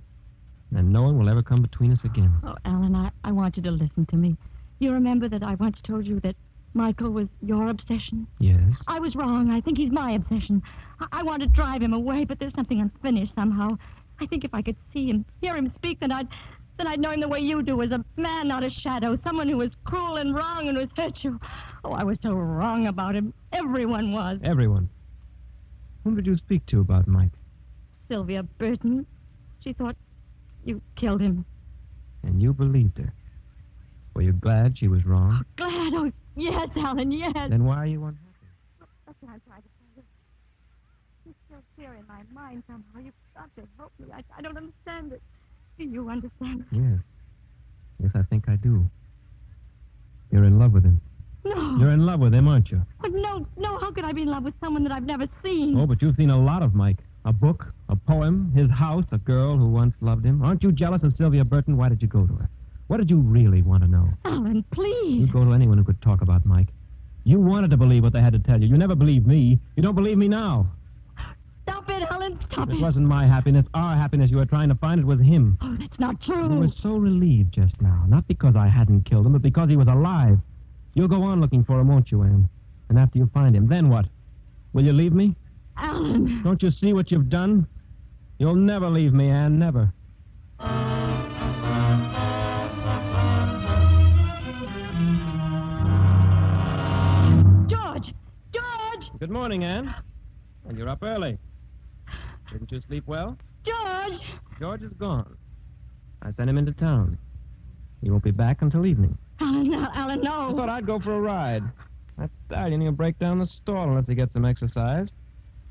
And 0.74 0.92
no 0.92 1.02
one 1.02 1.18
will 1.18 1.28
ever 1.28 1.42
come 1.42 1.62
between 1.62 1.92
us 1.92 1.98
again. 2.04 2.32
Oh, 2.44 2.56
Alan, 2.64 2.94
I, 2.94 3.10
I 3.24 3.32
want 3.32 3.56
you 3.56 3.62
to 3.64 3.70
listen 3.70 4.06
to 4.06 4.16
me. 4.16 4.36
You 4.78 4.92
remember 4.92 5.28
that 5.28 5.42
I 5.42 5.56
once 5.56 5.80
told 5.80 6.06
you 6.06 6.20
that 6.20 6.36
Michael 6.74 7.10
was 7.10 7.26
your 7.42 7.68
obsession? 7.68 8.26
Yes. 8.38 8.60
I 8.86 9.00
was 9.00 9.16
wrong. 9.16 9.50
I 9.50 9.60
think 9.60 9.78
he's 9.78 9.90
my 9.90 10.12
obsession. 10.12 10.62
I, 11.00 11.06
I 11.12 11.22
want 11.24 11.42
to 11.42 11.48
drive 11.48 11.82
him 11.82 11.92
away, 11.92 12.24
but 12.24 12.38
there's 12.38 12.54
something 12.54 12.80
unfinished 12.80 13.34
somehow. 13.34 13.76
I 14.20 14.26
think 14.26 14.44
if 14.44 14.54
I 14.54 14.62
could 14.62 14.76
see 14.92 15.08
him, 15.08 15.24
hear 15.40 15.56
him 15.56 15.72
speak, 15.74 15.98
then 16.00 16.12
I'd 16.12 16.28
then 16.80 16.86
I'd 16.86 16.98
know 16.98 17.10
him 17.10 17.20
the 17.20 17.28
way 17.28 17.40
you 17.40 17.62
do, 17.62 17.82
as 17.82 17.90
a 17.90 18.02
man, 18.16 18.48
not 18.48 18.64
a 18.64 18.70
shadow, 18.70 19.14
someone 19.22 19.50
who 19.50 19.58
was 19.58 19.70
cruel 19.84 20.16
and 20.16 20.34
wrong 20.34 20.66
and 20.66 20.78
was 20.78 20.88
hurt 20.96 21.22
you. 21.22 21.38
Oh, 21.84 21.92
I 21.92 22.04
was 22.04 22.16
so 22.22 22.32
wrong 22.32 22.86
about 22.86 23.14
him. 23.14 23.34
Everyone 23.52 24.12
was. 24.12 24.38
Everyone. 24.42 24.88
Whom 26.04 26.16
did 26.16 26.26
you 26.26 26.38
speak 26.38 26.64
to 26.66 26.80
about 26.80 27.06
Mike? 27.06 27.32
Sylvia 28.08 28.44
Burton. 28.44 29.04
She 29.62 29.74
thought 29.74 29.94
you 30.64 30.80
killed 30.96 31.20
him. 31.20 31.44
And 32.22 32.40
you 32.40 32.54
believed 32.54 32.96
her. 32.96 33.12
Were 34.14 34.22
you 34.22 34.32
glad 34.32 34.78
she 34.78 34.88
was 34.88 35.04
wrong? 35.04 35.44
Oh, 35.60 35.68
glad? 35.68 35.92
Oh, 35.94 36.10
yes, 36.34 36.70
Alan, 36.76 37.12
yes. 37.12 37.34
Then 37.34 37.64
why 37.64 37.76
are 37.76 37.86
you 37.86 38.02
unhappy? 38.02 38.26
That's 39.06 39.18
what 39.20 39.32
I'm 39.32 39.40
trying 39.46 39.62
to 39.62 39.68
tell 39.68 39.86
you. 39.96 40.02
He's 41.26 41.34
still 41.44 41.62
here 41.76 41.92
in 41.92 42.06
my 42.06 42.22
mind 42.32 42.62
somehow. 42.66 43.04
You've 43.04 43.12
got 43.34 43.54
to 43.56 43.68
help 43.76 43.92
me. 43.98 44.08
I, 44.14 44.22
I 44.36 44.40
don't 44.40 44.56
understand 44.56 45.12
it. 45.12 45.22
Do 45.80 45.86
you 45.90 46.08
understand? 46.10 46.64
Yes. 46.70 46.98
Yes, 48.02 48.10
I 48.14 48.22
think 48.22 48.48
I 48.48 48.56
do. 48.56 48.84
You're 50.30 50.44
in 50.44 50.58
love 50.58 50.72
with 50.72 50.84
him. 50.84 51.00
No. 51.44 51.78
You're 51.78 51.90
in 51.92 52.04
love 52.04 52.20
with 52.20 52.34
him, 52.34 52.48
aren't 52.48 52.70
you? 52.70 52.82
But 53.00 53.12
no, 53.12 53.46
no, 53.56 53.78
how 53.78 53.90
could 53.90 54.04
I 54.04 54.12
be 54.12 54.22
in 54.22 54.28
love 54.28 54.42
with 54.44 54.54
someone 54.60 54.82
that 54.84 54.92
I've 54.92 55.04
never 55.06 55.26
seen? 55.42 55.78
Oh, 55.78 55.86
but 55.86 56.02
you've 56.02 56.16
seen 56.16 56.30
a 56.30 56.38
lot 56.38 56.62
of 56.62 56.74
Mike. 56.74 56.98
A 57.24 57.32
book, 57.32 57.66
a 57.88 57.96
poem, 57.96 58.52
his 58.54 58.70
house, 58.70 59.04
a 59.12 59.18
girl 59.18 59.56
who 59.56 59.68
once 59.70 59.94
loved 60.00 60.24
him. 60.24 60.42
Aren't 60.42 60.62
you 60.62 60.70
jealous 60.72 61.02
of 61.02 61.14
Sylvia 61.16 61.44
Burton? 61.44 61.76
Why 61.76 61.88
did 61.88 62.00
you 62.02 62.08
go 62.08 62.26
to 62.26 62.34
her? 62.34 62.48
What 62.88 62.98
did 62.98 63.08
you 63.10 63.18
really 63.18 63.62
want 63.62 63.82
to 63.82 63.88
know? 63.88 64.08
Alan, 64.24 64.64
please. 64.72 65.20
You'd 65.20 65.32
go 65.32 65.44
to 65.44 65.52
anyone 65.52 65.78
who 65.78 65.84
could 65.84 66.00
talk 66.02 66.22
about 66.22 66.44
Mike. 66.46 66.68
You 67.24 67.38
wanted 67.38 67.70
to 67.70 67.76
believe 67.76 68.02
what 68.02 68.12
they 68.12 68.20
had 68.20 68.32
to 68.32 68.38
tell 68.38 68.60
you. 68.60 68.68
You 68.68 68.76
never 68.78 68.94
believed 68.94 69.26
me. 69.26 69.58
You 69.76 69.82
don't 69.82 69.94
believe 69.94 70.16
me 70.18 70.28
now. 70.28 70.70
Stop 71.84 72.02
it, 72.02 72.08
Alan. 72.10 72.38
Stop 72.50 72.68
It 72.68 72.74
it. 72.74 72.80
wasn't 72.80 73.06
my 73.06 73.26
happiness. 73.26 73.64
Our 73.74 73.96
happiness 73.96 74.30
you 74.30 74.36
were 74.36 74.44
trying 74.46 74.68
to 74.68 74.74
find. 74.74 75.00
It 75.00 75.06
was 75.06 75.20
him. 75.20 75.56
Oh, 75.62 75.76
that's 75.78 75.98
not 75.98 76.20
true. 76.22 76.52
You 76.52 76.60
were 76.60 76.68
so 76.82 76.96
relieved 76.96 77.54
just 77.54 77.80
now. 77.80 78.04
Not 78.06 78.28
because 78.28 78.54
I 78.56 78.68
hadn't 78.68 79.04
killed 79.08 79.24
him, 79.26 79.32
but 79.32 79.40
because 79.42 79.70
he 79.70 79.76
was 79.76 79.88
alive. 79.88 80.38
You'll 80.94 81.08
go 81.08 81.22
on 81.22 81.40
looking 81.40 81.64
for 81.64 81.80
him, 81.80 81.88
won't 81.88 82.10
you, 82.10 82.22
Anne? 82.22 82.48
And 82.88 82.98
after 82.98 83.18
you 83.18 83.30
find 83.32 83.54
him, 83.56 83.66
then 83.68 83.88
what? 83.88 84.06
Will 84.72 84.84
you 84.84 84.92
leave 84.92 85.12
me? 85.12 85.34
Alan. 85.76 86.42
Don't 86.42 86.62
you 86.62 86.70
see 86.70 86.92
what 86.92 87.10
you've 87.10 87.30
done? 87.30 87.66
You'll 88.38 88.56
never 88.56 88.90
leave 88.90 89.14
me, 89.14 89.28
Anne, 89.30 89.58
never. 89.58 89.92
George! 97.68 98.14
George! 98.52 99.10
Good 99.18 99.30
morning, 99.30 99.64
Anne. 99.64 99.94
And 100.68 100.76
you're 100.78 100.88
up 100.88 101.02
early. 101.02 101.38
Didn't 102.52 102.72
you 102.72 102.80
sleep 102.86 103.04
well? 103.06 103.36
George! 103.64 104.20
George 104.58 104.82
is 104.82 104.92
gone. 104.98 105.36
I 106.22 106.32
sent 106.32 106.50
him 106.50 106.58
into 106.58 106.72
town. 106.72 107.18
He 108.02 108.10
won't 108.10 108.24
be 108.24 108.30
back 108.30 108.62
until 108.62 108.86
evening. 108.86 109.16
Alan, 109.40 109.70
no, 109.70 109.88
Alan, 109.94 110.20
no. 110.20 110.50
I 110.50 110.52
thought 110.52 110.68
I'd 110.68 110.86
go 110.86 110.98
for 110.98 111.14
a 111.14 111.20
ride. 111.20 111.62
That 112.18 112.30
stallion 112.46 112.82
will 112.82 112.92
break 112.92 113.18
down 113.18 113.38
the 113.38 113.46
stall 113.46 113.88
unless 113.88 114.06
he 114.06 114.14
gets 114.14 114.32
some 114.32 114.44
exercise. 114.44 115.08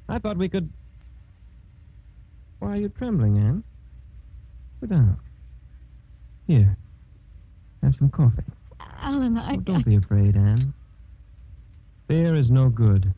I 0.08 0.20
thought 0.20 0.38
we 0.38 0.50
could. 0.50 0.70
Why 2.60 2.74
are 2.74 2.78
you 2.78 2.90
trembling, 2.90 3.38
Anne? 3.38 3.64
Sit 4.80 4.90
down. 4.90 5.18
Here. 6.48 6.76
Have 7.84 7.96
some 8.00 8.10
coffee. 8.10 8.44
Alan, 9.02 9.38
I. 9.38 9.56
Oh, 9.56 9.58
don't 9.58 9.86
be 9.86 9.96
afraid, 9.96 10.36
Anne. 10.36 10.74
Fear 12.08 12.36
is 12.36 12.50
no 12.50 12.70
good. 12.70 13.14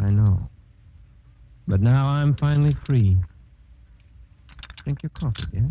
I 0.00 0.10
know. 0.10 0.48
But 1.68 1.82
now 1.82 2.06
I'm 2.06 2.34
finally 2.34 2.74
free. 2.86 3.18
Drink 4.84 5.02
your 5.02 5.10
coffee, 5.10 5.44
dear. 5.52 5.68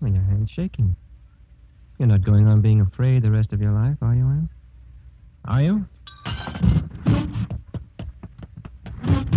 Well, 0.00 0.12
your 0.12 0.22
hand's 0.22 0.50
shaking. 0.50 0.96
You're 1.98 2.08
not 2.08 2.24
going 2.24 2.48
on 2.48 2.60
being 2.60 2.80
afraid 2.80 3.22
the 3.22 3.30
rest 3.30 3.52
of 3.52 3.60
your 3.60 3.70
life, 3.70 3.96
are 4.02 4.14
you, 4.16 4.24
Anne? 4.26 4.50
Are 5.44 5.62
you? 5.62 5.84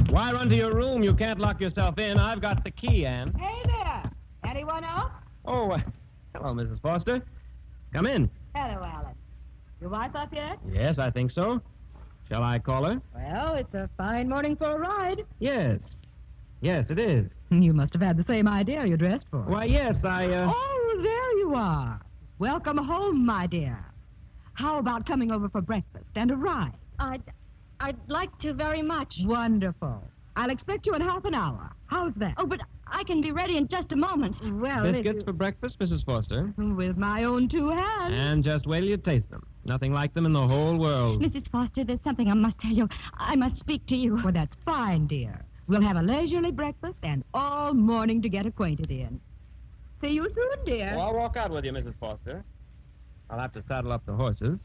Why 0.10 0.32
run 0.34 0.50
to 0.50 0.56
your 0.56 0.74
room? 0.74 1.04
You 1.04 1.14
can't 1.14 1.40
lock 1.40 1.62
yourself 1.62 2.00
in. 2.00 2.18
I've 2.18 2.42
got 2.42 2.64
the 2.64 2.72
key, 2.72 3.06
Anne. 3.06 3.34
Hey 3.34 3.62
there. 3.66 4.12
Anyone 4.50 4.84
else? 4.84 5.12
Oh, 5.46 5.72
uh, 5.72 5.80
hello, 6.36 6.56
Mrs. 6.56 6.82
Foster. 6.82 7.22
Come 7.94 8.08
in. 8.08 8.30
Hello, 8.56 8.84
Alan. 8.84 9.14
Your 9.80 9.92
wife 9.92 10.16
up 10.16 10.34
yet? 10.34 10.58
Yes, 10.72 10.98
I 10.98 11.12
think 11.12 11.30
so. 11.30 11.62
Shall 12.32 12.44
I 12.44 12.60
call 12.60 12.86
her? 12.86 13.02
Well, 13.14 13.56
it's 13.56 13.74
a 13.74 13.90
fine 13.98 14.30
morning 14.30 14.56
for 14.56 14.72
a 14.74 14.80
ride. 14.80 15.26
Yes. 15.40 15.80
Yes, 16.62 16.86
it 16.90 16.98
is. 16.98 17.26
You 17.52 17.74
must 17.74 17.92
have 17.92 18.02
had 18.02 18.16
the 18.16 18.24
same 18.24 18.48
idea 18.48 18.86
you 18.86 18.96
dressed 18.96 19.26
for. 19.30 19.40
Why, 19.42 19.66
yes, 19.66 19.96
I, 20.06 20.28
uh. 20.28 20.50
Oh, 20.56 21.00
there 21.04 21.38
you 21.40 21.54
are. 21.54 22.00
Welcome 22.40 22.78
home, 22.78 23.26
my 23.26 23.46
dear. 23.48 23.78
How 24.54 24.80
about 24.80 25.06
coming 25.06 25.34
over 25.34 25.50
for 25.50 25.60
breakfast 25.60 26.06
and 26.16 26.32
a 26.32 26.36
ride? 26.38 26.72
I'd, 26.98 27.22
I'd 27.82 27.98
like 28.08 28.30
to 28.40 28.54
very 28.54 28.82
much. 28.82 29.14
Wonderful. 29.24 30.02
I'll 30.38 30.50
expect 30.50 30.86
you 30.86 30.94
in 30.96 31.02
half 31.02 31.26
an 31.26 31.34
hour. 31.34 31.70
How's 31.88 32.14
that? 32.16 32.36
Oh, 32.38 32.46
but 32.48 32.62
I 32.88 33.04
can 33.04 33.20
be 33.22 33.34
ready 33.34 33.58
in 33.58 33.68
just 33.68 33.92
a 33.92 33.98
moment. 33.98 34.38
Well, 34.42 34.86
if 34.86 34.94
Biscuits 34.94 35.20
you- 35.20 35.26
for 35.26 35.34
breakfast, 35.34 35.78
Mrs. 35.80 36.06
Foster. 36.06 36.54
With 36.58 36.96
my 36.96 37.26
own 37.26 37.50
two 37.50 37.68
hands. 37.70 38.14
And 38.16 38.46
just 38.46 38.66
wait 38.66 38.80
till 38.80 38.90
you 38.92 38.96
taste 38.98 39.30
them. 39.30 39.46
Nothing 39.64 39.94
like 39.94 40.14
them 40.14 40.26
in 40.26 40.34
the 40.34 40.48
whole 40.48 40.78
world. 40.78 41.22
Mrs. 41.22 41.48
Foster, 41.52 41.84
there's 41.84 42.02
something 42.04 42.28
I 42.28 42.34
must 42.34 42.58
tell 42.60 42.72
you. 42.72 42.88
I 43.18 43.36
must 43.36 43.60
speak 43.60 43.86
to 43.88 43.96
you. 43.96 44.20
Well, 44.24 44.34
that's 44.34 44.56
fine, 44.66 45.08
dear. 45.08 45.46
We'll 45.68 45.82
have 45.82 45.98
a 45.98 46.02
leisurely 46.02 46.52
breakfast 46.52 46.98
and 47.04 47.24
all 47.34 47.74
morning 47.74 48.22
to 48.24 48.30
get 48.30 48.46
acquainted 48.46 48.90
in. 48.90 49.20
See 50.02 50.10
you 50.10 50.28
soon, 50.34 50.66
dear. 50.66 50.94
Well, 50.96 51.08
I'll 51.08 51.14
walk 51.14 51.38
out 51.38 51.52
with 51.52 51.64
you, 51.64 51.72
Mrs. 51.72 51.94
Foster. 52.00 52.44
I'll 53.30 53.40
have 53.40 53.54
to 53.54 53.64
saddle 53.68 53.92
up 53.92 54.06
the 54.06 54.14
horses. 54.14 54.58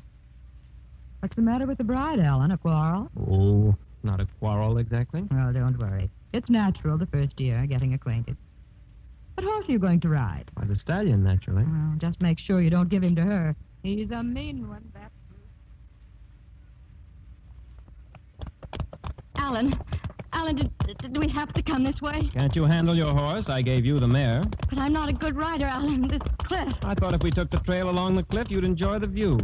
What's 1.20 1.36
the 1.36 1.42
matter 1.42 1.66
with 1.66 1.78
the 1.78 1.84
bride, 1.84 2.18
Alan? 2.18 2.51
A 2.51 2.59
quarrel? 2.59 3.11
Oh, 3.30 3.74
not 4.03 4.20
a 4.20 4.26
quarrel 4.40 4.78
exactly. 4.78 5.24
Well, 5.30 5.53
don't 5.53 5.78
worry. 5.78 6.11
It's 6.32 6.51
natural 6.51 6.99
the 6.99 7.07
first 7.07 7.38
year, 7.38 7.66
getting 7.66 7.94
acquainted. 7.94 8.36
What 9.34 9.44
horse 9.44 9.68
are 9.68 9.72
you 9.72 9.78
going 9.78 10.01
to 10.01 10.09
ride? 10.09 10.51
Why, 10.55 10.64
the 10.64 10.78
stallion, 10.78 11.22
naturally. 11.22 11.64
Well, 11.64 11.94
just 11.99 12.20
make 12.22 12.38
sure 12.38 12.61
you 12.62 12.70
don't 12.70 12.88
give 12.88 13.03
him 13.03 13.14
to 13.16 13.22
her. 13.22 13.57
He's 13.87 14.11
a 14.11 14.20
mean 14.20 14.68
one, 14.68 14.82
that. 14.95 15.12
Alan, 19.37 19.78
Alan, 20.32 20.57
did, 20.57 20.72
did 20.99 21.16
we 21.16 21.28
have 21.28 21.55
to 21.55 21.62
come 21.62 21.84
this 21.84 22.03
way? 22.03 22.28
Can't 22.34 22.57
you 22.57 22.64
handle 22.64 22.97
your 22.97 23.14
horse? 23.14 23.45
I 23.49 23.62
gave 23.62 23.87
you 23.87 24.01
the 24.01 24.09
mare. 24.09 24.43
But 24.68 24.80
I'm 24.80 24.93
not 24.93 25.09
a 25.09 25.12
good 25.12 25.37
rider, 25.37 25.66
Alan. 25.66 26.09
This 26.09 26.20
cliff. 26.41 26.74
I 26.82 26.97
thought 26.97 27.14
if 27.14 27.22
we 27.22 27.30
took 27.30 27.49
the 27.53 27.61
trail 27.61 27.89
along 27.89 28.16
the 28.16 28.24
cliff, 28.24 28.49
you'd 28.51 28.64
enjoy 28.64 28.99
the 28.99 29.07
view. 29.07 29.39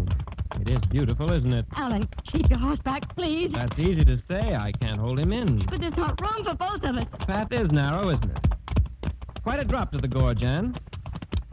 It 0.61 0.69
is 0.69 0.81
beautiful, 0.91 1.33
isn't 1.33 1.53
it? 1.53 1.65
Alan, 1.77 2.09
keep 2.27 2.51
your 2.51 2.59
horse 2.59 2.81
back, 2.81 3.15
please. 3.15 3.53
That's 3.55 3.79
easy 3.79 4.05
to 4.05 4.21
say. 4.29 4.57
I 4.57 4.73
can't 4.73 4.99
hold 4.99 5.21
him 5.21 5.33
in. 5.33 5.65
But 5.71 5.79
there's 5.81 5.97
not 5.97 6.21
room 6.21 6.45
for 6.45 6.55
both 6.55 6.83
of 6.83 6.97
us. 6.97 7.07
The 7.13 7.27
path 7.27 7.53
is 7.53 7.71
narrow, 7.71 8.09
isn't 8.09 8.29
it? 8.29 9.13
Quite 9.45 9.61
a 9.61 9.65
drop 9.65 9.93
to 9.93 9.99
the 9.99 10.09
gorge, 10.09 10.43
Anne. 10.43 10.77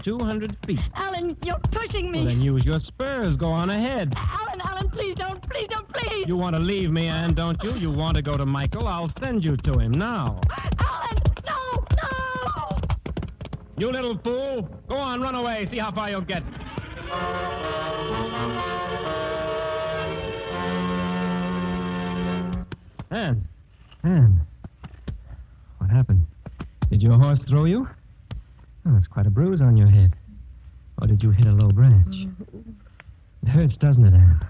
200 0.03 0.57
feet. 0.65 0.79
Alan, 0.95 1.35
you're 1.43 1.59
pushing 1.71 2.11
me. 2.11 2.19
Well, 2.19 2.27
then 2.27 2.41
use 2.41 2.65
your 2.65 2.79
spurs. 2.79 3.35
Go 3.35 3.47
on 3.47 3.69
ahead. 3.69 4.13
Alan, 4.15 4.61
Alan, 4.61 4.89
please 4.89 5.15
don't, 5.17 5.41
please 5.49 5.67
don't, 5.69 5.87
please. 5.93 6.25
You 6.27 6.37
want 6.37 6.55
to 6.55 6.59
leave 6.59 6.89
me, 6.91 7.07
Anne, 7.07 7.33
don't 7.33 7.61
you? 7.63 7.75
You 7.75 7.91
want 7.91 8.15
to 8.15 8.21
go 8.21 8.37
to 8.37 8.45
Michael? 8.45 8.87
I'll 8.87 9.11
send 9.19 9.43
you 9.43 9.57
to 9.57 9.79
him 9.79 9.91
now. 9.91 10.41
Alan, 10.79 11.17
no, 11.45 11.85
no. 12.03 12.77
You 13.77 13.91
little 13.91 14.17
fool. 14.23 14.69
Go 14.87 14.95
on, 14.95 15.21
run 15.21 15.35
away. 15.35 15.67
See 15.71 15.77
how 15.77 15.91
far 15.91 16.09
you'll 16.09 16.21
get. 16.21 16.43
Anne. 23.11 23.47
Anne. 24.03 24.39
What 25.79 25.89
happened? 25.89 26.25
Did 26.89 27.01
your 27.01 27.17
horse 27.17 27.39
throw 27.47 27.65
you? 27.65 27.87
Oh, 28.85 28.93
that's 28.93 29.07
quite 29.07 29.27
a 29.27 29.29
bruise 29.29 29.61
on 29.61 29.77
your 29.77 29.89
head. 29.89 30.15
Or 31.01 31.07
did 31.07 31.21
you 31.23 31.31
hit 31.31 31.47
a 31.47 31.51
low 31.51 31.69
branch? 31.69 32.15
Mm. 32.15 32.75
It 33.43 33.49
hurts, 33.49 33.77
doesn't 33.77 34.05
it, 34.05 34.13
Anne? 34.13 34.45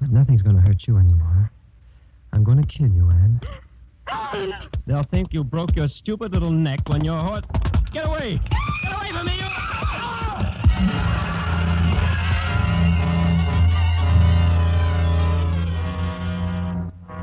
But 0.00 0.10
nothing's 0.10 0.42
going 0.42 0.56
to 0.56 0.62
hurt 0.62 0.86
you 0.86 0.96
anymore. 0.96 1.50
I'm 2.32 2.44
going 2.44 2.60
to 2.60 2.66
kill 2.66 2.88
you, 2.88 3.10
Anne. 3.10 3.40
They'll 4.86 5.04
think 5.04 5.32
you 5.32 5.44
broke 5.44 5.76
your 5.76 5.88
stupid 5.88 6.32
little 6.32 6.50
neck 6.50 6.88
when 6.88 7.04
your 7.04 7.18
horse. 7.18 7.44
Get 7.92 8.06
away! 8.06 8.40
Get 8.82 8.92
away 8.96 9.10
from 9.12 9.26
me! 9.26 9.36
You... 9.36 9.48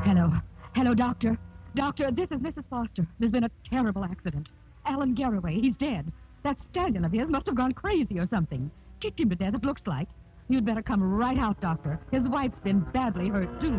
Hello. 0.04 0.32
Hello, 0.74 0.94
Doctor. 0.94 1.36
Doctor, 1.74 2.10
this 2.10 2.28
is 2.30 2.38
Mrs. 2.38 2.64
Foster. 2.70 3.06
There's 3.18 3.32
been 3.32 3.44
a 3.44 3.50
terrible 3.68 4.04
accident. 4.04 4.48
Alan 4.86 5.14
Garraway, 5.14 5.60
he's 5.60 5.74
dead. 5.78 6.10
That 6.42 6.56
stallion 6.70 7.04
of 7.04 7.12
his 7.12 7.28
must 7.28 7.46
have 7.46 7.54
gone 7.54 7.72
crazy 7.72 8.18
or 8.18 8.26
something. 8.28 8.70
Kicked 9.00 9.20
him 9.20 9.30
to 9.30 9.36
death, 9.36 9.54
it 9.54 9.64
looks 9.64 9.82
like. 9.86 10.08
You'd 10.48 10.64
better 10.64 10.82
come 10.82 11.02
right 11.02 11.38
out, 11.38 11.60
Doctor. 11.60 12.00
His 12.10 12.22
wife's 12.24 12.58
been 12.64 12.80
badly 12.92 13.28
hurt, 13.28 13.60
too. 13.60 13.76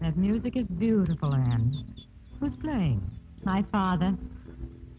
That 0.00 0.16
music 0.16 0.56
is 0.56 0.66
beautiful, 0.78 1.34
Anne. 1.34 1.94
Who's 2.40 2.56
playing? 2.56 3.02
My 3.44 3.64
father. 3.70 4.16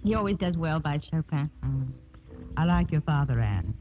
He 0.04 0.16
always 0.16 0.38
does 0.38 0.56
well 0.56 0.80
by 0.80 1.00
Chopin. 1.00 1.50
Mm. 1.66 1.88
I 2.56 2.66
like 2.66 2.92
your 2.92 3.02
father, 3.02 3.40
Anne. 3.40 3.74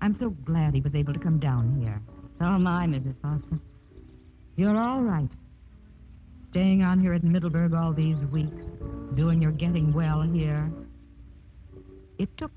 I'm 0.00 0.16
so 0.18 0.30
glad 0.30 0.74
he 0.74 0.80
was 0.80 0.94
able 0.94 1.12
to 1.12 1.20
come 1.20 1.38
down 1.38 1.80
here. 1.80 2.02
So 2.42 2.48
am 2.48 2.66
I, 2.66 2.86
Mrs. 2.86 3.14
Foster. 3.22 3.60
You're 4.56 4.76
all 4.76 5.00
right. 5.00 5.28
Staying 6.50 6.82
on 6.82 6.98
here 6.98 7.14
at 7.14 7.22
Middleburg 7.22 7.72
all 7.72 7.92
these 7.92 8.16
weeks, 8.32 8.64
doing 9.14 9.40
your 9.40 9.52
getting 9.52 9.92
well 9.92 10.22
here. 10.22 10.68
It 12.18 12.36
took 12.36 12.50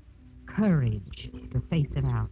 courage 0.46 1.30
to 1.52 1.62
face 1.70 1.86
it 1.94 2.04
out. 2.04 2.30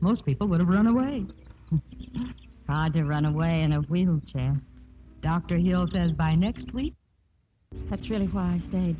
Most 0.00 0.24
people 0.24 0.48
would 0.48 0.60
have 0.60 0.70
run 0.70 0.86
away. 0.86 1.26
Hard 2.66 2.94
to 2.94 3.04
run 3.04 3.26
away 3.26 3.60
in 3.60 3.74
a 3.74 3.80
wheelchair. 3.82 4.58
Dr. 5.20 5.58
Hill 5.58 5.86
says 5.92 6.12
by 6.12 6.34
next 6.34 6.72
week. 6.72 6.94
That's 7.90 8.08
really 8.08 8.28
why 8.28 8.58
I 8.58 8.68
stayed. 8.70 8.96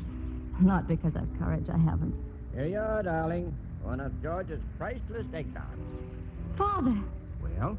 Not 0.61 0.87
because 0.87 1.13
I've 1.15 1.39
courage, 1.39 1.65
I 1.67 1.79
haven't. 1.79 2.13
Here 2.53 2.67
you 2.67 2.77
are, 2.77 3.01
darling. 3.01 3.57
One 3.81 4.01
of 4.01 4.21
George's 4.21 4.61
priceless 4.77 5.25
egg 5.33 5.51
tarts. 5.55 5.79
Father, 6.55 6.95
Well, 7.59 7.77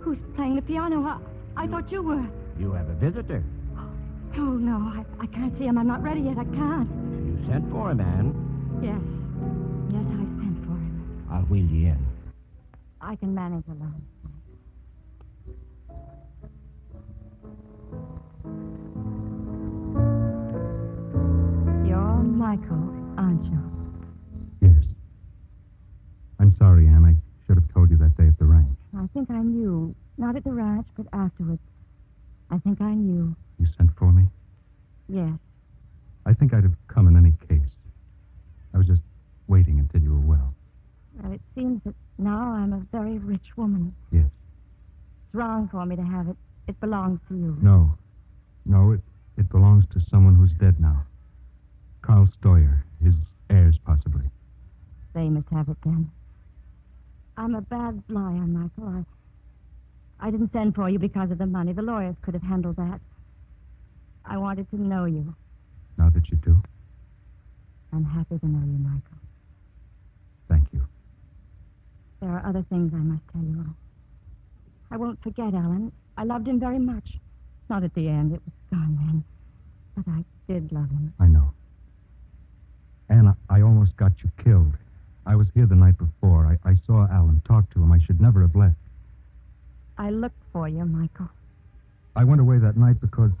who's 0.00 0.18
playing 0.34 0.56
the 0.56 0.62
piano? 0.62 1.04
I, 1.56 1.64
I 1.64 1.66
thought 1.66 1.90
you 1.90 2.02
were. 2.02 2.24
you 2.58 2.72
have 2.72 2.88
a 2.88 2.94
visitor. 2.94 3.42
Oh, 4.38 4.42
no, 4.42 4.76
I, 4.76 5.04
I 5.22 5.26
can't 5.26 5.56
see 5.58 5.64
him. 5.64 5.78
I'm 5.78 5.86
not 5.86 6.02
ready 6.02 6.20
yet. 6.20 6.36
I 6.38 6.44
can't. 6.44 6.88
You 7.24 7.38
sent 7.48 7.70
for 7.70 7.90
him, 7.90 8.00
Anne. 8.00 8.34
Yes. 8.82 9.00
Yes, 9.92 10.04
I 10.12 10.24
sent 10.42 10.58
for 10.64 10.72
him. 10.76 11.26
I'll 11.30 11.42
wheel 11.44 11.64
you 11.64 11.88
in. 11.88 12.06
I 13.00 13.16
can 13.16 13.34
manage 13.34 13.64
alone. 13.68 14.02
You're 21.86 22.22
Michael, 22.22 22.92
aren't 23.16 23.44
you? 23.44 23.58
Yes. 24.60 24.84
I'm 26.38 26.54
sorry, 26.58 26.86
Anne. 26.86 27.04
I 27.04 27.14
should 27.46 27.56
have 27.56 27.72
told 27.72 27.90
you 27.90 27.96
that 27.98 28.16
day 28.16 28.26
at 28.26 28.38
the 28.38 28.44
ranch. 28.44 28.76
I 29.06 29.08
think 29.14 29.30
I 29.30 29.40
knew. 29.40 29.94
Not 30.18 30.34
at 30.34 30.42
the 30.42 30.50
ranch, 30.50 30.88
but 30.96 31.06
afterwards. 31.12 31.62
I 32.50 32.58
think 32.58 32.80
I 32.80 32.92
knew. 32.92 33.36
You 33.60 33.66
sent 33.78 33.90
for 33.96 34.10
me? 34.10 34.24
Yes. 35.08 35.38
I 36.24 36.32
think 36.34 36.52
I'd 36.52 36.64
have 36.64 36.74
come 36.88 37.06
in 37.06 37.16
any 37.16 37.32
case. 37.48 37.70
I 38.74 38.78
was 38.78 38.86
just 38.88 39.02
waiting 39.46 39.78
until 39.78 40.00
you 40.00 40.12
were 40.12 40.26
well. 40.26 40.54
Well, 41.22 41.32
it 41.32 41.40
seems 41.54 41.82
that 41.84 41.94
now 42.18 42.50
I'm 42.50 42.72
a 42.72 42.82
very 42.90 43.18
rich 43.18 43.56
woman. 43.56 43.94
Yes. 44.10 44.24
It's 44.24 45.34
wrong 45.34 45.68
for 45.70 45.86
me 45.86 45.94
to 45.94 46.02
have 46.02 46.26
it. 46.28 46.36
It 46.66 46.80
belongs 46.80 47.20
to 47.28 47.36
you. 47.36 47.56
No. 47.62 47.96
No, 48.64 48.90
it, 48.90 49.00
it 49.36 49.48
belongs 49.50 49.84
to 49.92 50.00
someone 50.10 50.34
who's 50.34 50.52
dead 50.58 50.80
now. 50.80 51.04
Carl 52.02 52.28
Stoyer, 52.40 52.82
his 53.00 53.14
heirs, 53.50 53.78
possibly. 53.86 54.24
They 55.14 55.28
must 55.28 55.46
have 55.52 55.68
it 55.68 55.76
then. 55.84 56.10
I'm 57.36 57.54
a 57.54 57.60
bad 57.60 58.02
liar, 58.08 58.46
Michael. 58.46 58.88
I, 58.88 60.26
I 60.26 60.30
didn't 60.30 60.52
send 60.52 60.74
for 60.74 60.88
you 60.88 60.98
because 60.98 61.30
of 61.30 61.38
the 61.38 61.46
money. 61.46 61.72
The 61.72 61.82
lawyers 61.82 62.16
could 62.22 62.34
have 62.34 62.42
handled 62.42 62.76
that. 62.76 63.00
I 64.24 64.38
wanted 64.38 64.68
to 64.70 64.80
know 64.80 65.04
you. 65.04 65.34
Now 65.98 66.10
that 66.10 66.30
you 66.30 66.36
do, 66.38 66.56
I'm 67.92 68.04
happy 68.04 68.38
to 68.38 68.46
know 68.46 68.64
you, 68.64 68.78
Michael. 68.78 69.18
thank 70.48 70.64
you. 70.72 70.82
There 72.20 72.30
are 72.30 72.44
other 72.46 72.64
things 72.70 72.92
I 72.94 72.98
must 72.98 73.22
tell 73.32 73.42
you. 73.42 73.64
I, 74.90 74.96
won't 74.96 75.22
forget 75.22 75.54
Alan. 75.54 75.92
I 76.16 76.24
loved 76.24 76.48
him 76.48 76.58
very 76.58 76.78
much. 76.78 77.04
Not 77.68 77.84
at 77.84 77.94
the 77.94 78.08
end. 78.08 78.32
It 78.32 78.40
was 78.44 78.54
gone 78.70 78.96
then. 78.96 79.24
But 79.96 80.10
I 80.10 80.24
did 80.52 80.72
love 80.72 80.88
him. 80.88 81.12
I 81.20 81.26
know. 81.26 81.50
Anne, 83.08 83.34
I, 83.50 83.56
I 83.58 83.62
almost 83.62 83.96
got 83.96 84.12
you 84.22 84.30
killed. 84.42 84.72
I 85.26 85.34
was 85.34 85.48
here 85.54 85.66
the 85.66 85.74
night 85.74 85.98
before. 85.98 86.46
I, 86.46 86.70
I 86.70 86.74
saw 86.86 87.06
Alan, 87.10 87.42
talked 87.46 87.72
to 87.74 87.82
him. 87.82 87.92
I 87.92 87.98
should 88.06 88.20
never 88.20 88.40
have 88.42 88.54
left. 88.54 88.76
I 89.98 90.10
looked 90.10 90.40
for 90.52 90.68
you, 90.68 90.84
Michael. 90.84 91.28
I 92.14 92.24
went 92.24 92.40
away 92.40 92.58
that 92.58 92.76
night 92.76 93.00
because. 93.00 93.32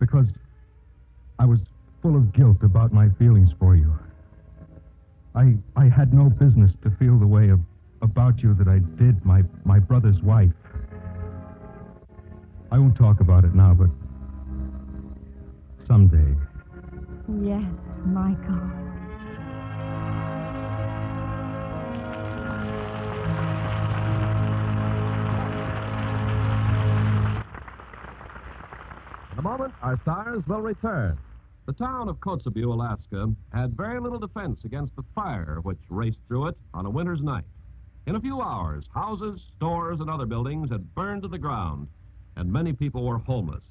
because 0.00 0.26
I 1.38 1.44
was 1.46 1.60
full 2.02 2.16
of 2.16 2.32
guilt 2.32 2.58
about 2.62 2.92
my 2.92 3.08
feelings 3.18 3.50
for 3.58 3.76
you. 3.76 3.92
I 5.34 5.54
I 5.76 5.88
had 5.88 6.12
no 6.12 6.28
business 6.28 6.72
to 6.82 6.90
feel 6.98 7.18
the 7.18 7.26
way 7.26 7.48
of, 7.48 7.60
about 8.02 8.42
you 8.42 8.54
that 8.54 8.68
I 8.68 8.80
did 9.02 9.24
my 9.24 9.42
my 9.64 9.78
brother's 9.78 10.20
wife. 10.22 10.50
I 12.70 12.78
won't 12.78 12.96
talk 12.96 13.20
about 13.20 13.44
it 13.44 13.54
now, 13.54 13.74
but 13.74 13.90
someday. 15.86 16.34
Yes, 17.42 17.64
Michael. 18.04 18.91
A 29.42 29.48
moment, 29.48 29.74
our 29.82 29.98
stars 30.02 30.40
will 30.46 30.60
return. 30.60 31.18
The 31.66 31.72
town 31.72 32.08
of 32.08 32.20
Kotzebue, 32.20 32.72
Alaska, 32.72 33.34
had 33.52 33.76
very 33.76 33.98
little 33.98 34.20
defense 34.20 34.60
against 34.62 34.94
the 34.94 35.02
fire 35.16 35.58
which 35.62 35.80
raced 35.88 36.18
through 36.28 36.46
it 36.48 36.56
on 36.74 36.86
a 36.86 36.90
winter's 36.90 37.22
night. 37.22 37.42
In 38.06 38.14
a 38.14 38.20
few 38.20 38.40
hours, 38.40 38.84
houses, 38.94 39.40
stores, 39.56 39.98
and 39.98 40.08
other 40.08 40.26
buildings 40.26 40.70
had 40.70 40.94
burned 40.94 41.22
to 41.22 41.28
the 41.28 41.38
ground, 41.38 41.88
and 42.36 42.52
many 42.52 42.72
people 42.72 43.04
were 43.04 43.18
homeless. 43.18 43.64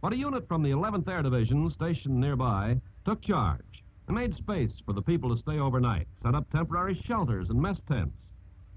But 0.00 0.14
a 0.14 0.16
unit 0.16 0.48
from 0.48 0.62
the 0.62 0.70
11th 0.70 1.06
Air 1.06 1.22
Division, 1.22 1.70
stationed 1.74 2.18
nearby, 2.18 2.80
took 3.04 3.20
charge 3.20 3.84
and 4.06 4.16
made 4.16 4.34
space 4.38 4.72
for 4.86 4.94
the 4.94 5.02
people 5.02 5.34
to 5.34 5.42
stay 5.42 5.58
overnight, 5.58 6.08
set 6.22 6.34
up 6.34 6.50
temporary 6.50 6.98
shelters 7.06 7.50
and 7.50 7.60
mess 7.60 7.76
tents. 7.88 8.16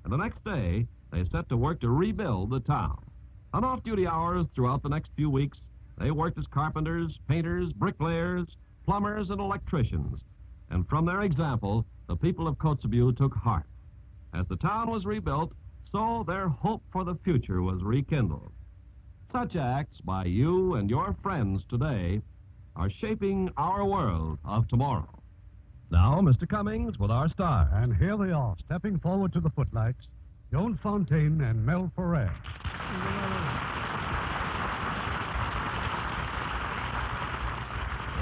And 0.03 0.11
the 0.11 0.17
next 0.17 0.43
day, 0.43 0.87
they 1.09 1.23
set 1.31 1.47
to 1.47 1.55
work 1.55 1.79
to 1.81 1.89
rebuild 1.89 2.49
the 2.49 2.59
town. 2.59 2.99
On 3.53 3.63
off 3.63 3.81
duty 3.83 4.05
hours 4.05 4.45
throughout 4.53 4.83
the 4.83 4.89
next 4.89 5.09
few 5.15 5.29
weeks, 5.29 5.57
they 5.97 6.11
worked 6.11 6.37
as 6.37 6.45
carpenters, 6.51 7.17
painters, 7.27 7.73
bricklayers, 7.73 8.47
plumbers, 8.85 9.29
and 9.29 9.39
electricians. 9.39 10.19
And 10.69 10.87
from 10.87 11.05
their 11.05 11.21
example, 11.21 11.85
the 12.07 12.15
people 12.15 12.47
of 12.47 12.57
Kotzebue 12.57 13.17
took 13.17 13.33
heart. 13.33 13.65
As 14.33 14.45
the 14.47 14.57
town 14.57 14.89
was 14.91 15.05
rebuilt, 15.05 15.53
so 15.91 16.23
their 16.27 16.49
hope 16.49 16.83
for 16.91 17.03
the 17.03 17.15
future 17.23 17.61
was 17.61 17.81
rekindled. 17.83 18.51
Such 19.31 19.55
acts 19.55 19.99
by 20.01 20.25
you 20.25 20.75
and 20.75 20.89
your 20.89 21.15
friends 21.21 21.63
today 21.69 22.21
are 22.75 22.91
shaping 23.01 23.49
our 23.57 23.85
world 23.85 24.37
of 24.45 24.67
tomorrow. 24.67 25.09
Now, 25.89 26.19
Mr. 26.21 26.47
Cummings 26.47 26.99
with 26.99 27.11
our 27.11 27.29
star. 27.29 27.69
And 27.73 27.95
here 27.95 28.17
they 28.17 28.31
are, 28.31 28.55
stepping 28.65 28.99
forward 28.99 29.33
to 29.33 29.39
the 29.39 29.49
footlights, 29.49 30.07
Joan 30.51 30.79
Fontaine 30.83 31.41
and 31.41 31.65
Mel 31.65 31.91
Ferrer. 31.95 32.33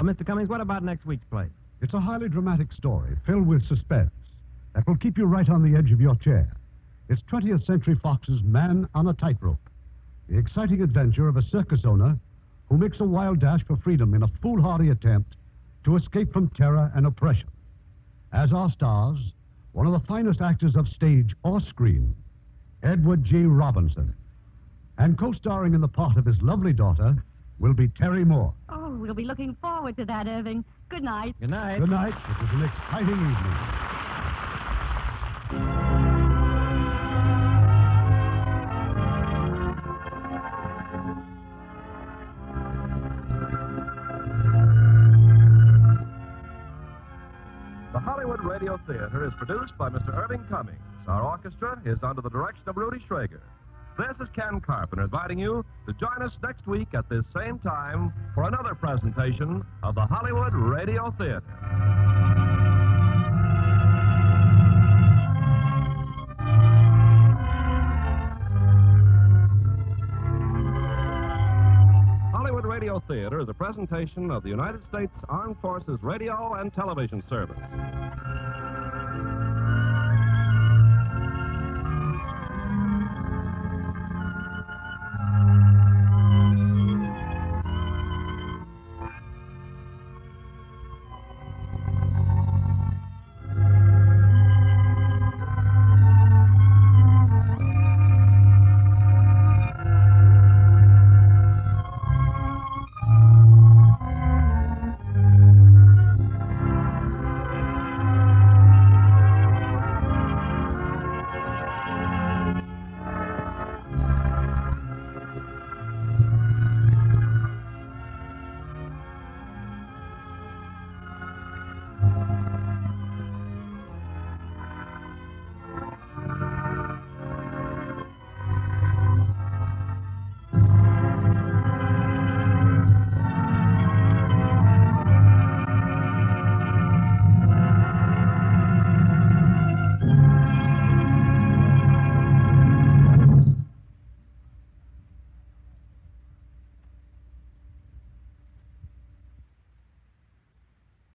Mr. 0.06 0.24
Cummings, 0.24 0.48
what 0.48 0.60
about 0.60 0.84
next 0.84 1.04
week's 1.04 1.24
play? 1.32 1.46
It's 1.82 1.92
a 1.92 1.98
highly 1.98 2.28
dramatic 2.28 2.72
story 2.72 3.16
filled 3.26 3.44
with 3.44 3.66
suspense 3.66 4.12
that 4.72 4.86
will 4.86 4.96
keep 4.96 5.18
you 5.18 5.24
right 5.24 5.48
on 5.48 5.64
the 5.64 5.76
edge 5.76 5.90
of 5.90 6.00
your 6.00 6.14
chair. 6.14 6.48
It's 7.08 7.20
20th 7.22 7.66
Century 7.66 7.98
Fox's 8.00 8.40
Man 8.44 8.88
on 8.94 9.08
a 9.08 9.14
Tightrope, 9.14 9.68
the 10.28 10.38
exciting 10.38 10.80
adventure 10.80 11.26
of 11.26 11.36
a 11.36 11.42
circus 11.50 11.80
owner 11.84 12.16
who 12.68 12.78
makes 12.78 13.00
a 13.00 13.04
wild 13.04 13.40
dash 13.40 13.64
for 13.66 13.76
freedom 13.78 14.14
in 14.14 14.22
a 14.22 14.30
foolhardy 14.40 14.90
attempt 14.90 15.34
to 15.82 15.96
escape 15.96 16.32
from 16.32 16.50
terror 16.50 16.92
and 16.94 17.04
oppression. 17.04 17.48
As 18.32 18.52
our 18.52 18.70
stars, 18.70 19.18
one 19.72 19.88
of 19.88 19.92
the 19.92 20.06
finest 20.06 20.40
actors 20.40 20.76
of 20.76 20.86
stage 20.86 21.34
or 21.42 21.60
screen, 21.60 22.14
Edward 22.84 23.24
G. 23.24 23.38
Robinson. 23.38 24.14
And 24.98 25.18
co 25.18 25.32
starring 25.32 25.74
in 25.74 25.80
the 25.80 25.88
part 25.88 26.16
of 26.16 26.26
his 26.26 26.40
lovely 26.42 26.72
daughter 26.72 27.24
will 27.58 27.74
be 27.74 27.88
Terry 27.88 28.24
Moore. 28.24 28.52
Oh, 28.68 28.96
we'll 28.96 29.14
be 29.14 29.24
looking 29.24 29.56
forward 29.60 29.96
to 29.96 30.04
that, 30.04 30.26
Irving. 30.26 30.64
Good 30.88 31.02
night. 31.02 31.34
Good 31.40 31.50
night. 31.50 31.80
Good 31.80 31.90
night. 31.90 32.14
It 32.14 32.42
was 32.42 32.50
an 32.52 32.64
exciting 32.64 33.08
evening. 33.08 33.56
The 47.92 48.00
Hollywood 48.00 48.44
Radio 48.44 48.78
Theater 48.86 49.26
is 49.26 49.32
produced 49.38 49.76
by 49.78 49.88
Mr. 49.88 50.14
Irving 50.14 50.44
Cummings. 50.50 50.78
Our 51.08 51.22
orchestra 51.22 51.80
is 51.84 51.98
under 52.02 52.20
the 52.20 52.28
direction 52.28 52.62
of 52.66 52.76
Rudy 52.76 53.02
Schrager. 53.08 53.40
This 53.98 54.14
is 54.20 54.28
Ken 54.34 54.60
Carpenter 54.60 55.04
inviting 55.04 55.38
you 55.38 55.64
to 55.86 55.92
join 55.94 56.20
us 56.20 56.32
next 56.42 56.66
week 56.66 56.88
at 56.92 57.08
this 57.08 57.24
same 57.34 57.58
time 57.60 58.12
for 58.34 58.44
another 58.44 58.74
presentation 58.74 59.64
of 59.82 59.94
the 59.94 60.02
Hollywood 60.02 60.52
Radio 60.52 61.14
Theater. 61.16 61.40
Hollywood 72.34 72.66
Radio 72.66 73.02
Theater 73.08 73.40
is 73.40 73.48
a 73.48 73.54
presentation 73.54 74.30
of 74.30 74.42
the 74.42 74.50
United 74.50 74.82
States 74.90 75.12
Armed 75.30 75.56
Forces 75.62 75.98
Radio 76.02 76.52
and 76.52 76.70
Television 76.74 77.22
Service. 77.30 77.56